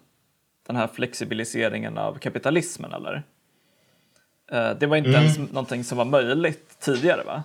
den 0.67 0.75
här 0.75 0.87
flexibiliseringen 0.93 1.97
av 1.97 2.13
kapitalismen, 2.13 2.93
eller? 2.93 3.23
Eh, 4.51 4.69
det 4.79 4.87
var 4.87 4.97
inte 4.97 5.09
mm. 5.09 5.21
ens 5.21 5.37
någonting 5.37 5.83
som 5.83 5.97
var 5.97 6.05
möjligt 6.05 6.79
tidigare, 6.79 7.23
va? 7.23 7.43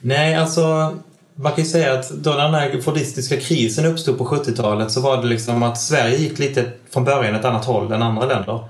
Nej, 0.00 0.34
alltså 0.34 0.96
man 1.34 1.52
kan 1.52 1.64
ju 1.64 1.70
säga 1.70 1.98
att 1.98 2.10
då 2.10 2.32
den 2.32 2.54
här 2.54 2.80
fordistiska 2.80 3.40
krisen 3.40 3.86
uppstod 3.86 4.18
på 4.18 4.24
70-talet 4.24 4.90
så 4.90 5.00
var 5.00 5.22
det 5.22 5.28
liksom 5.28 5.62
att 5.62 5.80
Sverige 5.80 6.16
gick 6.16 6.38
lite 6.38 6.70
från 6.90 7.04
början 7.04 7.34
ett 7.34 7.44
annat 7.44 7.64
håll 7.64 7.92
än 7.92 8.02
andra 8.02 8.26
länder. 8.26 8.64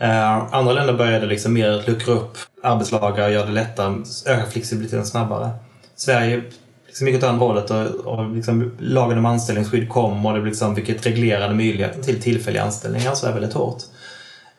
Eh, 0.00 0.54
andra 0.54 0.72
länder 0.72 0.94
började 0.94 1.26
liksom 1.26 1.52
mer 1.52 1.84
luckra 1.86 2.14
upp 2.14 2.38
arbetslagar, 2.62 3.24
och 3.24 3.32
göra 3.32 3.46
det 3.46 3.52
lättare, 3.52 3.94
öka 4.26 4.50
flexibiliteten 4.50 5.06
snabbare. 5.06 5.50
Sverige 5.96 6.42
liksom 6.86 7.06
gick 7.06 7.16
åt 7.16 7.22
andra 7.22 7.46
hållet 7.46 7.70
och, 7.70 7.86
och 7.86 8.30
liksom 8.30 8.72
lagen 8.78 9.18
om 9.18 9.26
anställningsskydd 9.26 9.88
kom 9.88 10.26
och 10.26 10.34
det 10.34 10.44
liksom, 10.44 10.74
vilket 10.74 11.06
reglerade 11.06 11.54
möjligheten 11.54 12.02
till 12.02 12.22
tillfälliga 12.22 12.62
anställningar 12.62 13.14
så 13.14 13.26
är 13.26 13.32
väldigt 13.32 13.52
hårt. 13.52 13.82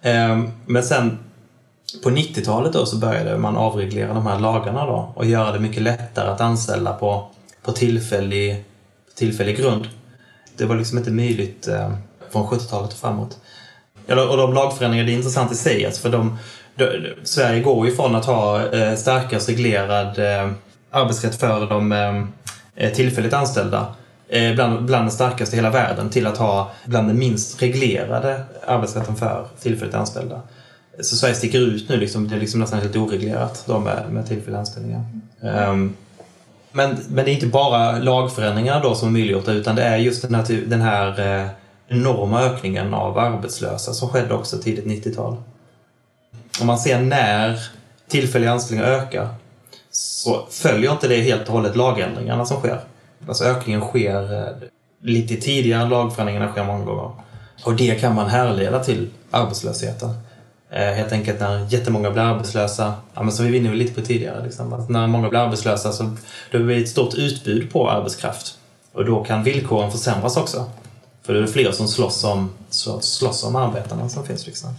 Eh, 0.02 0.44
men 0.66 0.84
sen 0.84 1.20
på 2.04 2.10
90-talet 2.10 2.74
då 2.74 2.86
så 2.86 2.98
började 2.98 3.38
man 3.38 3.58
avreglera 3.58 4.14
de 4.14 4.26
här 4.26 4.40
lagarna 4.40 4.86
då 4.86 5.14
och 5.16 5.26
göra 5.26 5.52
det 5.52 5.60
mycket 5.60 5.84
lättare 5.84 6.30
att 6.30 6.42
anställa 6.42 6.94
på 6.94 7.32
på 7.64 7.72
tillfällig, 7.72 8.64
tillfällig 9.16 9.58
grund. 9.58 9.88
Det 10.58 10.66
var 10.66 10.76
liksom 10.76 10.98
inte 10.98 11.12
möjligt 11.12 11.68
eh, 11.68 11.94
från 12.32 12.48
70-talet 12.48 12.92
och 12.92 13.00
framåt. 13.00 13.38
Och 14.20 14.38
de 14.38 14.54
lagförändringarna, 14.54 15.08
det 15.08 15.14
är 15.14 15.18
intressant 15.18 15.52
i 15.52 15.56
sig, 15.56 15.86
alltså 15.86 16.02
för 16.02 16.10
de, 16.10 16.38
de, 16.76 16.86
Sverige 17.24 17.62
går 17.62 17.88
ju 17.88 17.96
från 17.96 18.16
att 18.16 18.26
ha 18.26 18.72
eh, 18.72 18.96
starkast 18.96 19.50
reglerad 19.50 20.20
eh, 20.20 20.52
arbetsrätt 20.92 21.36
för 21.36 21.68
de 21.68 21.92
eh, 21.92 22.24
eh 22.76 22.94
tillfälligt 22.94 23.34
anställda 23.34 23.96
eh, 24.30 24.54
bland, 24.56 24.86
bland 24.86 25.04
den 25.04 25.12
starkaste 25.12 25.56
i 25.56 25.60
hela 25.60 25.70
världen 25.70 26.10
till 26.10 26.28
att 26.28 26.38
ha 26.38 26.72
bland 26.86 27.08
den 27.08 27.20
minst 27.20 27.62
reglerade 27.62 28.42
arbetsrätten 28.68 29.16
för 29.16 29.48
tillfälligt 29.62 29.96
anställda. 29.96 30.42
Så 31.00 31.16
Sverige 31.16 31.36
sticker 31.36 31.60
ut 31.60 31.90
nu, 31.90 31.98
liksom, 31.98 32.28
det 32.28 32.36
är 32.36 32.40
liksom 32.40 32.60
nästan 32.60 32.80
helt 32.80 32.96
oreglerat 32.96 33.64
då 33.66 33.80
med, 33.80 34.04
med 34.10 34.28
tillfälliga 34.28 34.60
anställningar. 34.60 35.04
Um, 35.42 35.96
men, 36.72 36.98
men 37.10 37.26
det 37.26 37.32
är 37.32 37.34
inte 37.34 37.48
bara 37.48 38.00
lagförändringarna 38.00 38.80
då 38.80 38.96
som 38.96 39.14
möjliggjort 39.14 39.48
möjliggjort 39.48 39.48
utan 39.48 39.76
det 39.76 39.84
är 39.84 39.98
just 39.98 40.22
den 40.22 40.36
här, 40.36 40.64
den 40.68 40.82
här 40.82 41.40
eh, 41.42 41.48
enorma 41.92 42.42
ökningen 42.42 42.94
av 42.94 43.18
arbetslösa 43.18 43.94
som 43.94 44.10
skedde 44.10 44.34
också 44.34 44.58
tidigt 44.58 44.86
90-tal. 44.86 45.38
Om 46.62 46.68
man 46.68 46.80
ser 46.80 47.02
när 47.02 47.60
tillfälliga 48.08 48.52
anställningar 48.52 48.92
ökar 48.92 49.30
så 49.92 50.46
följer 50.50 50.92
inte 50.92 51.08
det 51.08 51.22
helt 51.22 51.48
och 51.48 51.54
hållet 51.54 51.76
lagändringarna 51.76 52.46
som 52.46 52.58
sker. 52.58 52.80
Alltså 53.28 53.44
ökningen 53.44 53.82
sker 53.82 54.34
eh, 54.34 54.54
lite 55.02 55.36
tidigare 55.36 55.82
än 55.82 55.90
lagförändringarna 55.90 56.52
sker 56.52 56.64
många 56.64 56.86
gånger. 56.86 57.12
Och 57.66 57.76
det 57.76 58.02
kan 58.02 58.16
man 58.16 58.30
härleda 58.30 58.84
till 58.84 59.10
arbetslösheten. 59.32 60.10
Eh, 60.70 60.92
helt 60.94 61.12
enkelt 61.12 61.40
när 61.40 61.74
jättemånga 61.74 62.12
blir 62.12 62.22
arbetslösa, 62.22 62.94
ja, 63.14 63.24
men 63.24 63.32
som 63.32 63.46
vi 63.46 63.52
var 63.52 63.58
inne 63.58 63.76
lite 63.76 64.02
på 64.02 64.08
tidigare, 64.08 64.44
liksom, 64.44 64.74
att 64.74 64.90
när 64.90 65.08
många 65.08 65.30
blir 65.30 65.40
arbetslösa 65.40 65.92
så 65.92 66.04
då 66.52 66.60
blir 66.60 66.76
det 66.76 66.82
ett 66.82 66.90
stort 66.90 67.14
utbud 67.14 67.72
på 67.72 67.90
arbetskraft. 67.90 68.58
Och 68.94 69.06
då 69.06 69.24
kan 69.24 69.44
villkoren 69.44 69.92
försämras 69.92 70.38
också. 70.38 70.66
För 71.22 71.34
det 71.34 71.40
är 71.40 71.48
fler 71.48 71.72
som 71.72 71.88
slåss 71.88 72.24
om, 72.24 72.50
slåss 73.02 73.44
om 73.44 73.56
arbetarna 73.56 74.10
som 74.10 74.26
finns. 74.26 74.48
Liksom. 74.48 74.70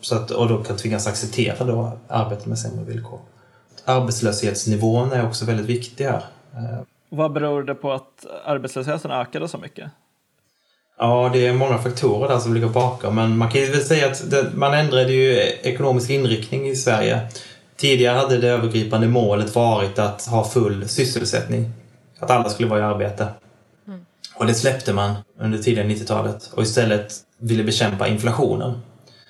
Så 0.00 0.14
att, 0.14 0.30
och 0.30 0.48
då 0.48 0.64
kan 0.64 0.76
tvingas 0.76 1.06
acceptera 1.06 1.64
då 1.64 1.92
arbete 2.08 2.48
med 2.48 2.58
sämre 2.58 2.84
villkor. 2.84 3.18
Arbetslöshetsnivån 3.84 5.12
är 5.12 5.26
också 5.26 5.44
väldigt 5.44 5.66
viktig 5.66 6.04
här. 6.04 6.24
Vad 7.08 7.32
beror 7.32 7.62
det 7.62 7.74
på 7.74 7.92
att 7.92 8.26
arbetslösheten 8.44 9.10
ökade 9.10 9.48
så 9.48 9.58
mycket? 9.58 9.90
Ja, 10.98 11.30
det 11.32 11.46
är 11.46 11.52
många 11.52 11.78
faktorer 11.78 12.28
där 12.28 12.38
som 12.38 12.54
ligger 12.54 12.68
bakom. 12.68 13.14
Men 13.14 13.38
man 13.38 13.50
kan 13.50 13.60
ju 13.60 13.70
väl 13.70 13.80
säga 13.80 14.06
att 14.06 14.30
det, 14.30 14.50
man 14.54 14.74
ändrade 14.74 15.12
ju 15.12 15.38
ekonomisk 15.62 16.10
inriktning 16.10 16.68
i 16.68 16.76
Sverige. 16.76 17.20
Tidigare 17.76 18.18
hade 18.18 18.38
det 18.38 18.48
övergripande 18.48 19.08
målet 19.08 19.54
varit 19.54 19.98
att 19.98 20.26
ha 20.26 20.44
full 20.44 20.88
sysselsättning. 20.88 21.72
Att 22.18 22.30
alla 22.30 22.48
skulle 22.48 22.68
vara 22.68 22.80
i 22.80 22.82
arbete. 22.82 23.26
Mm. 24.34 24.40
Och 24.40 24.46
det 24.46 24.54
släppte 24.54 24.92
man 24.92 25.14
under 25.40 25.58
tidiga 25.58 25.84
90-talet 25.84 26.50
och 26.54 26.62
istället 26.62 27.14
ville 27.38 27.64
bekämpa 27.64 28.08
inflationen. 28.08 28.82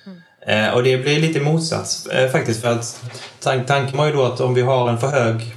Mm. 0.05 0.67
Eh, 0.67 0.73
och 0.73 0.83
det 0.83 0.97
blir 0.97 1.19
lite 1.19 1.39
motsats 1.39 2.07
eh, 2.07 2.31
faktiskt 2.31 2.61
för 2.61 2.71
att 2.71 3.03
tank 3.39 3.67
tanken 3.67 3.97
var 3.97 4.05
ju 4.05 4.13
då 4.13 4.23
att 4.23 4.41
om 4.41 4.53
vi 4.53 4.61
har 4.61 4.89
en 4.89 4.97
för 4.97 5.07
hög 5.07 5.55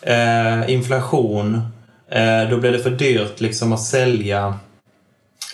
eh, 0.00 0.70
inflation 0.70 1.54
eh, 2.08 2.50
då 2.50 2.56
blir 2.56 2.72
det 2.72 2.78
för 2.78 2.90
dyrt 2.90 3.40
liksom 3.40 3.72
att 3.72 3.82
sälja 3.82 4.58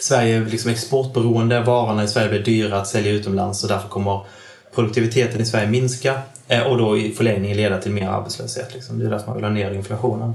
Sverige 0.01 0.37
är 0.37 0.45
liksom 0.45 0.71
exportberoende, 0.71 1.61
varorna 1.61 2.05
i 2.05 2.09
Sverige 2.09 2.29
blir 2.29 2.43
dyra 2.43 2.81
att 2.81 2.87
sälja 2.87 3.13
utomlands 3.13 3.63
och 3.63 3.69
därför 3.69 3.89
kommer 3.89 4.21
produktiviteten 4.75 5.41
i 5.41 5.45
Sverige 5.45 5.69
minska 5.69 6.21
och 6.67 6.79
då 6.79 6.97
i 6.97 7.13
förlängningen 7.13 7.57
leda 7.57 7.79
till 7.79 7.93
mer 7.93 8.09
arbetslöshet. 8.09 8.75
Liksom. 8.75 8.99
Det 8.99 9.07
är 9.07 9.11
därför 9.11 9.27
man 9.27 9.37
vill 9.37 9.45
ha 9.45 9.51
ner 9.51 9.73
inflationen. 9.73 10.35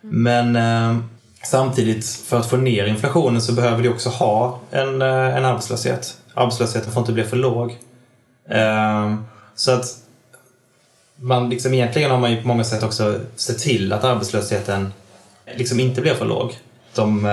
Men 0.00 0.56
eh, 0.56 1.04
samtidigt, 1.44 2.06
för 2.06 2.38
att 2.40 2.46
få 2.46 2.56
ner 2.56 2.86
inflationen 2.86 3.42
så 3.42 3.52
behöver 3.52 3.82
vi 3.82 3.88
också 3.88 4.08
ha 4.08 4.60
en, 4.70 5.02
eh, 5.02 5.36
en 5.36 5.44
arbetslöshet. 5.44 6.16
Arbetslösheten 6.34 6.92
får 6.92 7.00
inte 7.00 7.12
bli 7.12 7.24
för 7.24 7.36
låg. 7.36 7.78
Ehm, 8.48 9.24
så 9.54 9.72
att 9.72 9.84
man 11.16 11.50
liksom, 11.50 11.74
egentligen 11.74 12.10
har 12.10 12.18
man 12.18 12.30
ju 12.30 12.42
på 12.42 12.48
många 12.48 12.64
sätt 12.64 12.82
också 12.82 13.20
sett 13.36 13.58
till 13.58 13.92
att 13.92 14.04
arbetslösheten 14.04 14.92
liksom 15.56 15.80
inte 15.80 16.00
blir 16.00 16.14
för 16.14 16.24
låg. 16.24 16.58
De 16.94 17.24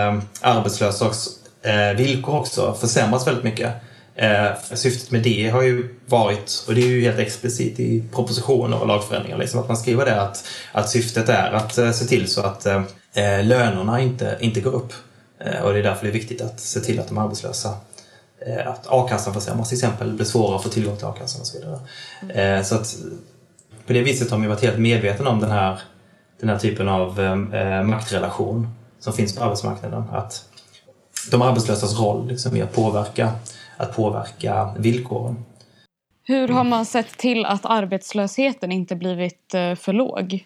arbetslösas 0.42 1.02
arbetslösa 1.02 1.42
eh, 1.62 1.98
villkor 1.98 2.36
också 2.36 2.74
försämras 2.74 3.28
väldigt 3.28 3.44
mycket. 3.44 3.74
Eh, 4.16 4.50
syftet 4.74 5.12
med 5.12 5.24
det 5.24 5.50
har 5.50 5.62
ju 5.62 5.96
varit, 6.06 6.66
och 6.68 6.76
det 6.76 6.82
är 6.82 6.88
ju 6.88 7.02
helt 7.02 7.20
explicit 7.20 7.80
i 7.80 8.04
propositioner 8.14 8.80
och 8.80 8.88
lagförändringar, 8.88 9.38
liksom, 9.38 9.60
att 9.60 9.68
man 9.68 9.78
skriver 9.78 10.06
det 10.06 10.22
att, 10.22 10.44
att 10.72 10.90
syftet 10.90 11.30
är 11.30 11.52
att 11.52 11.96
se 11.96 12.06
till 12.06 12.28
så 12.28 12.42
att 12.42 12.68
eh, 13.14 13.46
lönerna 13.46 14.02
inte, 14.02 14.38
inte 14.42 14.62
går 14.62 14.72
upp. 14.72 14.94
Eh, 15.40 15.62
och 15.62 15.74
det 15.74 15.80
är 15.80 15.84
därför 15.84 16.06
det 16.06 16.10
är 16.10 16.14
viktigt 16.14 16.42
att 16.42 16.60
se 16.60 16.80
till 16.80 17.00
att 17.00 17.08
de 17.08 17.18
arbetslösa 17.18 17.78
eh, 18.48 18.68
att 18.68 18.88
a-kassan 18.88 19.34
försämras 19.34 19.70
till 19.70 19.78
exempel, 19.78 20.14
blir 20.14 20.26
svårare 20.26 20.56
att 20.56 20.64
få 20.64 20.70
tillgång 20.70 20.98
till 20.98 21.06
a-kassan 21.06 21.42
och 21.42 21.48
så 21.48 21.60
vidare. 21.60 21.80
Mm. 22.30 22.64
så 22.64 22.76
att 22.76 22.96
på 23.86 23.94
det 23.94 24.02
viset 24.02 24.32
har 24.32 24.38
man 24.38 24.50
varit 24.50 24.62
helt 24.62 24.80
medveten 24.80 25.28
om 25.28 25.40
den 25.40 25.52
här, 25.52 25.80
den 26.40 26.50
här 26.50 26.58
typen 26.58 26.90
av 26.90 27.20
eh, 27.20 27.62
eh, 27.62 27.84
maktrelation 27.84 28.68
som 29.00 29.14
finns 29.14 29.36
på 29.36 29.44
arbetsmarknaden. 29.44 30.04
Att 30.12 30.46
de 31.32 31.42
arbetslösas 31.42 32.00
roll 32.00 32.28
liksom, 32.28 32.56
i 32.56 32.62
att 32.62 32.74
påverka, 32.74 33.32
att 33.78 33.96
påverka 33.96 34.76
villkoren. 34.78 35.46
Hur 36.24 36.48
har 36.48 36.64
man 36.64 36.86
sett 36.86 37.18
till 37.18 37.46
att 37.46 37.62
arbetslösheten 37.64 38.72
inte 38.72 38.96
blivit 38.96 39.52
för 39.52 39.94
låg? 39.94 40.46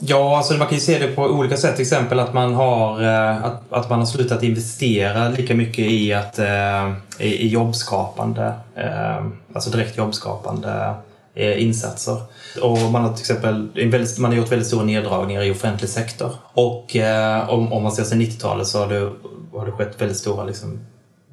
Ja, 0.00 0.36
alltså 0.36 0.54
man 0.54 0.66
kan 0.66 0.74
ju 0.74 0.80
se 0.80 0.98
det 0.98 1.08
på 1.08 1.22
olika 1.22 1.56
sätt. 1.56 1.76
Till 1.76 1.82
exempel 1.82 2.20
att 2.20 2.34
man 2.34 2.54
har, 2.54 3.02
eh, 3.02 3.44
att, 3.44 3.62
att 3.70 3.90
man 3.90 3.98
har 3.98 4.06
slutat 4.06 4.42
investera 4.42 5.28
lika 5.28 5.54
mycket 5.54 5.84
i, 5.84 6.12
att, 6.12 6.38
eh, 6.38 6.92
i, 7.18 7.26
i 7.26 7.48
jobbskapande, 7.48 8.52
eh, 8.74 9.26
alltså 9.52 9.70
direkt 9.70 9.96
jobbskapande 9.96 10.94
insatser. 11.34 12.16
Och 12.62 12.78
man 12.78 13.04
har 13.04 13.12
till 13.12 13.20
exempel 13.22 13.68
man 14.18 14.30
har 14.30 14.38
gjort 14.38 14.52
väldigt 14.52 14.68
stora 14.68 14.84
neddragningar 14.84 15.42
i 15.42 15.50
offentlig 15.50 15.90
sektor. 15.90 16.30
Och 16.52 16.96
om, 17.48 17.72
om 17.72 17.82
man 17.82 17.92
ser 17.92 18.04
sig 18.04 18.18
90-talet 18.18 18.66
så 18.66 18.78
har 18.78 18.88
det 18.88 19.12
har 19.52 19.66
det 19.66 19.72
skett 19.72 20.00
väldigt 20.00 20.16
stora 20.16 20.44
liksom, 20.44 20.78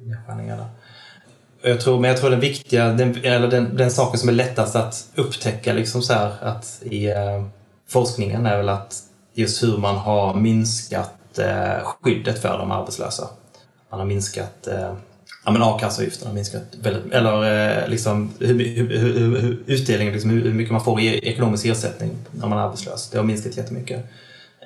nedskärningar 0.00 0.56
där. 0.56 0.66
Jag 1.70 1.80
tror, 1.80 2.00
men 2.00 2.10
jag 2.10 2.20
tror 2.20 2.30
den 2.30 2.40
viktiga, 2.40 2.88
den, 2.88 3.24
eller 3.24 3.48
den, 3.48 3.76
den 3.76 3.90
saken 3.90 4.18
som 4.18 4.28
är 4.28 4.32
lättast 4.32 4.76
att 4.76 5.04
upptäcka 5.14 5.72
liksom 5.72 6.02
så 6.02 6.12
här, 6.12 6.32
att 6.40 6.82
i 6.82 7.06
forskningen 7.88 8.46
är 8.46 8.56
väl 8.56 8.68
att 8.68 9.02
just 9.34 9.62
hur 9.62 9.78
man 9.78 9.96
har 9.96 10.34
minskat 10.34 11.38
eh, 11.38 11.84
skyddet 11.84 12.42
för 12.42 12.58
de 12.58 12.70
arbetslösa. 12.70 13.28
Man 13.90 14.00
har 14.00 14.06
minskat 14.06 14.66
eh, 14.66 14.94
ja, 15.44 15.52
men 15.52 15.62
a-kasseavgiften 15.62 16.28
har 16.28 16.34
minskat 16.34 16.62
väldigt, 16.82 17.12
eller 17.12 17.42
eh, 17.82 17.88
liksom 17.88 18.30
hur, 18.40 18.58
hur, 18.64 18.98
hur, 18.98 19.40
hur 19.40 19.62
utdelningen, 19.66 20.12
liksom, 20.12 20.30
hur 20.30 20.54
mycket 20.54 20.72
man 20.72 20.84
får 20.84 21.00
i 21.00 21.28
ekonomisk 21.28 21.66
ersättning 21.66 22.10
när 22.30 22.48
man 22.48 22.58
är 22.58 22.62
arbetslös. 22.62 23.10
Det 23.10 23.18
har 23.18 23.24
minskat 23.24 23.56
jättemycket. 23.56 24.04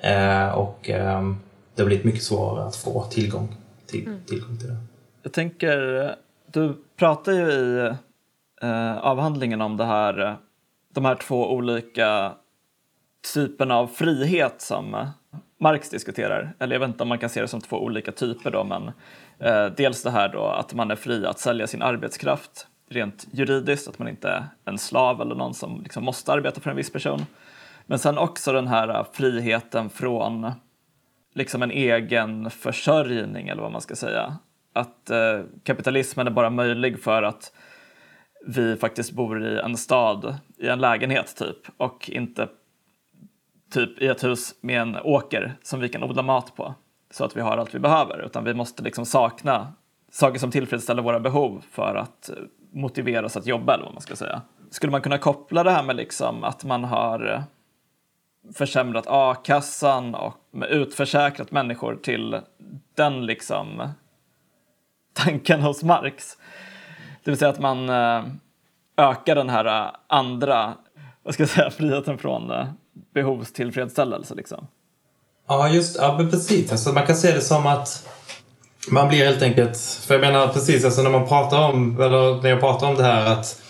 Eh, 0.03 0.49
och 0.49 0.89
eh, 0.89 1.33
det 1.75 1.81
har 1.81 1.87
blivit 1.87 2.05
mycket 2.05 2.23
svårare 2.23 2.67
att 2.67 2.75
få 2.75 3.03
tillgång 3.03 3.55
till, 3.85 4.07
mm. 4.07 4.19
tillgång 4.27 4.57
till 4.57 4.67
det. 4.67 4.77
Jag 5.23 5.33
tänker, 5.33 6.15
du 6.51 6.77
pratar 6.97 7.31
ju 7.31 7.51
i 7.51 7.93
eh, 8.61 8.97
avhandlingen 8.97 9.61
om 9.61 9.77
det 9.77 9.85
här, 9.85 10.37
de 10.93 11.05
här 11.05 11.15
två 11.15 11.51
olika 11.51 12.31
typen 13.33 13.71
av 13.71 13.87
frihet 13.87 14.61
som 14.61 14.95
eh, 14.95 15.07
Marx 15.59 15.89
diskuterar. 15.89 16.53
Eller 16.59 16.75
jag 16.75 16.79
vet 16.79 16.89
inte 16.89 17.03
om 17.03 17.09
man 17.09 17.17
kan 17.17 17.29
se 17.29 17.41
det 17.41 17.47
som 17.47 17.61
två 17.61 17.77
olika 17.83 18.11
typer 18.11 18.51
då, 18.51 18.63
men 18.63 18.91
eh, 19.39 19.65
dels 19.77 20.03
det 20.03 20.11
här 20.11 20.29
då 20.29 20.45
att 20.45 20.73
man 20.73 20.91
är 20.91 20.95
fri 20.95 21.25
att 21.25 21.39
sälja 21.39 21.67
sin 21.67 21.81
arbetskraft 21.81 22.67
rent 22.89 23.27
juridiskt, 23.31 23.87
att 23.87 23.99
man 23.99 24.07
inte 24.07 24.29
är 24.29 24.43
en 24.65 24.77
slav 24.77 25.21
eller 25.21 25.35
någon 25.35 25.53
som 25.53 25.81
liksom 25.81 26.03
måste 26.03 26.31
arbeta 26.31 26.61
för 26.61 26.69
en 26.69 26.75
viss 26.75 26.93
person. 26.93 27.25
Men 27.85 27.99
sen 27.99 28.17
också 28.17 28.53
den 28.53 28.67
här 28.67 28.89
eh, 28.89 29.05
friheten 29.13 29.89
från 29.89 30.51
liksom 31.33 31.63
en 31.63 31.71
egen 31.71 32.49
försörjning 32.49 33.47
eller 33.47 33.61
vad 33.61 33.71
man 33.71 33.81
ska 33.81 33.95
säga. 33.95 34.37
Att 34.73 35.09
eh, 35.09 35.39
kapitalismen 35.63 36.27
är 36.27 36.31
bara 36.31 36.49
möjlig 36.49 37.03
för 37.03 37.23
att 37.23 37.53
vi 38.47 38.75
faktiskt 38.75 39.11
bor 39.11 39.45
i 39.45 39.59
en 39.59 39.77
stad, 39.77 40.35
i 40.57 40.67
en 40.67 40.79
lägenhet 40.79 41.35
typ 41.37 41.57
och 41.77 42.09
inte 42.09 42.47
typ 43.71 44.01
i 44.01 44.07
ett 44.07 44.23
hus 44.23 44.55
med 44.61 44.81
en 44.81 44.97
åker 45.03 45.57
som 45.63 45.79
vi 45.79 45.89
kan 45.89 46.03
odla 46.03 46.21
mat 46.21 46.55
på 46.55 46.75
så 47.11 47.25
att 47.25 47.37
vi 47.37 47.41
har 47.41 47.57
allt 47.57 47.75
vi 47.75 47.79
behöver 47.79 48.25
utan 48.25 48.43
vi 48.43 48.53
måste 48.53 48.83
liksom 48.83 49.05
sakna 49.05 49.73
saker 50.11 50.39
som 50.39 50.51
tillfredsställer 50.51 51.01
våra 51.01 51.19
behov 51.19 51.63
för 51.71 51.95
att 51.95 52.29
eh, 52.29 52.35
motivera 52.73 53.25
oss 53.25 53.37
att 53.37 53.45
jobba 53.45 53.73
eller 53.73 53.83
vad 53.83 53.93
man 53.93 54.01
ska 54.01 54.15
säga. 54.15 54.41
Skulle 54.69 54.91
man 54.91 55.01
kunna 55.01 55.17
koppla 55.17 55.63
det 55.63 55.71
här 55.71 55.83
med 55.83 55.95
liksom 55.95 56.43
att 56.43 56.63
man 56.63 56.83
har 56.83 57.33
eh, 57.33 57.41
försämrat 58.53 59.05
a-kassan 59.07 60.15
och 60.15 60.35
utförsäkrat 60.69 61.51
människor 61.51 61.95
till 61.95 62.39
den 62.95 63.25
liksom 63.25 63.81
eh, 63.81 63.89
tanken 65.13 65.61
hos 65.61 65.83
Marx. 65.83 66.37
Det 67.23 67.31
vill 67.31 67.37
säga 67.37 67.51
att 67.51 67.59
man 67.59 67.89
ökar 68.97 69.35
den 69.35 69.49
här 69.49 69.91
andra, 70.07 70.73
vad 71.23 71.33
ska 71.33 71.43
jag 71.43 71.49
säga, 71.49 71.69
friheten 71.71 72.17
från 72.17 72.51
behovstillfredsställelse 73.13 74.35
liksom. 74.35 74.67
Ja, 75.47 75.69
just 75.69 75.97
ja, 75.97 76.27
precis. 76.31 76.71
Alltså, 76.71 76.93
man 76.93 77.05
kan 77.05 77.15
se 77.15 77.31
det 77.31 77.41
som 77.41 77.67
att 77.67 78.07
man 78.89 79.07
blir 79.07 79.25
helt 79.25 79.41
enkelt, 79.41 79.77
för 79.77 80.13
jag 80.13 80.21
menar 80.21 80.47
precis 80.47 80.85
alltså 80.85 81.01
när 81.01 81.09
man 81.09 81.27
pratar 81.27 81.69
om, 81.69 82.01
eller 82.01 82.41
när 82.41 82.49
jag 82.49 82.59
pratar 82.59 82.87
om 82.87 82.95
det 82.95 83.03
här 83.03 83.25
att, 83.25 83.61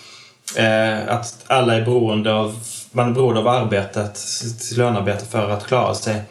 eh, 0.57 1.15
att 1.15 1.43
alla 1.47 1.75
är 1.75 1.85
beroende 1.85 2.33
av 2.33 2.55
man 2.91 3.09
är 3.09 3.13
beroende 3.13 3.39
av 3.39 3.47
arbetet, 3.47 4.17
sitt 4.17 4.77
lönearbete 4.77 5.25
för 5.25 5.49
att 5.49 5.67
klara 5.67 5.93
sig. 5.93 6.21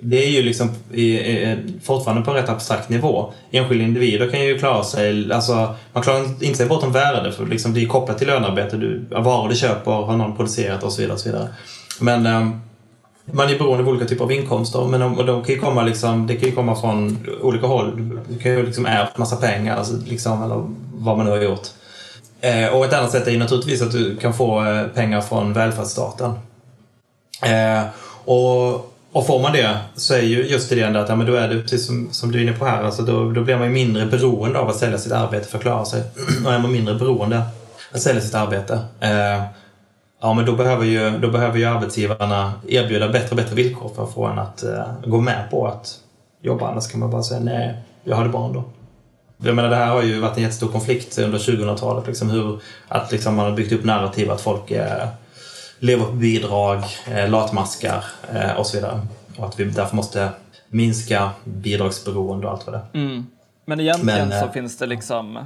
Det 0.00 0.24
är 0.24 0.30
ju 0.30 0.42
liksom 0.42 0.70
i, 0.92 1.18
i, 1.18 1.56
fortfarande 1.82 2.22
på 2.22 2.30
en 2.30 2.36
rätt 2.36 2.48
abstrakt 2.48 2.88
nivå. 2.88 3.32
Enskilda 3.50 3.84
individer 3.84 4.30
kan 4.30 4.44
ju 4.44 4.58
klara 4.58 4.84
sig, 4.84 5.32
alltså 5.32 5.74
man 5.92 6.02
klarar 6.02 6.44
inte 6.44 6.54
sig 6.54 6.66
bortom 6.66 6.92
värde 6.92 7.32
för 7.32 7.46
liksom 7.46 7.74
det 7.74 7.82
är 7.82 7.86
kopplat 7.86 8.18
till 8.18 8.26
lönearbete. 8.26 8.76
Du, 8.76 9.06
varor 9.10 9.48
du 9.48 9.56
köper 9.56 9.90
har 9.90 10.16
någon 10.16 10.36
producerat 10.36 10.82
och 10.82 10.92
så 10.92 11.00
vidare. 11.00 11.14
Och 11.14 11.20
så 11.20 11.28
vidare. 11.28 11.48
Men 12.00 12.26
ehm, 12.26 12.60
man 13.24 13.48
är 13.48 13.58
beroende 13.58 13.82
av 13.84 13.88
olika 13.88 14.04
typer 14.04 14.24
av 14.24 14.32
inkomster 14.32 14.84
men 14.84 15.00
de, 15.00 15.26
de 15.26 15.44
kan 15.44 15.54
ju 15.54 15.60
komma 15.60 15.82
liksom, 15.82 16.26
det 16.26 16.36
kan 16.36 16.48
ju 16.48 16.54
komma 16.54 16.76
från 16.76 17.26
olika 17.40 17.66
håll. 17.66 18.20
Du 18.28 18.38
kan 18.38 18.52
ju 18.52 18.66
liksom 18.66 18.86
ärvt 18.86 19.18
massa 19.18 19.36
pengar 19.36 19.76
alltså, 19.76 19.94
liksom, 20.06 20.42
eller 20.42 20.64
vad 20.94 21.16
man 21.16 21.26
nu 21.26 21.32
har 21.32 21.42
gjort. 21.42 21.68
Eh, 22.40 22.68
och 22.68 22.84
ett 22.84 22.92
annat 22.92 23.10
sätt 23.10 23.26
är 23.26 23.30
ju 23.30 23.38
naturligtvis 23.38 23.82
att 23.82 23.92
du 23.92 24.16
kan 24.16 24.34
få 24.34 24.64
eh, 24.64 24.86
pengar 24.86 25.20
från 25.20 25.52
välfärdsstaten. 25.52 26.32
Eh, 27.42 27.84
och 28.24 28.94
och 29.12 29.26
får 29.26 29.40
man 29.40 29.52
det 29.52 29.78
så 29.94 30.14
är 30.14 30.22
ju 30.22 30.46
just 30.46 30.72
idén 30.72 30.96
att 30.96 31.08
ja, 31.08 31.16
men 31.16 31.26
då 31.26 31.34
är 31.34 31.48
det 31.48 31.62
precis 31.62 31.86
som, 31.86 32.08
som 32.12 32.32
du 32.32 32.38
är 32.38 32.42
inne 32.42 32.52
på 32.52 32.64
här, 32.64 32.82
alltså 32.82 33.02
då, 33.02 33.30
då 33.30 33.40
blir 33.40 33.56
man 33.56 33.66
ju 33.66 33.72
mindre 33.72 34.06
beroende 34.06 34.58
av 34.58 34.68
att 34.68 34.76
sälja 34.76 34.98
sitt 34.98 35.12
arbete 35.12 35.48
för 35.48 35.58
att 35.58 35.62
klara 35.62 35.84
sig. 35.84 36.02
och 36.46 36.52
är 36.52 36.58
man 36.58 36.72
mindre 36.72 36.94
beroende 36.94 37.42
att 37.92 38.00
sälja 38.00 38.20
sitt 38.20 38.34
arbete, 38.34 38.78
eh, 39.00 39.42
ja 40.20 40.34
men 40.34 40.46
då 40.46 40.52
behöver, 40.52 40.84
ju, 40.84 41.18
då 41.18 41.30
behöver 41.30 41.58
ju 41.58 41.64
arbetsgivarna 41.64 42.52
erbjuda 42.68 43.08
bättre 43.08 43.30
och 43.30 43.36
bättre 43.36 43.54
villkor 43.54 43.88
för 43.94 44.04
att 44.04 44.14
få 44.14 44.26
en 44.26 44.38
att 44.38 44.62
eh, 44.62 44.86
gå 45.06 45.20
med 45.20 45.50
på 45.50 45.66
att 45.66 45.98
jobba. 46.42 46.70
Annars 46.70 46.90
kan 46.90 47.00
man 47.00 47.10
bara 47.10 47.22
säga 47.22 47.40
nej, 47.40 47.76
jag 48.04 48.16
har 48.16 48.24
det 48.24 48.30
bra 48.30 48.46
ändå. 48.46 48.64
Jag 49.36 49.56
menar, 49.56 49.68
det 49.68 49.76
här 49.76 49.90
har 49.90 50.02
ju 50.02 50.20
varit 50.20 50.36
en 50.36 50.42
jättestor 50.42 50.68
konflikt 50.68 51.18
under 51.18 51.38
2000-talet. 51.38 52.06
Liksom, 52.06 52.30
hur, 52.30 52.60
att 52.88 53.12
liksom, 53.12 53.34
man 53.34 53.44
har 53.44 53.52
byggt 53.56 53.72
upp 53.72 53.84
narrativ 53.84 54.30
att 54.30 54.40
folk 54.40 54.70
eh, 54.70 55.08
lever 55.78 56.04
på 56.04 56.12
bidrag, 56.12 56.82
eh, 57.10 57.30
latmaskar 57.30 58.04
eh, 58.34 58.52
och 58.58 58.66
så 58.66 58.76
vidare. 58.76 59.00
Och 59.36 59.46
att 59.46 59.60
vi 59.60 59.64
därför 59.64 59.96
måste 59.96 60.28
minska 60.68 61.30
bidragsberoende 61.44 62.46
och 62.46 62.52
allt 62.52 62.66
vad 62.66 62.74
det 62.74 62.98
mm. 62.98 63.26
Men 63.64 63.80
egentligen 63.80 64.28
Men, 64.28 64.40
så 64.40 64.46
eh, 64.46 64.52
finns 64.52 64.78
det 64.78 64.86
liksom 64.86 65.44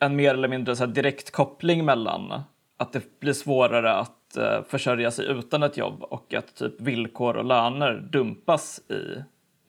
en 0.00 0.16
mer 0.16 0.34
eller 0.34 0.48
mindre 0.48 0.76
så 0.76 0.86
direkt 0.86 1.32
koppling 1.32 1.84
mellan 1.84 2.42
att 2.78 2.92
det 2.92 3.20
blir 3.20 3.32
svårare 3.32 3.94
att 3.94 4.36
eh, 4.36 4.62
försörja 4.68 5.10
sig 5.10 5.26
utan 5.26 5.62
ett 5.62 5.76
jobb 5.76 6.02
och 6.02 6.34
att 6.34 6.54
typ 6.54 6.80
villkor 6.80 7.36
och 7.36 7.44
löner 7.44 8.08
dumpas 8.12 8.78
i 8.78 9.22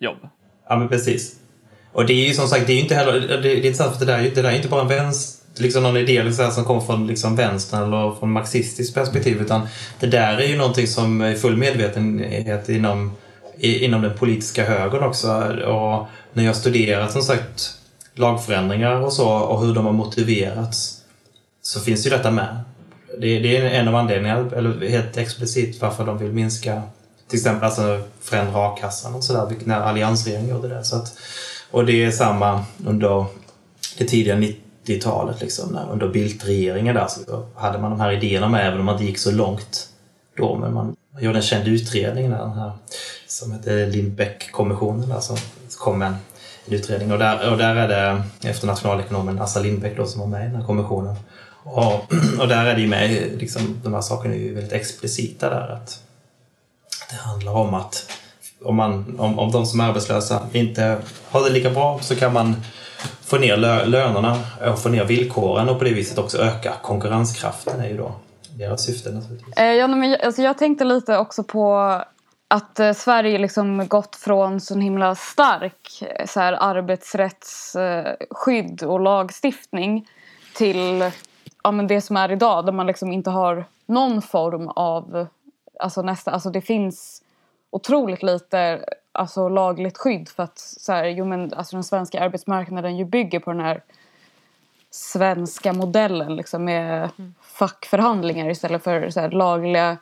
jobb. 0.04 0.18
Ja, 0.70 0.76
men 0.78 0.88
precis. 0.88 1.40
Och 1.92 2.06
det 2.06 2.14
är 2.14 2.28
ju 2.28 2.34
som 2.34 2.48
sagt, 2.48 2.68
det 2.68 2.74
är 2.74 2.76
ju 2.76 2.82
inte 2.82 2.96
heller, 2.96 3.20
det, 3.20 3.38
det 3.38 3.52
är 3.52 3.56
intressant 3.56 3.98
för 3.98 4.06
det 4.06 4.12
där, 4.12 4.24
det 4.36 4.42
där 4.42 4.50
är 4.50 4.56
inte 4.56 4.68
bara 4.68 4.82
en 4.82 4.88
vänster, 4.88 5.64
liksom 5.64 5.84
någon 5.84 5.98
idé 5.98 6.24
liksom, 6.24 6.52
som 6.52 6.66
kommer 6.66 6.82
från 6.82 7.08
liksom 7.08 7.36
vänstern 7.36 7.84
eller 7.84 8.16
från 8.20 8.32
marxistiskt 8.32 8.96
perspektiv 8.96 9.42
utan 9.42 9.68
det 10.00 10.08
där 10.08 10.38
är 10.38 10.48
ju 10.48 10.58
någonting 10.58 10.88
som 10.88 11.22
är 11.22 11.36
full 11.36 11.58
medvetenhet 11.58 12.70
inom, 12.70 13.12
i, 13.58 13.86
inom 13.86 14.02
den 14.02 14.18
politiska 14.18 14.66
högern 14.66 15.04
också. 15.04 15.28
Och 15.64 16.08
när 16.34 16.44
jag 16.44 16.56
studerat 16.56 17.12
som 17.12 17.22
sagt 17.22 17.80
lagförändringar 18.14 19.02
och 19.02 19.14
så 19.14 19.30
och 19.30 19.66
hur 19.66 19.76
de 19.76 19.86
har 19.86 19.94
motiverats 19.94 21.02
så 21.62 21.80
finns 21.80 22.06
ju 22.06 22.10
detta 22.10 22.32
med. 22.32 22.64
Det, 23.20 23.40
det 23.40 23.58
är 23.58 23.66
en 23.66 23.88
av 23.88 23.96
anledningarna, 23.96 24.50
eller 24.56 24.90
helt 24.90 25.18
explicit 25.18 25.82
varför 25.82 26.06
de 26.06 26.18
vill 26.18 26.32
minska 26.32 26.82
till 27.28 27.40
exempel 27.40 27.64
alltså 27.64 28.02
förändra 28.22 28.68
a-kassan 28.68 29.16
och 29.16 29.24
sådär, 29.24 29.56
när 29.64 29.82
alliansregeringen 29.82 30.50
gjorde 30.50 30.68
det. 30.68 30.84
Så 30.84 30.96
att, 30.96 31.18
och 31.72 31.86
det 31.86 32.04
är 32.04 32.12
samma 32.12 32.66
under 32.86 33.26
det 33.98 34.06
tidiga 34.06 34.36
90-talet, 34.36 35.42
liksom, 35.42 35.74
när, 35.74 35.92
under 35.92 36.08
Bildt-regeringen 36.08 36.96
där 36.96 37.08
så 37.08 37.46
hade 37.56 37.78
man 37.78 37.92
de 37.92 38.00
här 38.00 38.12
idéerna 38.12 38.50
med, 38.50 38.68
även 38.68 38.80
om 38.80 38.86
man 38.86 38.96
inte 38.96 39.06
gick 39.06 39.18
så 39.18 39.32
långt 39.32 39.90
då. 40.38 40.56
Men 40.56 40.74
man 40.74 40.96
gjorde 41.20 41.38
en 41.38 41.44
känd 41.44 41.68
utredning, 41.68 42.30
där, 42.30 42.38
den 42.38 42.54
här, 42.54 42.72
som 43.28 43.52
hette 43.52 43.86
Lindbeck-kommissionen, 43.86 45.10
där, 45.10 45.20
som 45.20 45.38
kom 45.78 46.00
med 46.00 46.08
en, 46.08 46.16
en 46.66 46.74
utredning. 46.74 47.12
Och 47.12 47.20
där, 47.20 47.52
och 47.52 47.58
där 47.58 47.76
är 47.76 47.88
det, 47.88 48.24
efter 48.50 48.68
nationalekonomen 48.68 49.42
Assa 49.42 49.60
Lindbeck 49.60 49.98
då, 49.98 50.06
som 50.06 50.22
var 50.22 50.28
med 50.28 50.42
i 50.42 50.48
den 50.48 50.56
här 50.56 50.68
kommissionen. 50.68 51.16
Och, 51.66 52.14
och 52.40 52.48
där 52.48 52.66
är 52.66 52.76
det 52.76 52.82
ju 52.82 52.88
med, 52.88 53.32
liksom, 53.40 53.80
de 53.84 53.94
här 53.94 54.02
sakerna 54.02 54.34
är 54.34 54.40
ju 54.40 54.54
väldigt 54.54 54.74
explicita 54.74 55.50
där. 55.50 55.74
Att 55.74 56.00
det 57.10 57.16
handlar 57.16 57.52
om 57.52 57.74
att 57.74 58.12
om, 58.64 58.76
man, 58.76 59.20
om, 59.20 59.40
om 59.40 59.52
de 59.52 59.66
som 59.66 59.80
är 59.80 59.88
arbetslösa 59.88 60.48
inte 60.54 60.98
har 61.30 61.44
det 61.44 61.50
lika 61.50 61.70
bra 61.70 62.00
så 62.02 62.16
kan 62.16 62.34
man 62.34 62.56
få 63.22 63.38
ner 63.38 63.58
lö, 63.58 63.86
lönerna 63.86 64.40
och 64.72 64.80
få 64.80 64.90
ner 64.90 65.06
villkoren 65.06 65.70
och 65.70 65.78
på 65.78 65.84
det 65.84 65.94
viset 65.94 66.18
också 66.18 66.38
öka 66.38 66.74
konkurrenskraften 66.82 67.82
är 67.82 67.90
ju 67.90 67.98
då 67.98 68.16
deras 68.58 68.86
syfte 68.86 69.12
naturligtvis. 69.12 69.58
Eh, 69.58 69.74
ja, 69.74 69.88
men, 69.88 70.18
alltså, 70.24 70.42
jag 70.42 70.58
tänkte 70.58 70.84
lite 70.84 71.18
också 71.18 71.44
på 71.44 71.76
att 72.48 72.80
eh, 72.80 72.94
Sverige 72.94 73.38
liksom 73.38 73.88
gått 73.88 74.16
från 74.16 74.62
så 74.62 74.80
himla 74.80 75.16
stark 75.16 76.02
eh, 76.02 76.26
så 76.26 76.40
här, 76.40 76.54
arbetsrättsskydd 76.54 78.84
och 78.84 79.00
lagstiftning 79.00 80.08
till 80.54 81.12
ja, 81.66 81.72
men 81.72 81.88
det 81.88 82.02
som 82.02 82.18
är 82.18 82.32
idag 82.32 82.66
där 82.66 82.72
man 82.72 82.88
liksom 82.88 83.12
inte 83.12 83.30
har 83.30 83.66
någon 83.86 84.22
form 84.22 84.68
av 84.68 85.28
alltså 85.80 86.02
nästa, 86.02 86.32
alltså 86.32 86.50
det 86.50 86.62
finns 86.62 87.24
otroligt 87.70 88.24
lite 88.24 88.86
alltså 89.12 89.50
lagligt 89.50 89.98
skydd 89.98 90.30
för 90.30 90.44
att 90.44 90.60
så 90.60 90.92
här, 90.92 91.06
jo 91.06 91.26
men 91.26 91.54
alltså 91.54 91.76
den 91.76 91.84
svenska 91.84 92.24
arbetsmarknaden 92.24 92.98
ju 92.98 93.06
bygger 93.06 93.40
på 93.40 93.52
den 93.52 93.60
här 93.60 93.84
svenska 94.92 95.74
modellen 95.74 96.36
liksom 96.36 96.66
med 96.66 97.10
mm. 97.18 97.36
fackförhandlingar 97.42 98.50
istället 98.50 98.84
för 98.84 99.10
så 99.10 99.20
här, 99.20 99.32
lagliga 99.32 99.98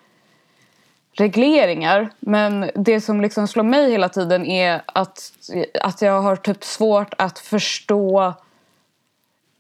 regleringar. 1.14 2.09
Men 2.20 2.72
det 2.76 3.01
som 3.01 3.22
liksom 3.22 3.47
slår 3.47 3.64
mig 3.64 3.91
hela 3.91 4.09
tiden 4.09 4.45
är 4.45 4.82
att, 4.86 5.32
att 5.82 6.01
jag 6.01 6.22
har 6.22 6.36
typ 6.36 6.64
svårt 6.64 7.14
att 7.18 7.39
förstå 7.39 8.34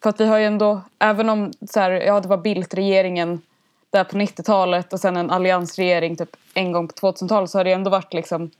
för 0.03 0.09
att 0.09 0.19
vi 0.19 0.25
har 0.25 0.37
ju 0.37 0.45
ändå, 0.45 0.81
även 0.99 1.29
om 1.29 1.51
så 1.69 1.79
här, 1.79 1.91
ja 1.91 2.19
det 2.19 2.27
var 2.27 2.37
Bildt-regeringen 2.37 3.41
där 3.89 4.03
på 4.03 4.17
90-talet 4.17 4.93
och 4.93 4.99
sen 4.99 5.17
en 5.17 5.31
alliansregering 5.31 6.15
typ 6.15 6.35
en 6.53 6.71
gång 6.71 6.87
på 6.87 6.93
2000-talet 6.93 7.49
så 7.49 7.59
har 7.59 7.63
det 7.63 7.71
ändå 7.71 7.89
varit 7.89 8.13
liksom 8.13 8.51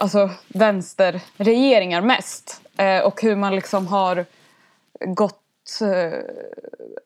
alltså 0.00 0.30
vänsterregeringar 0.48 2.00
mest. 2.00 2.60
Eh, 2.76 3.00
och 3.00 3.22
hur 3.22 3.36
man 3.36 3.54
liksom 3.54 3.86
har 3.86 4.24
gått 5.00 5.42
eh, 5.82 6.18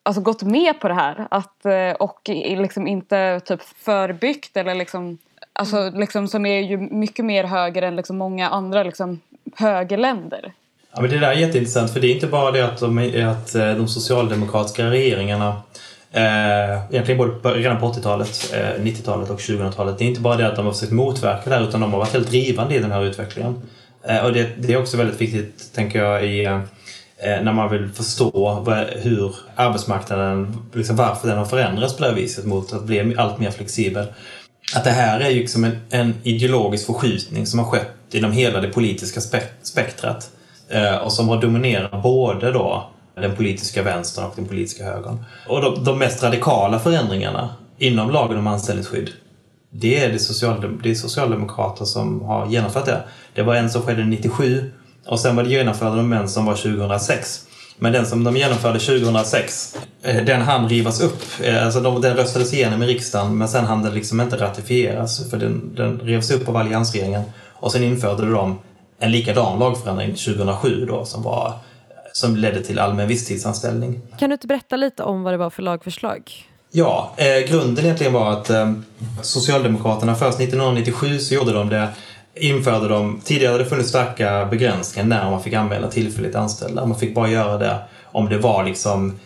alltså 0.02 0.22
gått 0.22 0.42
med 0.42 0.80
på 0.80 0.88
det 0.88 0.94
här 0.94 1.26
att, 1.30 1.66
eh, 1.66 1.90
och 1.90 2.20
liksom 2.34 2.86
inte 2.86 3.40
typ 3.40 3.62
förbyggt 3.62 4.56
eller 4.56 4.74
liksom 4.74 5.18
alltså 5.52 5.90
liksom 5.90 6.28
som 6.28 6.46
är 6.46 6.60
ju 6.60 6.76
mycket 6.76 7.24
mer 7.24 7.44
höger 7.44 7.82
än 7.82 7.96
liksom 7.96 8.18
många 8.18 8.48
andra 8.48 8.82
liksom 8.82 9.20
högerländer. 9.56 10.52
Ja, 10.95 11.01
men 11.01 11.11
det 11.11 11.18
där 11.18 11.30
är 11.30 11.34
jätteintressant 11.34 11.91
för 11.91 12.01
det 12.01 12.07
är 12.07 12.14
inte 12.14 12.26
bara 12.26 12.51
det 12.51 12.64
att 12.64 12.80
de, 12.80 12.99
att 13.26 13.55
eh, 13.55 13.74
de 13.74 13.88
socialdemokratiska 13.88 14.91
regeringarna 14.91 15.62
Eh, 16.12 16.84
egentligen 16.91 17.18
både 17.18 17.55
redan 17.55 17.80
på 17.80 17.93
80-talet, 17.93 18.55
eh, 18.55 18.82
90-talet 18.82 19.30
och 19.30 19.38
2000-talet. 19.38 19.99
Det 19.99 20.05
är 20.05 20.09
inte 20.09 20.20
bara 20.20 20.36
det 20.36 20.47
att 20.47 20.57
de 20.57 20.66
har 20.66 20.72
försökt 20.72 20.93
motverka 20.93 21.51
det 21.51 21.57
här 21.57 21.68
utan 21.68 21.80
de 21.80 21.93
har 21.93 21.99
varit 21.99 22.12
helt 22.12 22.28
drivande 22.28 22.74
i 22.74 22.78
den 22.78 22.91
här 22.91 23.05
utvecklingen. 23.05 23.62
Eh, 24.09 24.24
och 24.24 24.32
det, 24.32 24.49
det, 24.59 24.72
är 24.72 24.76
också 24.76 24.97
väldigt 24.97 25.20
viktigt, 25.20 25.72
tänker 25.74 26.03
jag, 26.03 26.26
i, 26.26 26.45
eh, 26.45 26.62
när 27.43 27.53
man 27.53 27.70
vill 27.70 27.88
förstå 27.88 28.64
hur 29.03 29.34
arbetsmarknaden, 29.55 30.57
liksom 30.74 30.97
varför 30.97 31.28
den 31.28 31.38
har 31.38 31.45
förändrats 31.45 31.97
på 31.97 32.03
det 32.03 32.09
här 32.09 32.16
viset 32.16 32.45
mot 32.45 32.72
att 32.72 32.84
bli 32.84 33.14
allt 33.18 33.38
mer 33.38 33.51
flexibel. 33.51 34.07
Att 34.76 34.84
det 34.84 34.91
här 34.91 35.20
är 35.20 35.30
ju 35.30 35.41
liksom 35.41 35.64
en, 35.64 35.78
en 35.91 36.14
ideologisk 36.22 36.86
förskjutning 36.86 37.47
som 37.47 37.59
har 37.59 37.66
skett 37.66 38.14
inom 38.14 38.32
hela 38.32 38.61
det 38.61 38.68
politiska 38.68 39.20
spektrat 39.62 40.22
eh, 40.24 40.39
Eh, 40.70 40.96
och 40.96 41.12
som 41.12 41.28
har 41.28 41.40
dominerat 41.40 42.02
både 42.02 42.52
då 42.52 42.90
den 43.14 43.36
politiska 43.36 43.82
vänstern 43.82 44.24
och 44.24 44.32
den 44.36 44.46
politiska 44.46 44.84
högern. 44.84 45.24
Och 45.48 45.62
de, 45.62 45.84
de 45.84 45.98
mest 45.98 46.22
radikala 46.22 46.78
förändringarna 46.78 47.48
inom 47.78 48.10
lagen 48.10 48.38
om 48.38 48.46
anställningsskydd 48.46 49.10
det 49.70 50.04
är 50.04 50.12
det, 50.12 50.18
socialdem 50.18 50.80
det 50.82 50.90
är 50.90 50.94
socialdemokrater 50.94 51.84
som 51.84 52.22
har 52.22 52.46
genomfört 52.46 52.86
det. 52.86 53.02
Det 53.34 53.42
var 53.42 53.54
en 53.54 53.70
som 53.70 53.82
skedde 53.82 54.04
97 54.04 54.72
och 55.06 55.20
sen 55.20 55.36
var 55.36 55.42
det 55.42 55.50
genomförde 55.50 55.96
de 55.96 56.12
en 56.12 56.28
som 56.28 56.46
var 56.46 56.54
2006. 56.54 57.46
Men 57.78 57.92
den 57.92 58.06
som 58.06 58.24
de 58.24 58.36
genomförde 58.36 58.78
2006, 58.78 59.76
eh, 60.02 60.24
den 60.24 60.42
hann 60.42 60.68
rivas 60.68 61.00
upp. 61.00 61.22
Eh, 61.42 61.64
alltså 61.64 61.80
de, 61.80 62.00
den 62.00 62.16
röstades 62.16 62.54
igenom 62.54 62.82
i 62.82 62.86
riksdagen 62.86 63.38
men 63.38 63.48
sen 63.48 63.64
hann 63.64 63.82
den 63.82 63.94
liksom 63.94 64.20
inte 64.20 64.36
ratifieras 64.36 65.30
för 65.30 65.36
den, 65.36 65.74
den 65.74 66.00
revs 66.00 66.30
upp 66.30 66.48
av 66.48 66.56
alliansregeringen. 66.56 67.22
Och 67.52 67.72
sen 67.72 67.82
införde 67.82 68.30
de 68.30 68.58
en 69.01 69.11
likadan 69.11 69.59
lagförändring 69.59 70.11
2007 70.11 70.86
då 70.86 71.05
som 71.05 71.22
var 71.22 71.53
som 72.12 72.36
ledde 72.36 72.62
till 72.62 72.78
allmän 72.78 73.09
visstidsanställning. 73.09 74.01
Kan 74.18 74.30
du 74.30 74.34
inte 74.34 74.46
berätta 74.46 74.76
lite 74.76 75.03
om 75.03 75.22
vad 75.22 75.32
det 75.32 75.36
var 75.36 75.51
för 75.51 75.62
lagförslag? 75.62 76.32
Ja, 76.72 77.14
eh, 77.16 77.51
grunden 77.51 77.84
egentligen 77.84 78.12
var 78.12 78.32
att 78.32 78.51
eh, 78.51 78.72
Socialdemokraterna 79.22 80.14
först 80.14 80.40
1997 80.40 81.18
så 81.18 81.34
gjorde 81.34 81.53
de 81.53 81.68
det 81.68 81.88
införde 82.34 82.88
de, 82.88 83.20
tidigare 83.24 83.53
hade 83.53 83.64
det 83.64 83.70
funnits 83.70 83.88
starka 83.88 84.46
begränsningar 84.51 85.09
när 85.09 85.30
man 85.30 85.42
fick 85.42 85.55
anmäla 85.55 85.88
tillfälligt 85.88 86.34
anställda. 86.34 86.86
Man 86.86 86.98
fick 86.98 87.14
bara 87.14 87.28
göra 87.28 87.59
det 87.59 87.78
om 88.05 88.28
det 88.28 88.38
var 88.38 88.64
liksom 88.64 89.18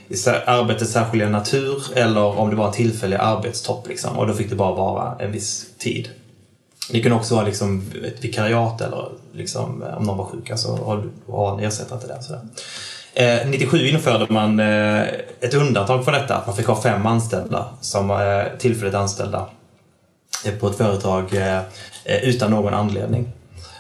arbetets 0.46 0.92
särskilda 0.92 1.28
natur 1.28 1.82
eller 1.94 2.38
om 2.38 2.50
det 2.50 2.56
var 2.56 2.66
en 2.66 2.72
tillfällig 2.72 3.16
arbetstopp. 3.16 3.88
Liksom. 3.88 4.18
Och 4.18 4.26
då 4.26 4.34
fick 4.34 4.50
det 4.50 4.56
bara 4.56 4.74
vara 4.74 5.16
en 5.18 5.32
viss 5.32 5.66
tid. 5.78 6.08
Det 6.90 7.00
kunde 7.00 7.16
också 7.16 7.34
vara 7.34 7.44
liksom 7.44 7.82
ett 8.04 8.24
vikariat 8.24 8.80
eller 8.80 9.08
liksom, 9.32 9.82
eh, 9.82 9.96
om 9.96 10.04
någon 10.04 10.18
var 10.18 10.24
sjuk, 10.24 10.50
alltså 10.50 11.02
ha 11.26 11.58
en 11.58 11.64
ersättare 11.64 12.00
till 12.00 12.08
det. 12.08 12.22
Sådär. 12.22 12.40
Eh, 13.14 13.48
97 13.48 13.88
införde 13.88 14.26
man 14.32 14.60
eh, 14.60 15.02
ett 15.40 15.54
undantag 15.54 16.04
från 16.04 16.14
detta, 16.14 16.36
att 16.36 16.46
man 16.46 16.56
fick 16.56 16.66
ha 16.66 16.82
fem 16.82 17.06
anställda 17.06 17.66
som 17.80 18.10
eh, 18.10 18.58
tillfälligt 18.58 18.94
anställda 18.94 19.48
eh, 20.44 20.54
på 20.54 20.68
ett 20.68 20.76
företag 20.76 21.34
eh, 21.34 21.60
utan 22.22 22.50
någon 22.50 22.74
anledning. 22.74 23.32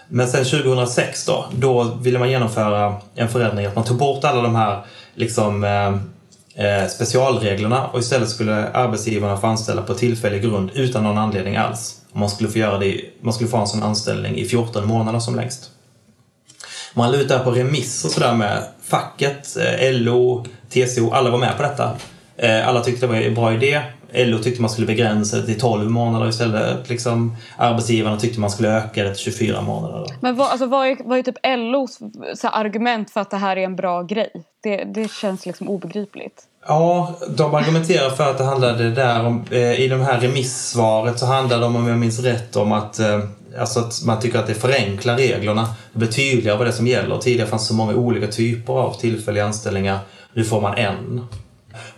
Men 0.08 0.28
sen 0.28 0.44
2006 0.44 1.26
då, 1.26 1.44
då 1.56 1.82
ville 1.82 2.18
man 2.18 2.30
genomföra 2.30 2.94
en 3.14 3.28
förändring 3.28 3.66
att 3.66 3.76
man 3.76 3.84
tog 3.84 3.96
bort 3.96 4.24
alla 4.24 4.42
de 4.42 4.54
här 4.54 4.84
liksom, 5.14 5.66
specialreglerna 6.88 7.86
och 7.86 7.98
istället 7.98 8.28
skulle 8.28 8.68
arbetsgivarna 8.68 9.36
få 9.36 9.46
anställa 9.46 9.82
på 9.82 9.94
tillfällig 9.94 10.42
grund 10.42 10.70
utan 10.74 11.02
någon 11.02 11.18
anledning 11.18 11.56
alls 11.56 12.00
man 12.14 12.30
skulle 12.30 12.48
få 12.48 12.58
göra 12.58 12.78
det, 12.78 13.00
man 13.20 13.32
skulle 13.32 13.50
få 13.50 13.56
en 13.56 13.66
sån 13.66 13.82
anställning 13.82 14.36
i 14.36 14.44
14 14.44 14.88
månader 14.88 15.18
som 15.18 15.36
längst. 15.36 15.70
Man 16.94 17.12
la 17.12 17.18
ut 17.18 17.28
det 17.28 17.36
här 17.36 17.44
på 17.44 17.50
remiss 17.50 18.04
och 18.04 18.10
sådär 18.10 18.34
med 18.34 18.64
facket, 18.82 19.56
eh, 19.56 19.92
LO, 19.92 20.44
TCO, 20.68 21.10
alla 21.10 21.30
var 21.30 21.38
med 21.38 21.56
på 21.56 21.62
detta. 21.62 21.96
Eh, 22.36 22.68
alla 22.68 22.80
tyckte 22.80 23.06
det 23.06 23.12
var 23.12 23.20
en 23.20 23.34
bra 23.34 23.54
idé. 23.54 23.82
LO 24.14 24.38
tyckte 24.38 24.60
man 24.60 24.70
skulle 24.70 24.86
begränsa 24.86 25.36
det 25.36 25.46
till 25.46 25.60
12 25.60 25.90
månader 25.90 26.28
istället. 26.28 26.88
Liksom, 26.88 27.36
arbetsgivarna 27.56 28.16
tyckte 28.16 28.40
man 28.40 28.50
skulle 28.50 28.68
öka 28.68 29.04
det 29.04 29.14
till 29.14 29.24
24 29.24 29.60
månader. 29.60 30.06
Men 30.20 30.36
vad, 30.36 30.50
alltså, 30.50 30.66
vad, 30.66 30.86
är, 30.86 30.96
vad 31.04 31.18
är 31.18 31.22
typ 31.22 31.38
LOs 31.44 31.98
så 32.34 32.48
här, 32.48 32.60
argument 32.60 33.10
för 33.10 33.20
att 33.20 33.30
det 33.30 33.36
här 33.36 33.56
är 33.56 33.64
en 33.64 33.76
bra 33.76 34.02
grej? 34.02 34.30
Det, 34.62 34.84
det 34.84 35.10
känns 35.10 35.46
liksom 35.46 35.68
obegripligt. 35.68 36.42
Ja, 36.66 37.14
de 37.28 37.54
argumenterar 37.54 38.10
för 38.10 38.30
att 38.30 38.38
det 38.38 38.44
handlade 38.44 38.90
där 38.90 39.26
om, 39.26 39.44
eh, 39.50 39.80
i 39.80 39.88
det 39.88 40.04
här 40.04 40.20
remissvaret 40.20 41.18
så 41.18 41.26
handlade 41.26 41.60
det 41.60 41.66
om, 41.66 41.76
om 41.76 41.88
jag 41.88 41.98
minns 41.98 42.18
rätt, 42.18 42.56
om 42.56 42.72
att, 42.72 42.98
eh, 42.98 43.20
alltså 43.60 43.80
att 43.80 44.02
man 44.04 44.20
tycker 44.20 44.38
att 44.38 44.46
det 44.46 44.54
förenklar 44.54 45.16
reglerna. 45.16 45.68
Det 45.92 45.98
blir 45.98 46.08
tydligare 46.08 46.58
vad 46.58 46.66
det 46.66 46.70
är 46.70 46.74
som 46.74 46.86
gäller. 46.86 47.18
Tidigare 47.18 47.48
fanns 47.48 47.66
så 47.66 47.74
många 47.74 47.94
olika 47.94 48.26
typer 48.26 48.72
av 48.72 48.94
tillfälliga 49.00 49.44
anställningar. 49.44 49.98
Nu 50.32 50.44
får 50.44 50.60
man 50.60 50.74
en. 50.74 51.26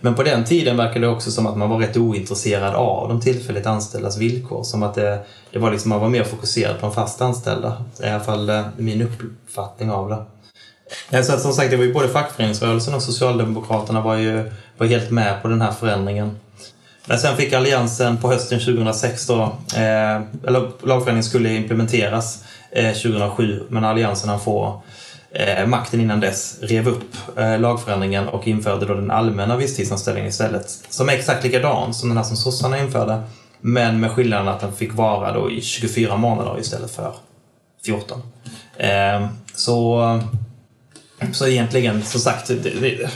Men 0.01 0.15
på 0.15 0.23
den 0.23 0.43
tiden 0.43 0.77
verkade 0.77 1.05
det 1.05 1.11
också 1.11 1.31
som 1.31 1.47
att 1.47 1.57
man 1.57 1.69
var 1.69 1.77
rätt 1.77 1.97
ointresserad 1.97 2.75
av 2.75 3.09
de 3.09 3.21
tillfälligt 3.21 3.65
anställdas 3.65 4.17
villkor. 4.17 4.63
Som 4.63 4.83
att 4.83 4.93
det, 4.93 5.19
det 5.51 5.59
var 5.59 5.71
liksom, 5.71 5.89
man 5.89 5.99
var 5.99 6.09
mer 6.09 6.23
fokuserad 6.23 6.79
på 6.79 6.85
de 6.85 6.95
fast 6.95 7.21
anställda. 7.21 7.83
I 8.03 8.07
alla 8.07 8.19
fall 8.19 8.49
eh, 8.49 8.65
min 8.77 9.01
uppfattning 9.01 9.91
av 9.91 10.09
det. 10.09 10.25
Ja, 11.09 11.23
så 11.23 11.37
som 11.37 11.53
sagt, 11.53 11.71
det 11.71 11.77
var 11.77 11.83
ju 11.83 11.93
både 11.93 12.07
fackföreningsrörelsen 12.07 12.93
och 12.93 13.01
Socialdemokraterna 13.01 14.01
var 14.01 14.15
ju 14.15 14.51
var 14.77 14.87
helt 14.87 15.11
med 15.11 15.41
på 15.41 15.47
den 15.47 15.61
här 15.61 15.71
förändringen. 15.71 16.39
Men 17.05 17.19
sen 17.19 17.37
fick 17.37 17.53
Alliansen 17.53 18.17
på 18.17 18.31
hösten 18.31 18.59
2006 18.59 19.27
då, 19.27 19.41
eh, 19.75 20.21
eller 20.47 20.87
lagförändringen 20.87 21.23
skulle 21.23 21.55
implementeras 21.55 22.43
eh, 22.71 22.93
2007, 22.93 23.63
men 23.69 23.85
Alliansen 23.85 24.29
han 24.29 24.39
får 24.39 24.81
eh, 25.31 25.65
makten 25.65 26.01
innan 26.01 26.19
dess 26.19 26.57
rev 26.61 26.87
upp 26.87 27.37
eh, 27.37 27.59
lagförändringen 27.59 28.27
och 28.27 28.47
införde 28.47 28.85
då 28.85 28.93
den 28.93 29.11
allmänna 29.11 29.57
visstidsanställningen 29.57 30.29
istället. 30.29 30.69
Som 30.89 31.09
är 31.09 31.13
exakt 31.13 31.43
likadan 31.43 31.93
som 31.93 32.09
den 32.09 32.17
här 32.17 32.25
som 32.25 32.37
sossarna 32.37 32.79
införde, 32.79 33.23
men 33.61 33.99
med 33.99 34.11
skillnaden 34.11 34.47
att 34.47 34.59
den 34.59 34.73
fick 34.73 34.93
vara 34.93 35.33
då 35.33 35.51
i 35.51 35.61
24 35.61 36.17
månader 36.17 36.59
istället 36.59 36.91
för 36.91 37.13
14. 37.85 38.21
Eh, 38.77 39.27
så 39.55 40.21
så 41.33 41.47
egentligen, 41.47 42.03
som 42.03 42.21
sagt, 42.21 42.47
det, 42.47 42.55
det, 42.55 43.09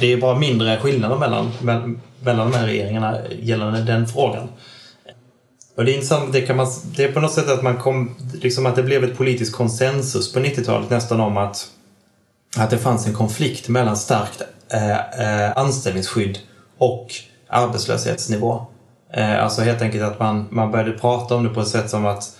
det 0.00 0.12
är 0.12 0.16
bara 0.16 0.38
mindre 0.38 0.76
skillnader 0.76 1.16
mellan, 1.16 1.50
mellan 2.20 2.50
de 2.50 2.58
här 2.58 2.66
regeringarna 2.66 3.18
gällande 3.40 3.82
den 3.82 4.08
frågan. 4.08 4.48
Och 5.76 5.84
det 5.84 5.92
är 5.92 5.94
intressant, 5.94 6.32
det, 6.32 6.40
kan 6.40 6.56
man, 6.56 6.66
det 6.96 7.04
är 7.04 7.12
på 7.12 7.20
något 7.20 7.32
sätt 7.32 7.48
att 7.48 7.62
man 7.62 7.76
kom, 7.76 8.14
liksom 8.32 8.66
att 8.66 8.76
det 8.76 8.82
blev 8.82 9.04
ett 9.04 9.16
politisk 9.16 9.52
konsensus 9.52 10.32
på 10.32 10.40
90-talet 10.40 10.90
nästan 10.90 11.20
om 11.20 11.36
att, 11.36 11.70
att 12.56 12.70
det 12.70 12.78
fanns 12.78 13.06
en 13.06 13.14
konflikt 13.14 13.68
mellan 13.68 13.96
starkt 13.96 14.42
eh, 14.72 15.46
eh, 15.46 15.58
anställningsskydd 15.58 16.38
och 16.78 17.06
arbetslöshetsnivå. 17.48 18.66
Eh, 19.12 19.44
alltså 19.44 19.62
helt 19.62 19.82
enkelt 19.82 20.04
att 20.04 20.18
man, 20.18 20.46
man 20.50 20.70
började 20.70 20.92
prata 20.92 21.34
om 21.34 21.44
det 21.44 21.50
på 21.50 21.60
ett 21.60 21.68
sätt 21.68 21.90
som 21.90 22.06
att 22.06 22.36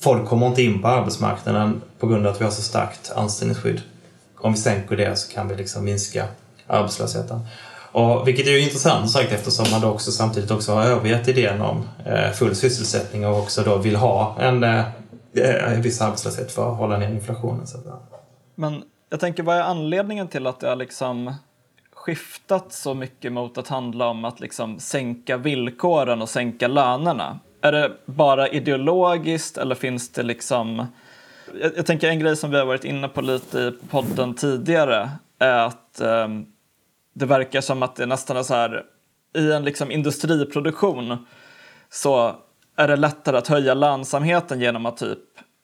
folk 0.00 0.28
kommer 0.28 0.46
inte 0.46 0.62
in 0.62 0.82
på 0.82 0.88
arbetsmarknaden 0.88 1.82
på 1.98 2.06
grund 2.06 2.26
av 2.26 2.32
att 2.32 2.40
vi 2.40 2.44
har 2.44 2.52
så 2.52 2.62
starkt 2.62 3.12
anställningsskydd 3.16 3.80
om 4.40 4.52
vi 4.52 4.58
sänker 4.58 4.96
det 4.96 5.16
så 5.16 5.32
kan 5.34 5.48
vi 5.48 5.56
liksom 5.56 5.84
minska 5.84 6.26
arbetslösheten. 6.66 7.40
Och, 7.92 8.28
vilket 8.28 8.46
är 8.46 8.50
ju 8.50 8.60
intressant 8.60 9.10
sagt 9.10 9.32
eftersom 9.32 9.66
man 9.70 9.80
då 9.80 9.88
också 9.88 10.10
samtidigt 10.10 10.50
också 10.50 10.72
har 10.72 10.84
övergett 10.84 11.28
idén 11.28 11.60
om 11.60 11.88
eh, 12.06 12.30
full 12.30 12.54
sysselsättning 12.54 13.26
och 13.26 13.38
också 13.38 13.62
då 13.62 13.76
vill 13.76 13.96
ha 13.96 14.36
en 14.40 14.64
eh, 14.64 14.84
eh 15.36 15.80
viss 15.80 16.00
arbetslöshet 16.00 16.52
för 16.52 16.72
att 16.72 16.78
hålla 16.78 16.98
ner 16.98 17.08
inflationen. 17.08 17.66
Så 17.66 17.78
Men 18.54 18.82
jag 19.10 19.20
tänker, 19.20 19.42
vad 19.42 19.56
är 19.56 19.62
anledningen 19.62 20.28
till 20.28 20.46
att 20.46 20.60
det 20.60 20.68
har 20.68 20.76
liksom 20.76 21.34
skiftat 21.92 22.72
så 22.72 22.94
mycket 22.94 23.32
mot 23.32 23.58
att 23.58 23.68
handla 23.68 24.08
om 24.08 24.24
att 24.24 24.40
liksom 24.40 24.78
sänka 24.78 25.36
villkoren 25.36 26.22
och 26.22 26.28
sänka 26.28 26.68
lönerna? 26.68 27.38
Är 27.62 27.72
det 27.72 27.92
bara 28.06 28.48
ideologiskt 28.48 29.58
eller 29.58 29.74
finns 29.74 30.12
det 30.12 30.22
liksom 30.22 30.86
jag, 31.60 31.72
jag, 31.76 31.86
tänker 31.86 32.08
en 32.08 32.18
grej 32.18 32.36
som 32.36 32.50
vi 32.50 32.58
har 32.58 32.66
varit 32.66 32.84
inne 32.84 33.08
på 33.08 33.20
lite 33.20 33.58
i 33.58 33.72
podden 33.90 34.34
tidigare 34.34 35.10
är 35.38 35.66
att 35.66 36.00
um, 36.00 36.46
det 37.14 37.26
verkar 37.26 37.60
som 37.60 37.82
att 37.82 37.96
det 37.96 38.06
nästan 38.06 38.36
är 38.36 38.42
så 38.42 38.54
här 38.54 38.84
i 39.36 39.52
en 39.52 39.64
liksom 39.64 39.90
industriproduktion 39.90 41.26
så 41.88 42.36
är 42.76 42.88
det 42.88 42.96
lättare 42.96 43.36
att 43.36 43.48
höja 43.48 43.74
lönsamheten 43.74 44.60
genom 44.60 44.86
att 44.86 44.96
typ 44.96 45.18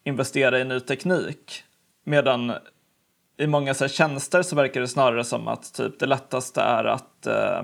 investera 0.05 0.61
i 0.61 0.65
ny 0.65 0.81
teknik. 0.81 1.63
Medan 2.05 2.53
i 3.39 3.47
många 3.47 3.75
så 3.75 3.85
här, 3.85 3.89
tjänster 3.89 4.43
så 4.43 4.57
verkar 4.57 4.81
det 4.81 4.89
snarare 4.89 5.25
som 5.25 5.49
att 5.49 5.75
typ 5.75 5.99
det 5.99 6.07
lättaste 6.07 6.61
är 6.61 6.85
att 6.85 7.27
eh, 7.27 7.63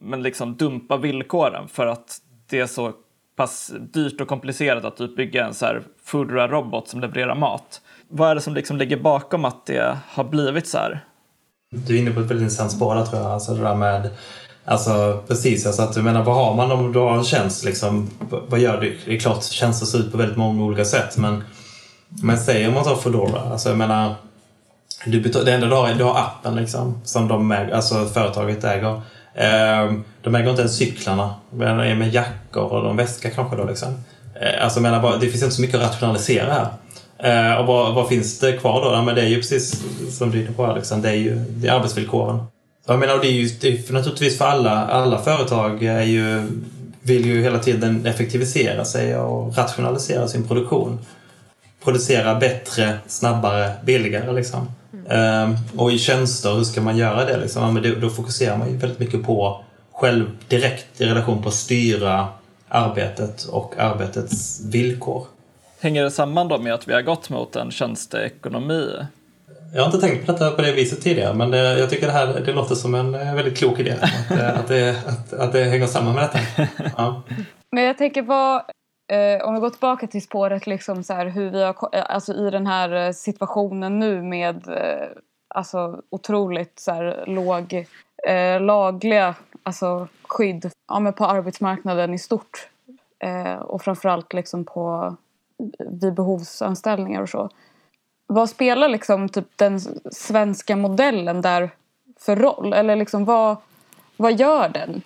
men 0.00 0.22
liksom 0.22 0.56
dumpa 0.56 0.96
villkoren 0.96 1.68
för 1.68 1.86
att 1.86 2.18
det 2.48 2.60
är 2.60 2.66
så 2.66 2.92
pass 3.38 3.72
dyrt 3.92 4.20
och 4.20 4.28
komplicerat 4.28 4.84
att 4.84 4.96
typ 4.96 5.16
bygga 5.16 5.46
en 5.46 5.54
så 5.54 5.66
här 5.66 5.82
Foodora-robot 6.04 6.88
som 6.88 7.00
levererar 7.00 7.34
mat. 7.34 7.80
Vad 8.08 8.30
är 8.30 8.34
det 8.34 8.40
som 8.40 8.54
liksom 8.54 8.76
ligger 8.76 8.96
bakom 8.96 9.44
att 9.44 9.66
det 9.66 9.98
har 10.08 10.24
blivit 10.24 10.66
så 10.68 10.78
här? 10.78 11.04
Du 11.70 11.96
är 11.96 12.00
inne 12.00 12.10
på 12.10 12.20
ett 12.20 12.26
väldigt 12.26 12.42
intressant 12.42 12.72
spår 12.72 12.94
där 12.94 13.04
tror 13.04 13.22
jag. 13.22 13.30
Alltså 13.30 13.54
det 13.54 13.62
där 13.62 13.74
med 13.74 14.10
Alltså 14.64 15.22
precis, 15.28 15.66
alltså 15.66 15.82
att 15.82 15.94
du 15.94 16.02
menar 16.02 16.24
vad 16.24 16.34
har 16.34 16.54
man 16.54 16.72
om 16.72 16.92
du 16.92 16.98
har 16.98 17.16
en 17.16 17.24
tjänst 17.24 17.64
liksom? 17.64 18.10
Vad 18.48 18.60
gör 18.60 18.80
du? 18.80 18.98
Det 19.04 19.14
är 19.14 19.18
klart 19.18 19.44
tjänster 19.44 19.86
ser 19.86 19.98
ut 19.98 20.12
på 20.12 20.18
väldigt 20.18 20.36
många 20.36 20.64
olika 20.64 20.84
sätt 20.84 21.16
men 21.16 21.44
men 22.08 22.38
säg 22.38 22.68
om 22.68 22.74
man 22.74 22.84
tar 22.84 22.96
Foodora, 22.96 23.40
alltså 23.40 23.68
jag 23.68 23.78
menar 23.78 24.14
du 25.06 25.20
betal, 25.20 25.44
det 25.44 25.52
enda 25.52 25.66
du 25.66 25.74
har 25.74 25.88
är 25.88 25.94
du 25.94 26.04
har 26.04 26.18
appen 26.18 26.56
liksom 26.56 27.00
som 27.04 27.28
de 27.28 27.52
äger, 27.52 27.74
alltså 27.74 28.06
företaget 28.06 28.64
äger. 28.64 29.02
Ehm, 29.38 30.04
de 30.22 30.34
äger 30.34 30.50
inte 30.50 30.62
ens 30.62 30.76
cyklarna. 30.76 31.34
De 31.50 31.62
är 31.62 31.94
med 31.94 32.14
jackor 32.14 32.72
och 32.72 32.84
de 32.84 32.96
väska 32.96 33.30
kanske 33.30 33.56
då 33.56 33.64
liksom. 33.64 33.88
Eh, 34.40 34.64
alltså 34.64 34.80
menar 34.80 35.02
bara, 35.02 35.16
det 35.16 35.28
finns 35.28 35.42
inte 35.42 35.54
så 35.54 35.62
mycket 35.62 35.76
att 35.76 35.82
rationalisera 35.82 36.52
här. 36.52 36.68
Eh, 37.18 37.60
och 37.60 37.66
vad, 37.66 37.94
vad 37.94 38.08
finns 38.08 38.38
det 38.38 38.52
kvar 38.52 38.84
då? 38.84 38.92
Ja, 38.92 39.02
men 39.02 39.14
det 39.14 39.22
är 39.22 39.26
ju 39.26 39.36
precis 39.36 39.82
som 40.18 40.30
du 40.30 40.38
är 40.38 40.42
inne 40.42 40.52
på 40.52 40.72
liksom, 40.76 41.02
det 41.02 41.08
är 41.08 41.14
ju 41.14 41.34
det 41.34 41.68
är 41.68 41.72
arbetsvillkoren. 41.72 42.40
Jag 42.86 42.98
menar, 42.98 43.18
det 43.18 43.26
är 43.26 43.32
ju 43.32 43.48
det 43.60 43.88
är 43.88 43.92
naturligtvis 43.92 44.38
för 44.38 44.44
alla, 44.44 44.86
alla 44.86 45.18
företag 45.18 45.82
är 45.82 46.02
ju, 46.02 46.42
vill 47.02 47.26
ju 47.26 47.42
hela 47.42 47.58
tiden 47.58 48.06
effektivisera 48.06 48.84
sig 48.84 49.16
och 49.16 49.56
rationalisera 49.56 50.28
sin 50.28 50.48
produktion. 50.48 50.98
Producera 51.84 52.34
bättre, 52.34 52.98
snabbare, 53.06 53.72
billigare 53.84 54.32
liksom. 54.32 54.70
Mm. 54.92 55.56
och 55.76 55.92
i 55.92 55.98
tjänster, 55.98 56.54
hur 56.54 56.64
ska 56.64 56.80
man 56.80 56.96
göra 56.96 57.24
det? 57.24 57.36
Liksom? 57.36 57.62
Ja, 57.62 57.70
men 57.70 57.82
då, 57.82 57.94
då 58.00 58.10
fokuserar 58.10 58.56
man 58.56 58.70
ju 58.70 58.76
väldigt 58.76 58.98
mycket 58.98 59.22
på 59.22 59.64
själv 59.92 60.26
direkt 60.48 61.00
i 61.00 61.04
relation 61.04 61.42
på 61.42 61.48
att 61.48 61.54
styra 61.54 62.28
arbetet 62.68 63.44
och 63.44 63.74
arbetets 63.78 64.60
villkor. 64.64 65.26
Hänger 65.80 66.04
det 66.04 66.10
samman 66.10 66.48
då 66.48 66.58
med 66.58 66.74
att 66.74 66.88
vi 66.88 66.92
har 66.92 67.02
gått 67.02 67.30
mot 67.30 67.56
en 67.56 67.70
tjänsteekonomi? 67.70 68.90
Jag 69.74 69.82
har 69.82 69.86
inte 69.86 70.08
tänkt 70.08 70.26
på 70.26 70.32
detta 70.32 70.50
på 70.50 70.62
det 70.62 70.72
viset 70.72 71.02
tidigare 71.02 71.34
men 71.34 71.50
det, 71.50 71.78
jag 71.78 71.90
tycker 71.90 72.06
det 72.06 72.12
här 72.12 72.42
det 72.46 72.52
låter 72.52 72.74
som 72.74 72.94
en 72.94 73.14
eh, 73.14 73.34
väldigt 73.34 73.58
klok 73.58 73.78
idé. 73.78 73.94
Att, 74.00 74.30
eh, 74.30 74.58
att, 74.58 74.68
det, 74.68 74.96
att, 75.06 75.32
att 75.32 75.52
det 75.52 75.64
hänger 75.64 75.86
samman 75.86 76.14
med 76.14 76.24
detta. 76.24 76.68
Ja. 76.96 77.22
Men 77.72 77.84
jag 77.84 77.98
tänker 77.98 78.22
vad, 78.22 78.62
Eh, 79.08 79.44
om 79.44 79.54
vi 79.54 79.60
går 79.60 79.70
tillbaka 79.70 80.06
till 80.06 80.22
spåret 80.22 80.66
liksom 80.66 81.02
så 81.02 81.12
här, 81.12 81.26
hur 81.26 81.50
vi 81.50 81.62
har, 81.62 81.88
eh, 81.92 82.04
alltså 82.08 82.34
i 82.34 82.50
den 82.50 82.66
här 82.66 82.92
eh, 82.92 83.12
situationen 83.12 83.98
nu 83.98 84.22
med 84.22 84.68
eh, 84.68 85.08
alltså 85.48 86.02
otroligt 86.10 86.80
så 86.80 86.92
här, 86.92 87.24
låg 87.26 87.86
eh, 88.28 88.60
lagliga 88.60 89.34
alltså, 89.62 90.08
skydd 90.22 90.70
ja, 90.88 91.00
men 91.00 91.12
på 91.12 91.26
arbetsmarknaden 91.26 92.14
i 92.14 92.18
stort 92.18 92.68
eh, 93.18 93.54
och 93.54 93.82
framförallt 93.82 94.32
liksom 94.32 94.64
på 94.64 95.16
eh, 95.78 95.86
vid 96.00 96.14
behovsanställningar 96.14 97.22
och 97.22 97.28
så. 97.28 97.50
Vad 98.26 98.50
spelar 98.50 98.88
liksom 98.88 99.28
typ 99.28 99.48
den 99.56 99.80
svenska 100.12 100.76
modellen 100.76 101.42
där 101.42 101.70
för 102.20 102.36
roll? 102.36 102.72
Eller 102.72 102.96
liksom 102.96 103.24
vad, 103.24 103.56
vad 104.16 104.40
gör 104.40 104.68
den? 104.68 105.02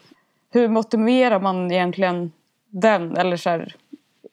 Hur 0.51 0.69
motiverar 0.69 1.41
man 1.41 1.71
egentligen 1.71 2.33
den? 2.71 3.17
Eller 3.17 3.37
så 3.37 3.51
här, 3.51 3.77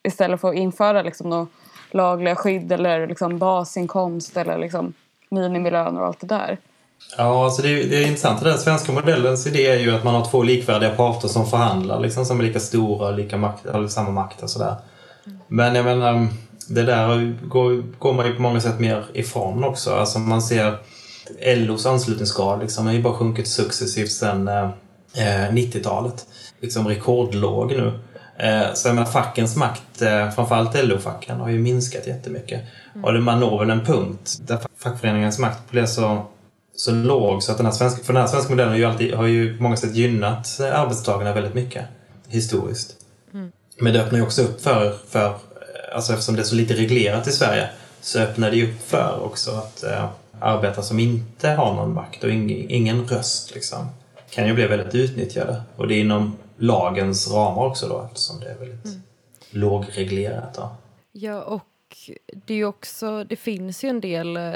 istället 0.08 0.41
för 0.41 0.50
att 0.50 0.56
införa 0.56 1.02
liksom 1.02 1.30
något 1.30 1.50
lagliga 1.91 2.36
skydd 2.36 2.72
eller 2.72 3.08
liksom 3.08 3.38
basinkomst 3.38 4.38
eller 4.38 4.58
liksom 4.58 4.93
minimilöner 5.30 6.02
och 6.02 6.08
allt 6.08 6.20
det 6.20 6.28
där. 6.28 6.58
Ja, 7.18 7.45
alltså 7.45 7.62
det, 7.62 7.70
är, 7.70 7.89
det 7.89 8.04
är 8.04 8.08
intressant. 8.08 8.43
Den 8.43 8.58
svenska 8.58 8.91
modellens 8.91 9.47
idé 9.47 9.68
är 9.68 9.80
ju 9.80 9.95
att 9.95 10.04
man 10.04 10.16
har 10.16 10.26
två 10.26 10.43
likvärdiga 10.43 10.89
parter 10.89 11.28
som 11.28 11.45
förhandlar, 11.45 12.00
liksom, 12.00 12.26
som 12.26 12.39
är 12.39 12.43
lika 12.43 12.60
stora, 12.60 13.12
lika 13.12 13.38
makt, 13.38 13.66
eller 13.66 13.88
samma 13.88 14.10
makt 14.12 14.43
och 14.43 14.50
sådär. 14.50 14.76
Mm. 15.26 15.39
Men 15.47 15.76
jag 15.76 15.86
menar, 15.86 16.28
det 16.68 16.84
där 16.84 17.38
går, 17.47 17.84
går 18.00 18.14
man 18.14 18.26
ju 18.26 18.36
på 18.36 18.41
många 18.41 18.62
sätt 18.62 18.80
mer 18.80 19.06
ifrån 19.14 19.64
också. 19.64 19.95
Alltså 19.95 20.20
man 20.20 20.41
ser 20.41 20.78
LOs 21.56 21.86
anslutningsgrad 21.86 22.60
liksom, 22.60 22.86
har 22.86 22.93
ju 22.93 23.02
bara 23.02 23.14
sjunkit 23.14 23.47
successivt 23.47 24.12
sedan 24.12 24.47
eh, 24.47 25.52
90-talet. 25.52 26.26
Liksom 26.60 26.88
rekordlåg 26.88 27.72
nu. 27.72 28.00
Eh, 28.40 28.74
så 28.74 28.88
jag 28.88 28.96
menar, 28.96 29.12
fackens 29.12 29.56
makt, 29.56 30.02
eh, 30.02 30.32
framförallt 30.32 30.76
LO-facken, 30.84 31.40
har 31.40 31.50
ju 31.50 31.60
minskat 31.60 32.08
jättemycket. 32.08 32.62
Mm. 32.96 33.06
Och 33.06 33.24
man 33.24 33.40
når 33.40 33.60
väl 33.60 33.70
en 33.70 33.86
punkt 33.86 34.38
där 34.42 34.60
fackföreningens 34.78 35.40
makt 35.40 35.72
blir 35.72 35.86
så, 35.86 36.26
så 36.76 36.92
låg 36.92 37.44
så 37.44 37.52
att 37.52 37.58
den 37.58 37.66
här 37.66 37.74
svenska, 37.74 38.04
för 38.04 38.14
den 38.14 38.22
här 38.22 38.30
svenska 38.30 38.50
modellen 38.50 38.72
har 38.72 38.78
ju, 38.78 38.86
alltid, 38.86 39.14
har 39.14 39.26
ju 39.28 39.58
på 39.58 39.64
många 39.64 39.78
sätt 39.78 39.96
gynnat 39.96 40.60
arbetstagarna 40.60 41.34
väldigt 41.34 41.54
mycket 41.54 41.86
historiskt. 42.28 42.96
Mm. 43.34 43.52
Men 43.80 43.94
det 43.94 44.02
öppnar 44.02 44.20
ju 44.20 44.26
också 44.26 44.42
upp 44.42 44.62
för, 44.62 44.96
för, 45.10 45.36
alltså 45.94 46.14
eftersom 46.14 46.36
det 46.36 46.42
är 46.42 46.44
så 46.44 46.56
lite 46.56 46.74
reglerat 46.74 47.28
i 47.28 47.32
Sverige, 47.32 47.70
så 48.02 48.20
öppnar 48.20 48.52
det 48.52 48.58
ju 48.58 48.72
upp 48.72 48.90
för 48.90 49.24
också 49.24 49.52
att 49.52 49.84
eh, 49.84 50.10
arbetare 50.40 50.86
som 50.86 51.00
inte 51.00 51.50
har 51.50 51.74
någon 51.74 51.94
makt 51.94 52.24
och 52.24 52.30
ingen, 52.30 52.70
ingen 52.70 53.08
röst 53.08 53.56
liksom, 53.56 53.88
kan 54.30 54.48
ju 54.48 54.54
bli 54.54 54.68
väldigt 54.68 54.96
utnyttjade. 54.96 55.62
Och 55.76 55.88
det 55.88 55.96
är 55.96 56.00
inom 56.00 56.38
lagens 56.60 57.32
ramar 57.32 57.66
också 57.66 57.88
då 57.88 58.01
eftersom 58.05 58.39
det 58.39 58.49
är 58.49 58.57
väldigt 58.57 58.86
mm. 58.86 59.01
lågreglerat. 59.51 60.53
Då. 60.53 60.70
Ja, 61.12 61.43
och 61.43 61.66
det, 62.45 62.53
är 62.53 62.66
också, 62.66 63.24
det 63.24 63.36
finns 63.36 63.84
ju 63.84 63.89
en 63.89 64.01
del 64.01 64.38
eh, 64.38 64.53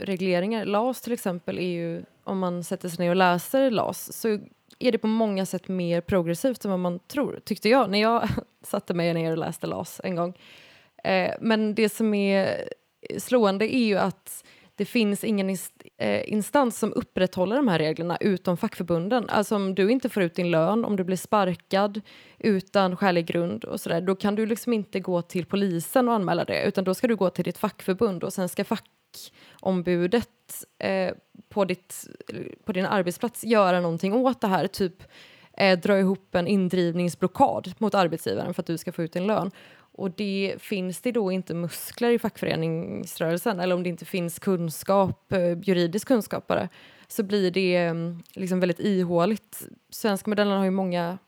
regleringar. 0.00 0.64
LAS 0.64 1.00
till 1.00 1.12
exempel 1.12 1.58
är 1.58 1.62
ju, 1.62 2.02
om 2.24 2.38
man 2.38 2.64
sätter 2.64 2.88
sig 2.88 3.04
ner 3.04 3.10
och 3.10 3.16
läser 3.16 3.70
LAS 3.70 4.12
så 4.12 4.28
är 4.78 4.92
det 4.92 4.98
på 4.98 5.06
många 5.06 5.46
sätt 5.46 5.68
mer 5.68 6.00
progressivt 6.00 6.64
än 6.64 6.70
vad 6.70 6.80
man 6.80 6.98
tror, 6.98 7.40
tyckte 7.44 7.68
jag 7.68 7.90
när 7.90 8.00
jag 8.00 8.28
satte 8.62 8.94
mig 8.94 9.14
ner 9.14 9.30
och 9.30 9.38
läste 9.38 9.66
LAS 9.66 10.00
en 10.04 10.16
gång. 10.16 10.38
Eh, 11.04 11.34
men 11.40 11.74
det 11.74 11.88
som 11.88 12.14
är 12.14 12.68
slående 13.18 13.74
är 13.74 13.84
ju 13.84 13.98
att 13.98 14.44
det 14.78 14.84
finns 14.84 15.24
ingen 15.24 15.50
eh, 15.98 16.32
instans 16.32 16.78
som 16.78 16.92
upprätthåller 16.92 17.56
de 17.56 17.68
här 17.68 17.78
reglerna 17.78 18.16
utom 18.20 18.56
fackförbunden. 18.56 19.28
Alltså 19.28 19.56
om 19.56 19.74
du 19.74 19.90
inte 19.90 20.08
får 20.08 20.22
ut 20.22 20.34
din 20.34 20.50
lön, 20.50 20.84
om 20.84 20.96
du 20.96 21.04
blir 21.04 21.16
sparkad 21.16 22.00
utan 22.38 22.96
skälig 22.96 23.26
grund 23.26 23.64
och 23.64 23.80
sådär, 23.80 24.00
då 24.00 24.14
kan 24.14 24.34
du 24.34 24.46
liksom 24.46 24.72
inte 24.72 25.00
gå 25.00 25.22
till 25.22 25.46
polisen 25.46 26.08
och 26.08 26.14
anmäla 26.14 26.44
det, 26.44 26.62
utan 26.64 26.84
då 26.84 26.94
ska 26.94 27.06
du 27.06 27.16
gå 27.16 27.30
till 27.30 27.44
ditt 27.44 27.58
fackförbund 27.58 28.24
och 28.24 28.32
sen 28.32 28.48
ska 28.48 28.64
fackombudet 28.64 30.28
eh, 30.78 31.12
på, 31.48 31.64
ditt, 31.64 32.08
på 32.64 32.72
din 32.72 32.86
arbetsplats 32.86 33.44
göra 33.44 33.80
någonting 33.80 34.12
åt 34.12 34.40
det 34.40 34.48
här, 34.48 34.66
typ 34.66 35.02
eh, 35.56 35.78
dra 35.78 35.98
ihop 35.98 36.34
en 36.34 36.46
indrivningsblockad 36.46 37.74
mot 37.78 37.94
arbetsgivaren 37.94 38.54
för 38.54 38.62
att 38.62 38.66
du 38.66 38.78
ska 38.78 38.92
få 38.92 39.02
ut 39.02 39.12
din 39.12 39.26
lön. 39.26 39.50
Och 39.98 40.10
det 40.10 40.54
finns 40.58 41.00
det 41.00 41.12
då 41.12 41.32
inte 41.32 41.54
muskler 41.54 42.10
i 42.10 42.18
fackföreningsrörelsen 42.18 43.60
eller 43.60 43.74
om 43.74 43.82
det 43.82 43.88
inte 43.88 44.04
finns 44.04 44.38
kunskap, 44.38 45.32
eh, 45.32 45.58
juridisk 45.62 46.08
kunskap 46.08 46.46
bara, 46.46 46.68
så 47.08 47.22
blir 47.22 47.50
det 47.50 47.76
mm, 47.76 48.22
liksom 48.34 48.60
väldigt 48.60 48.80
ihåligt. 48.80 49.68
Svenska 49.90 50.30
modellen 50.30 50.58
har 50.58 50.64
ju 50.64 50.70
många 50.70 51.18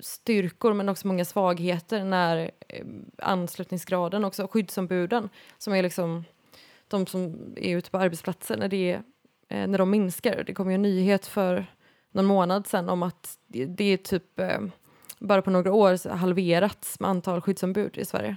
styrkor 0.00 0.72
men 0.72 0.88
också 0.88 1.06
många 1.06 1.24
svagheter 1.24 2.04
när 2.04 2.50
mm, 2.68 3.10
anslutningsgraden, 3.18 4.24
också 4.24 4.48
skyddsombuden 4.48 5.28
som 5.58 5.74
är 5.74 5.82
liksom 5.82 6.24
de 6.88 7.06
som 7.06 7.54
är 7.56 7.76
ute 7.76 7.90
på 7.90 7.98
arbetsplatser, 7.98 8.56
när, 8.56 8.68
det, 8.68 9.00
eh, 9.48 9.66
när 9.66 9.78
de 9.78 9.90
minskar. 9.90 10.44
Det 10.46 10.54
kom 10.54 10.70
ju 10.70 10.74
en 10.74 10.82
nyhet 10.82 11.26
för 11.26 11.66
någon 12.10 12.26
månad 12.26 12.66
sedan 12.66 12.88
om 12.88 13.02
att 13.02 13.38
det, 13.46 13.66
det 13.66 13.84
är 13.84 13.96
typ 13.96 14.40
eh, 14.40 14.60
bara 15.20 15.42
på 15.42 15.50
några 15.50 15.72
år 15.72 16.08
halverats 16.08 17.00
med 17.00 17.10
antal 17.10 17.40
skyddsombud 17.40 17.98
i 17.98 18.04
Sverige. 18.04 18.36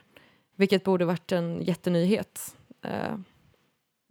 Vilket 0.55 0.83
borde 0.83 1.05
varit 1.05 1.31
en 1.31 1.61
jättenyhet. 1.61 2.55
Uh, 2.85 3.17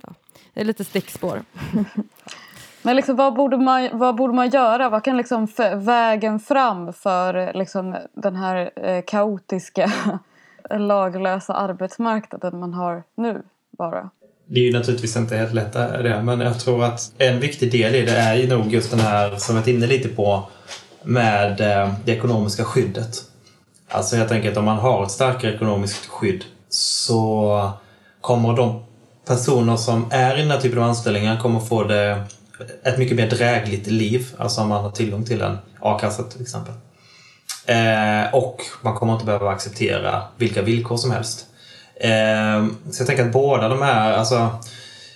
ja. 0.02 0.14
Det 0.54 0.60
är 0.60 0.64
lite 0.64 0.84
stickspår. 0.84 1.42
Men 2.82 2.96
liksom, 2.96 3.16
vad, 3.16 3.34
borde 3.34 3.56
man, 3.56 3.88
vad 3.92 4.16
borde 4.16 4.34
man 4.34 4.50
göra? 4.50 4.88
Vad 4.88 5.04
kan 5.04 5.16
liksom 5.16 5.48
vägen 5.74 6.40
fram 6.40 6.92
för 6.92 7.52
liksom, 7.54 7.96
den 8.12 8.36
här 8.36 8.70
eh, 8.76 9.04
kaotiska 9.06 9.92
laglösa 10.70 11.54
arbetsmarknaden 11.54 12.60
man 12.60 12.74
har 12.74 13.02
nu 13.14 13.42
vara? 13.70 14.10
Det 14.46 14.60
är 14.60 14.64
ju 14.64 14.72
naturligtvis 14.72 15.16
inte 15.16 15.36
helt 15.36 15.54
lätt 15.54 15.72
det, 15.72 16.22
men 16.22 16.40
jag 16.40 16.60
tror 16.60 16.84
att 16.84 17.12
en 17.18 17.40
viktig 17.40 17.72
del 17.72 17.94
i 17.94 18.02
det 18.02 18.16
är 18.16 18.34
ju 18.34 18.48
nog 18.48 18.72
just 18.72 18.90
den 18.90 19.00
här 19.00 19.36
som 19.36 19.54
jag 19.54 19.62
varit 19.62 19.68
inne 19.68 19.86
lite 19.86 20.08
på 20.08 20.48
med 21.04 21.60
eh, 21.60 21.92
det 22.04 22.12
ekonomiska 22.12 22.64
skyddet. 22.64 23.22
Alltså 23.88 24.16
helt 24.16 24.32
enkelt 24.32 24.56
om 24.56 24.64
man 24.64 24.78
har 24.78 25.04
ett 25.04 25.10
starkare 25.10 25.54
ekonomiskt 25.54 26.06
skydd 26.06 26.44
så 26.68 27.70
kommer 28.20 28.56
de 28.56 28.84
personer 29.26 29.76
som 29.76 30.06
är 30.10 30.36
i 30.36 30.40
den 30.40 30.50
här 30.50 30.60
typen 30.60 30.78
av 30.78 30.88
anställningar 30.88 31.40
kommer 31.40 31.60
få 31.60 31.84
det 31.84 32.24
ett 32.82 32.98
mycket 32.98 33.16
mer 33.16 33.30
drägligt 33.30 33.86
liv. 33.86 34.26
Alltså 34.38 34.60
om 34.60 34.68
man 34.68 34.84
har 34.84 34.90
tillgång 34.90 35.24
till 35.24 35.42
en 35.42 35.58
a-kassa 35.80 36.22
till 36.22 36.42
exempel. 36.42 36.74
Eh, 37.66 38.34
och 38.34 38.62
man 38.82 38.94
kommer 38.94 39.12
inte 39.12 39.24
behöva 39.24 39.50
acceptera 39.50 40.22
vilka 40.36 40.62
villkor 40.62 40.96
som 40.96 41.10
helst. 41.10 41.46
Eh, 41.96 42.66
så 42.90 43.00
jag 43.00 43.06
tänker 43.06 43.26
att 43.26 43.32
båda 43.32 43.68
de 43.68 43.82
här, 43.82 44.12
alltså 44.12 44.50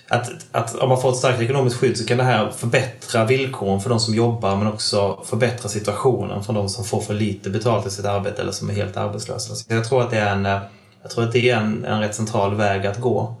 att, 0.09 0.31
att 0.51 0.75
om 0.75 0.89
man 0.89 1.01
får 1.01 1.09
ett 1.09 1.17
starkt 1.17 1.41
ekonomiskt 1.41 1.77
skydd 1.77 1.97
så 1.97 2.05
kan 2.05 2.17
det 2.17 2.23
här 2.23 2.51
förbättra 2.51 3.25
villkoren 3.25 3.79
för 3.79 3.89
de 3.89 3.99
som 3.99 4.15
jobbar 4.15 4.55
men 4.55 4.67
också 4.67 5.19
förbättra 5.25 5.69
situationen 5.69 6.43
för 6.43 6.53
de 6.53 6.69
som 6.69 6.85
får 6.85 7.01
för 7.01 7.13
lite 7.13 7.49
betalt 7.49 7.87
i 7.87 7.89
sitt 7.89 8.05
arbete 8.05 8.41
eller 8.41 8.51
som 8.51 8.69
är 8.69 8.73
helt 8.73 8.97
arbetslösa. 8.97 9.55
Så 9.55 9.73
jag 9.73 9.85
tror 9.85 10.01
att 10.01 10.11
det 10.11 10.17
är 10.17 10.31
en, 10.31 10.45
eh, 10.45 10.59
jag 11.01 11.11
tror 11.11 11.23
att 11.23 11.31
det 11.31 11.49
är 11.49 11.57
en, 11.57 11.85
en 11.85 11.99
rätt 11.99 12.15
central 12.15 12.55
väg 12.55 12.85
att 12.85 13.01
gå. 13.01 13.35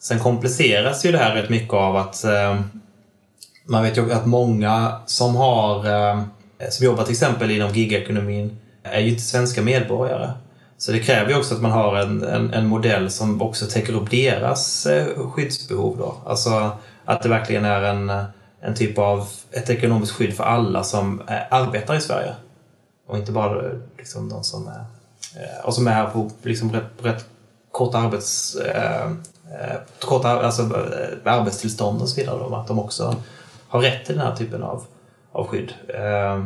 Sen 0.00 0.18
kompliceras 0.18 1.06
ju 1.06 1.12
det 1.12 1.18
här 1.18 1.34
rätt 1.34 1.50
mycket 1.50 1.74
av 1.74 1.96
att 1.96 2.24
eh, 2.24 2.60
man 3.64 3.82
vet 3.82 3.96
ju 3.96 4.12
att 4.12 4.26
många 4.26 5.00
som 5.06 5.36
har 5.36 5.86
eh, 5.86 6.22
som 6.70 6.86
jobbar 6.86 7.04
till 7.04 7.12
exempel 7.12 7.50
inom 7.50 7.70
gigekonomin 7.70 8.58
är 8.82 9.00
ju 9.00 9.08
inte 9.08 9.22
svenska 9.22 9.62
medborgare. 9.62 10.30
Så 10.78 10.92
det 10.92 10.98
kräver 10.98 11.30
ju 11.30 11.38
också 11.38 11.54
att 11.54 11.62
man 11.62 11.70
har 11.70 11.96
en, 11.96 12.24
en, 12.24 12.54
en 12.54 12.66
modell 12.66 13.10
som 13.10 13.42
också 13.42 13.66
täcker 13.66 13.92
upp 13.92 14.10
deras 14.10 14.86
eh, 14.86 15.30
skyddsbehov. 15.30 15.98
Då. 15.98 16.14
Alltså 16.26 16.70
att 17.04 17.22
det 17.22 17.28
verkligen 17.28 17.64
är 17.64 17.82
en, 17.82 18.12
en 18.60 18.74
typ 18.74 18.98
av 18.98 19.28
ett 19.50 19.70
ekonomiskt 19.70 20.12
skydd 20.12 20.34
för 20.34 20.44
alla 20.44 20.84
som 20.84 21.20
eh, 21.20 21.36
arbetar 21.50 21.94
i 21.94 22.00
Sverige. 22.00 22.34
Och 23.06 23.18
inte 23.18 23.32
bara 23.32 23.62
liksom, 23.98 24.28
de 24.28 24.44
som 24.44 24.66
är, 24.66 24.84
eh, 25.42 25.64
och 25.64 25.74
som 25.74 25.86
är 25.86 25.92
här 25.92 26.06
på 26.06 26.30
liksom, 26.42 26.72
rätt, 26.72 26.90
rätt 27.02 27.24
korta 27.70 27.98
arbets, 27.98 28.54
eh, 28.54 29.10
kort, 30.00 30.24
alltså, 30.24 30.62
arbetstillstånd 31.24 32.02
och 32.02 32.08
så 32.08 32.20
vidare. 32.20 32.38
Då, 32.38 32.56
att 32.56 32.66
de 32.66 32.78
också 32.78 33.16
har 33.68 33.80
rätt 33.80 34.06
till 34.06 34.16
den 34.16 34.26
här 34.26 34.36
typen 34.36 34.62
av, 34.62 34.84
av 35.32 35.46
skydd. 35.46 35.72
Eh, 35.88 36.44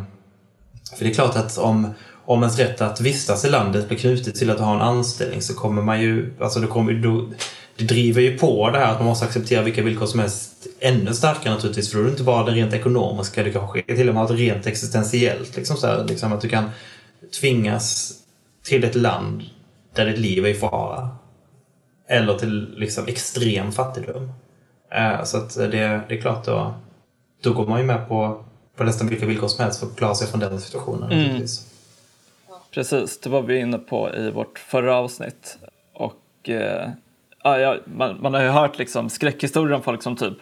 för 0.96 1.04
det 1.04 1.10
är 1.10 1.14
klart 1.14 1.36
att 1.36 1.58
om, 1.58 1.94
om 2.24 2.42
ens 2.42 2.58
rätt 2.58 2.80
att 2.80 3.00
vistas 3.00 3.44
i 3.44 3.50
landet 3.50 3.88
blir 3.88 3.98
knutet 3.98 4.34
till 4.34 4.50
att 4.50 4.60
ha 4.60 4.74
en 4.74 4.80
anställning 4.80 5.42
så 5.42 5.54
kommer 5.54 5.82
man 5.82 6.00
ju, 6.00 6.34
alltså 6.40 6.60
det, 6.60 6.66
kommer, 6.66 6.92
då, 6.92 7.28
det 7.76 7.84
driver 7.84 8.20
ju 8.20 8.38
på 8.38 8.70
det 8.70 8.78
här 8.78 8.92
att 8.92 8.98
man 8.98 9.06
måste 9.06 9.26
acceptera 9.26 9.62
vilka 9.62 9.82
villkor 9.82 10.06
som 10.06 10.20
helst 10.20 10.66
ännu 10.80 11.14
starkare 11.14 11.54
naturligtvis. 11.54 11.90
För 11.90 11.98
då 11.98 12.02
är 12.02 12.04
det 12.04 12.10
inte 12.10 12.22
bara 12.22 12.44
det 12.44 12.52
rent 12.52 12.72
ekonomiska, 12.72 13.42
det 13.42 13.50
kanske 13.50 13.82
till 13.82 14.08
och 14.08 14.14
med 14.14 14.30
rent 14.30 14.66
existentiellt. 14.66 15.56
Liksom 15.56 15.76
så 15.76 15.86
här, 15.86 16.04
liksom 16.04 16.32
att 16.32 16.40
du 16.40 16.48
kan 16.48 16.70
tvingas 17.40 18.12
till 18.64 18.84
ett 18.84 18.94
land 18.94 19.42
där 19.94 20.06
ditt 20.06 20.18
liv 20.18 20.46
är 20.46 20.48
i 20.48 20.54
fara. 20.54 21.08
Eller 22.08 22.38
till 22.38 22.74
liksom 22.76 23.06
extrem 23.06 23.72
fattigdom. 23.72 24.32
Uh, 24.98 25.24
så 25.24 25.36
att 25.36 25.54
det, 25.54 25.68
det 26.08 26.16
är 26.16 26.20
klart 26.20 26.44
då, 26.44 26.74
då 27.42 27.52
går 27.52 27.66
man 27.66 27.80
ju 27.80 27.86
med 27.86 28.08
på, 28.08 28.44
på 28.76 28.84
nästan 28.84 29.08
vilka 29.08 29.26
villkor 29.26 29.48
som 29.48 29.64
helst 29.64 29.80
för 29.80 29.86
att 29.86 29.96
klara 29.96 30.14
sig 30.14 30.28
från 30.28 30.40
den 30.40 30.60
situationen. 30.60 31.12
Mm. 31.12 31.46
Precis, 32.74 33.20
det 33.20 33.30
var 33.30 33.42
vi 33.42 33.58
inne 33.58 33.78
på 33.78 34.14
i 34.14 34.30
vårt 34.30 34.58
förra 34.58 34.96
avsnitt. 34.96 35.58
Och 35.92 36.48
eh, 36.48 36.90
ah, 37.42 37.56
ja, 37.56 37.76
man, 37.84 38.22
man, 38.22 38.34
har 38.34 38.42
ju 38.42 38.48
hört 38.48 38.78
liksom 38.78 39.10
skräckhistorier 39.10 39.74
om 39.74 39.82
folk 39.82 40.02
som 40.02 40.16
typ 40.16 40.36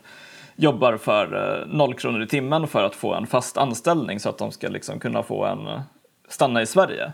jobbar 0.56 0.96
för 0.96 1.60
eh, 1.60 1.66
noll 1.66 1.94
kronor 1.94 2.22
i 2.22 2.26
timmen 2.26 2.68
för 2.68 2.84
att 2.84 2.94
få 2.94 3.14
en 3.14 3.26
fast 3.26 3.56
anställning 3.56 4.20
så 4.20 4.28
att 4.28 4.38
de 4.38 4.52
ska 4.52 4.68
liksom 4.68 4.98
kunna 5.00 5.22
få 5.22 5.44
en 5.44 5.66
eh, 5.66 5.80
stanna 6.28 6.62
i 6.62 6.66
Sverige. 6.66 7.12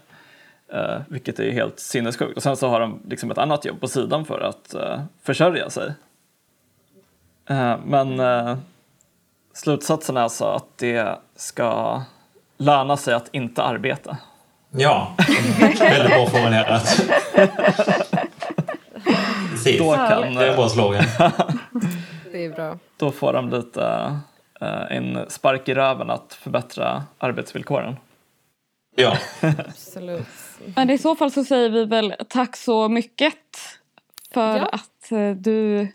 Eh, 0.72 0.98
vilket 1.08 1.38
är 1.38 1.50
helt 1.50 1.80
sinnessjukt. 1.80 2.36
Och 2.36 2.42
sen 2.42 2.56
så 2.56 2.68
har 2.68 2.80
de 2.80 3.00
liksom 3.08 3.30
ett 3.30 3.38
annat 3.38 3.64
jobb 3.64 3.80
på 3.80 3.88
sidan 3.88 4.24
för 4.24 4.40
att 4.40 4.74
eh, 4.74 5.00
försörja 5.22 5.70
sig. 5.70 5.94
Eh, 7.46 7.76
men 7.84 8.20
eh, 8.20 8.56
slutsatsen 9.52 10.16
är 10.16 10.20
alltså 10.20 10.44
att 10.44 10.78
det 10.78 11.18
ska 11.36 12.02
löna 12.56 12.96
sig 12.96 13.14
att 13.14 13.28
inte 13.32 13.62
arbeta. 13.62 14.16
Ja, 14.70 15.14
väldigt 15.78 16.12
bra 16.12 16.26
formulerat. 16.26 17.02
Precis. 19.50 19.78
Då 19.78 19.94
kan, 19.94 20.34
det 20.34 20.44
är 20.44 20.50
en 20.50 20.56
bra 20.56 20.68
slogan. 20.68 21.04
det 22.32 22.44
är 22.44 22.50
bra. 22.50 22.78
Då 22.96 23.12
får 23.12 23.32
de 23.32 23.50
lite 23.50 23.80
uh, 24.62 24.96
en 24.96 25.30
spark 25.30 25.68
i 25.68 25.74
röven 25.74 26.10
att 26.10 26.34
förbättra 26.34 27.04
arbetsvillkoren. 27.18 27.96
Ja. 28.96 29.16
Absolut. 29.40 30.26
Men 30.76 30.90
i 30.90 30.98
så 30.98 31.16
fall 31.16 31.30
så 31.30 31.44
säger 31.44 31.70
vi 31.70 31.84
väl 31.84 32.14
tack 32.28 32.56
så 32.56 32.88
mycket 32.88 33.34
för 34.34 34.56
ja. 34.56 34.66
att 34.72 35.12
uh, 35.12 35.36
du 35.36 35.88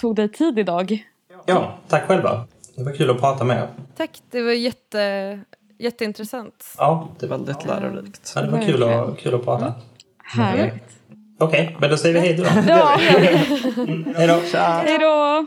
tog 0.00 0.16
dig 0.16 0.28
tid 0.28 0.58
idag. 0.58 1.06
Ja, 1.46 1.78
tack 1.88 2.06
själva. 2.06 2.46
Det 2.76 2.82
var 2.84 2.92
kul 2.92 3.10
att 3.10 3.20
prata 3.20 3.44
med 3.44 3.56
er. 3.56 3.68
Tack, 3.96 4.22
det 4.30 4.42
var 4.42 4.52
jätte 4.52 5.40
Jätteintressant. 5.78 6.74
Ja, 6.78 7.08
Det 7.18 7.26
är 7.26 7.30
väldigt 7.30 7.64
lärorikt. 7.66 8.32
ja, 8.34 8.42
det 8.42 8.50
var 8.50 8.62
kul 8.62 8.82
att, 8.82 9.18
kul 9.18 9.34
att 9.34 9.44
prata. 9.44 9.74
Härligt. 10.24 10.74
Okej, 11.38 11.76
men 11.80 11.90
då 11.90 11.96
säger 11.96 12.14
vi 12.14 12.20
hej 12.20 12.34
då. 12.36 12.44
Ja, 12.68 12.96
Hej 14.16 14.26
då. 14.26 14.40
hej 14.58 14.98
då! 14.98 15.46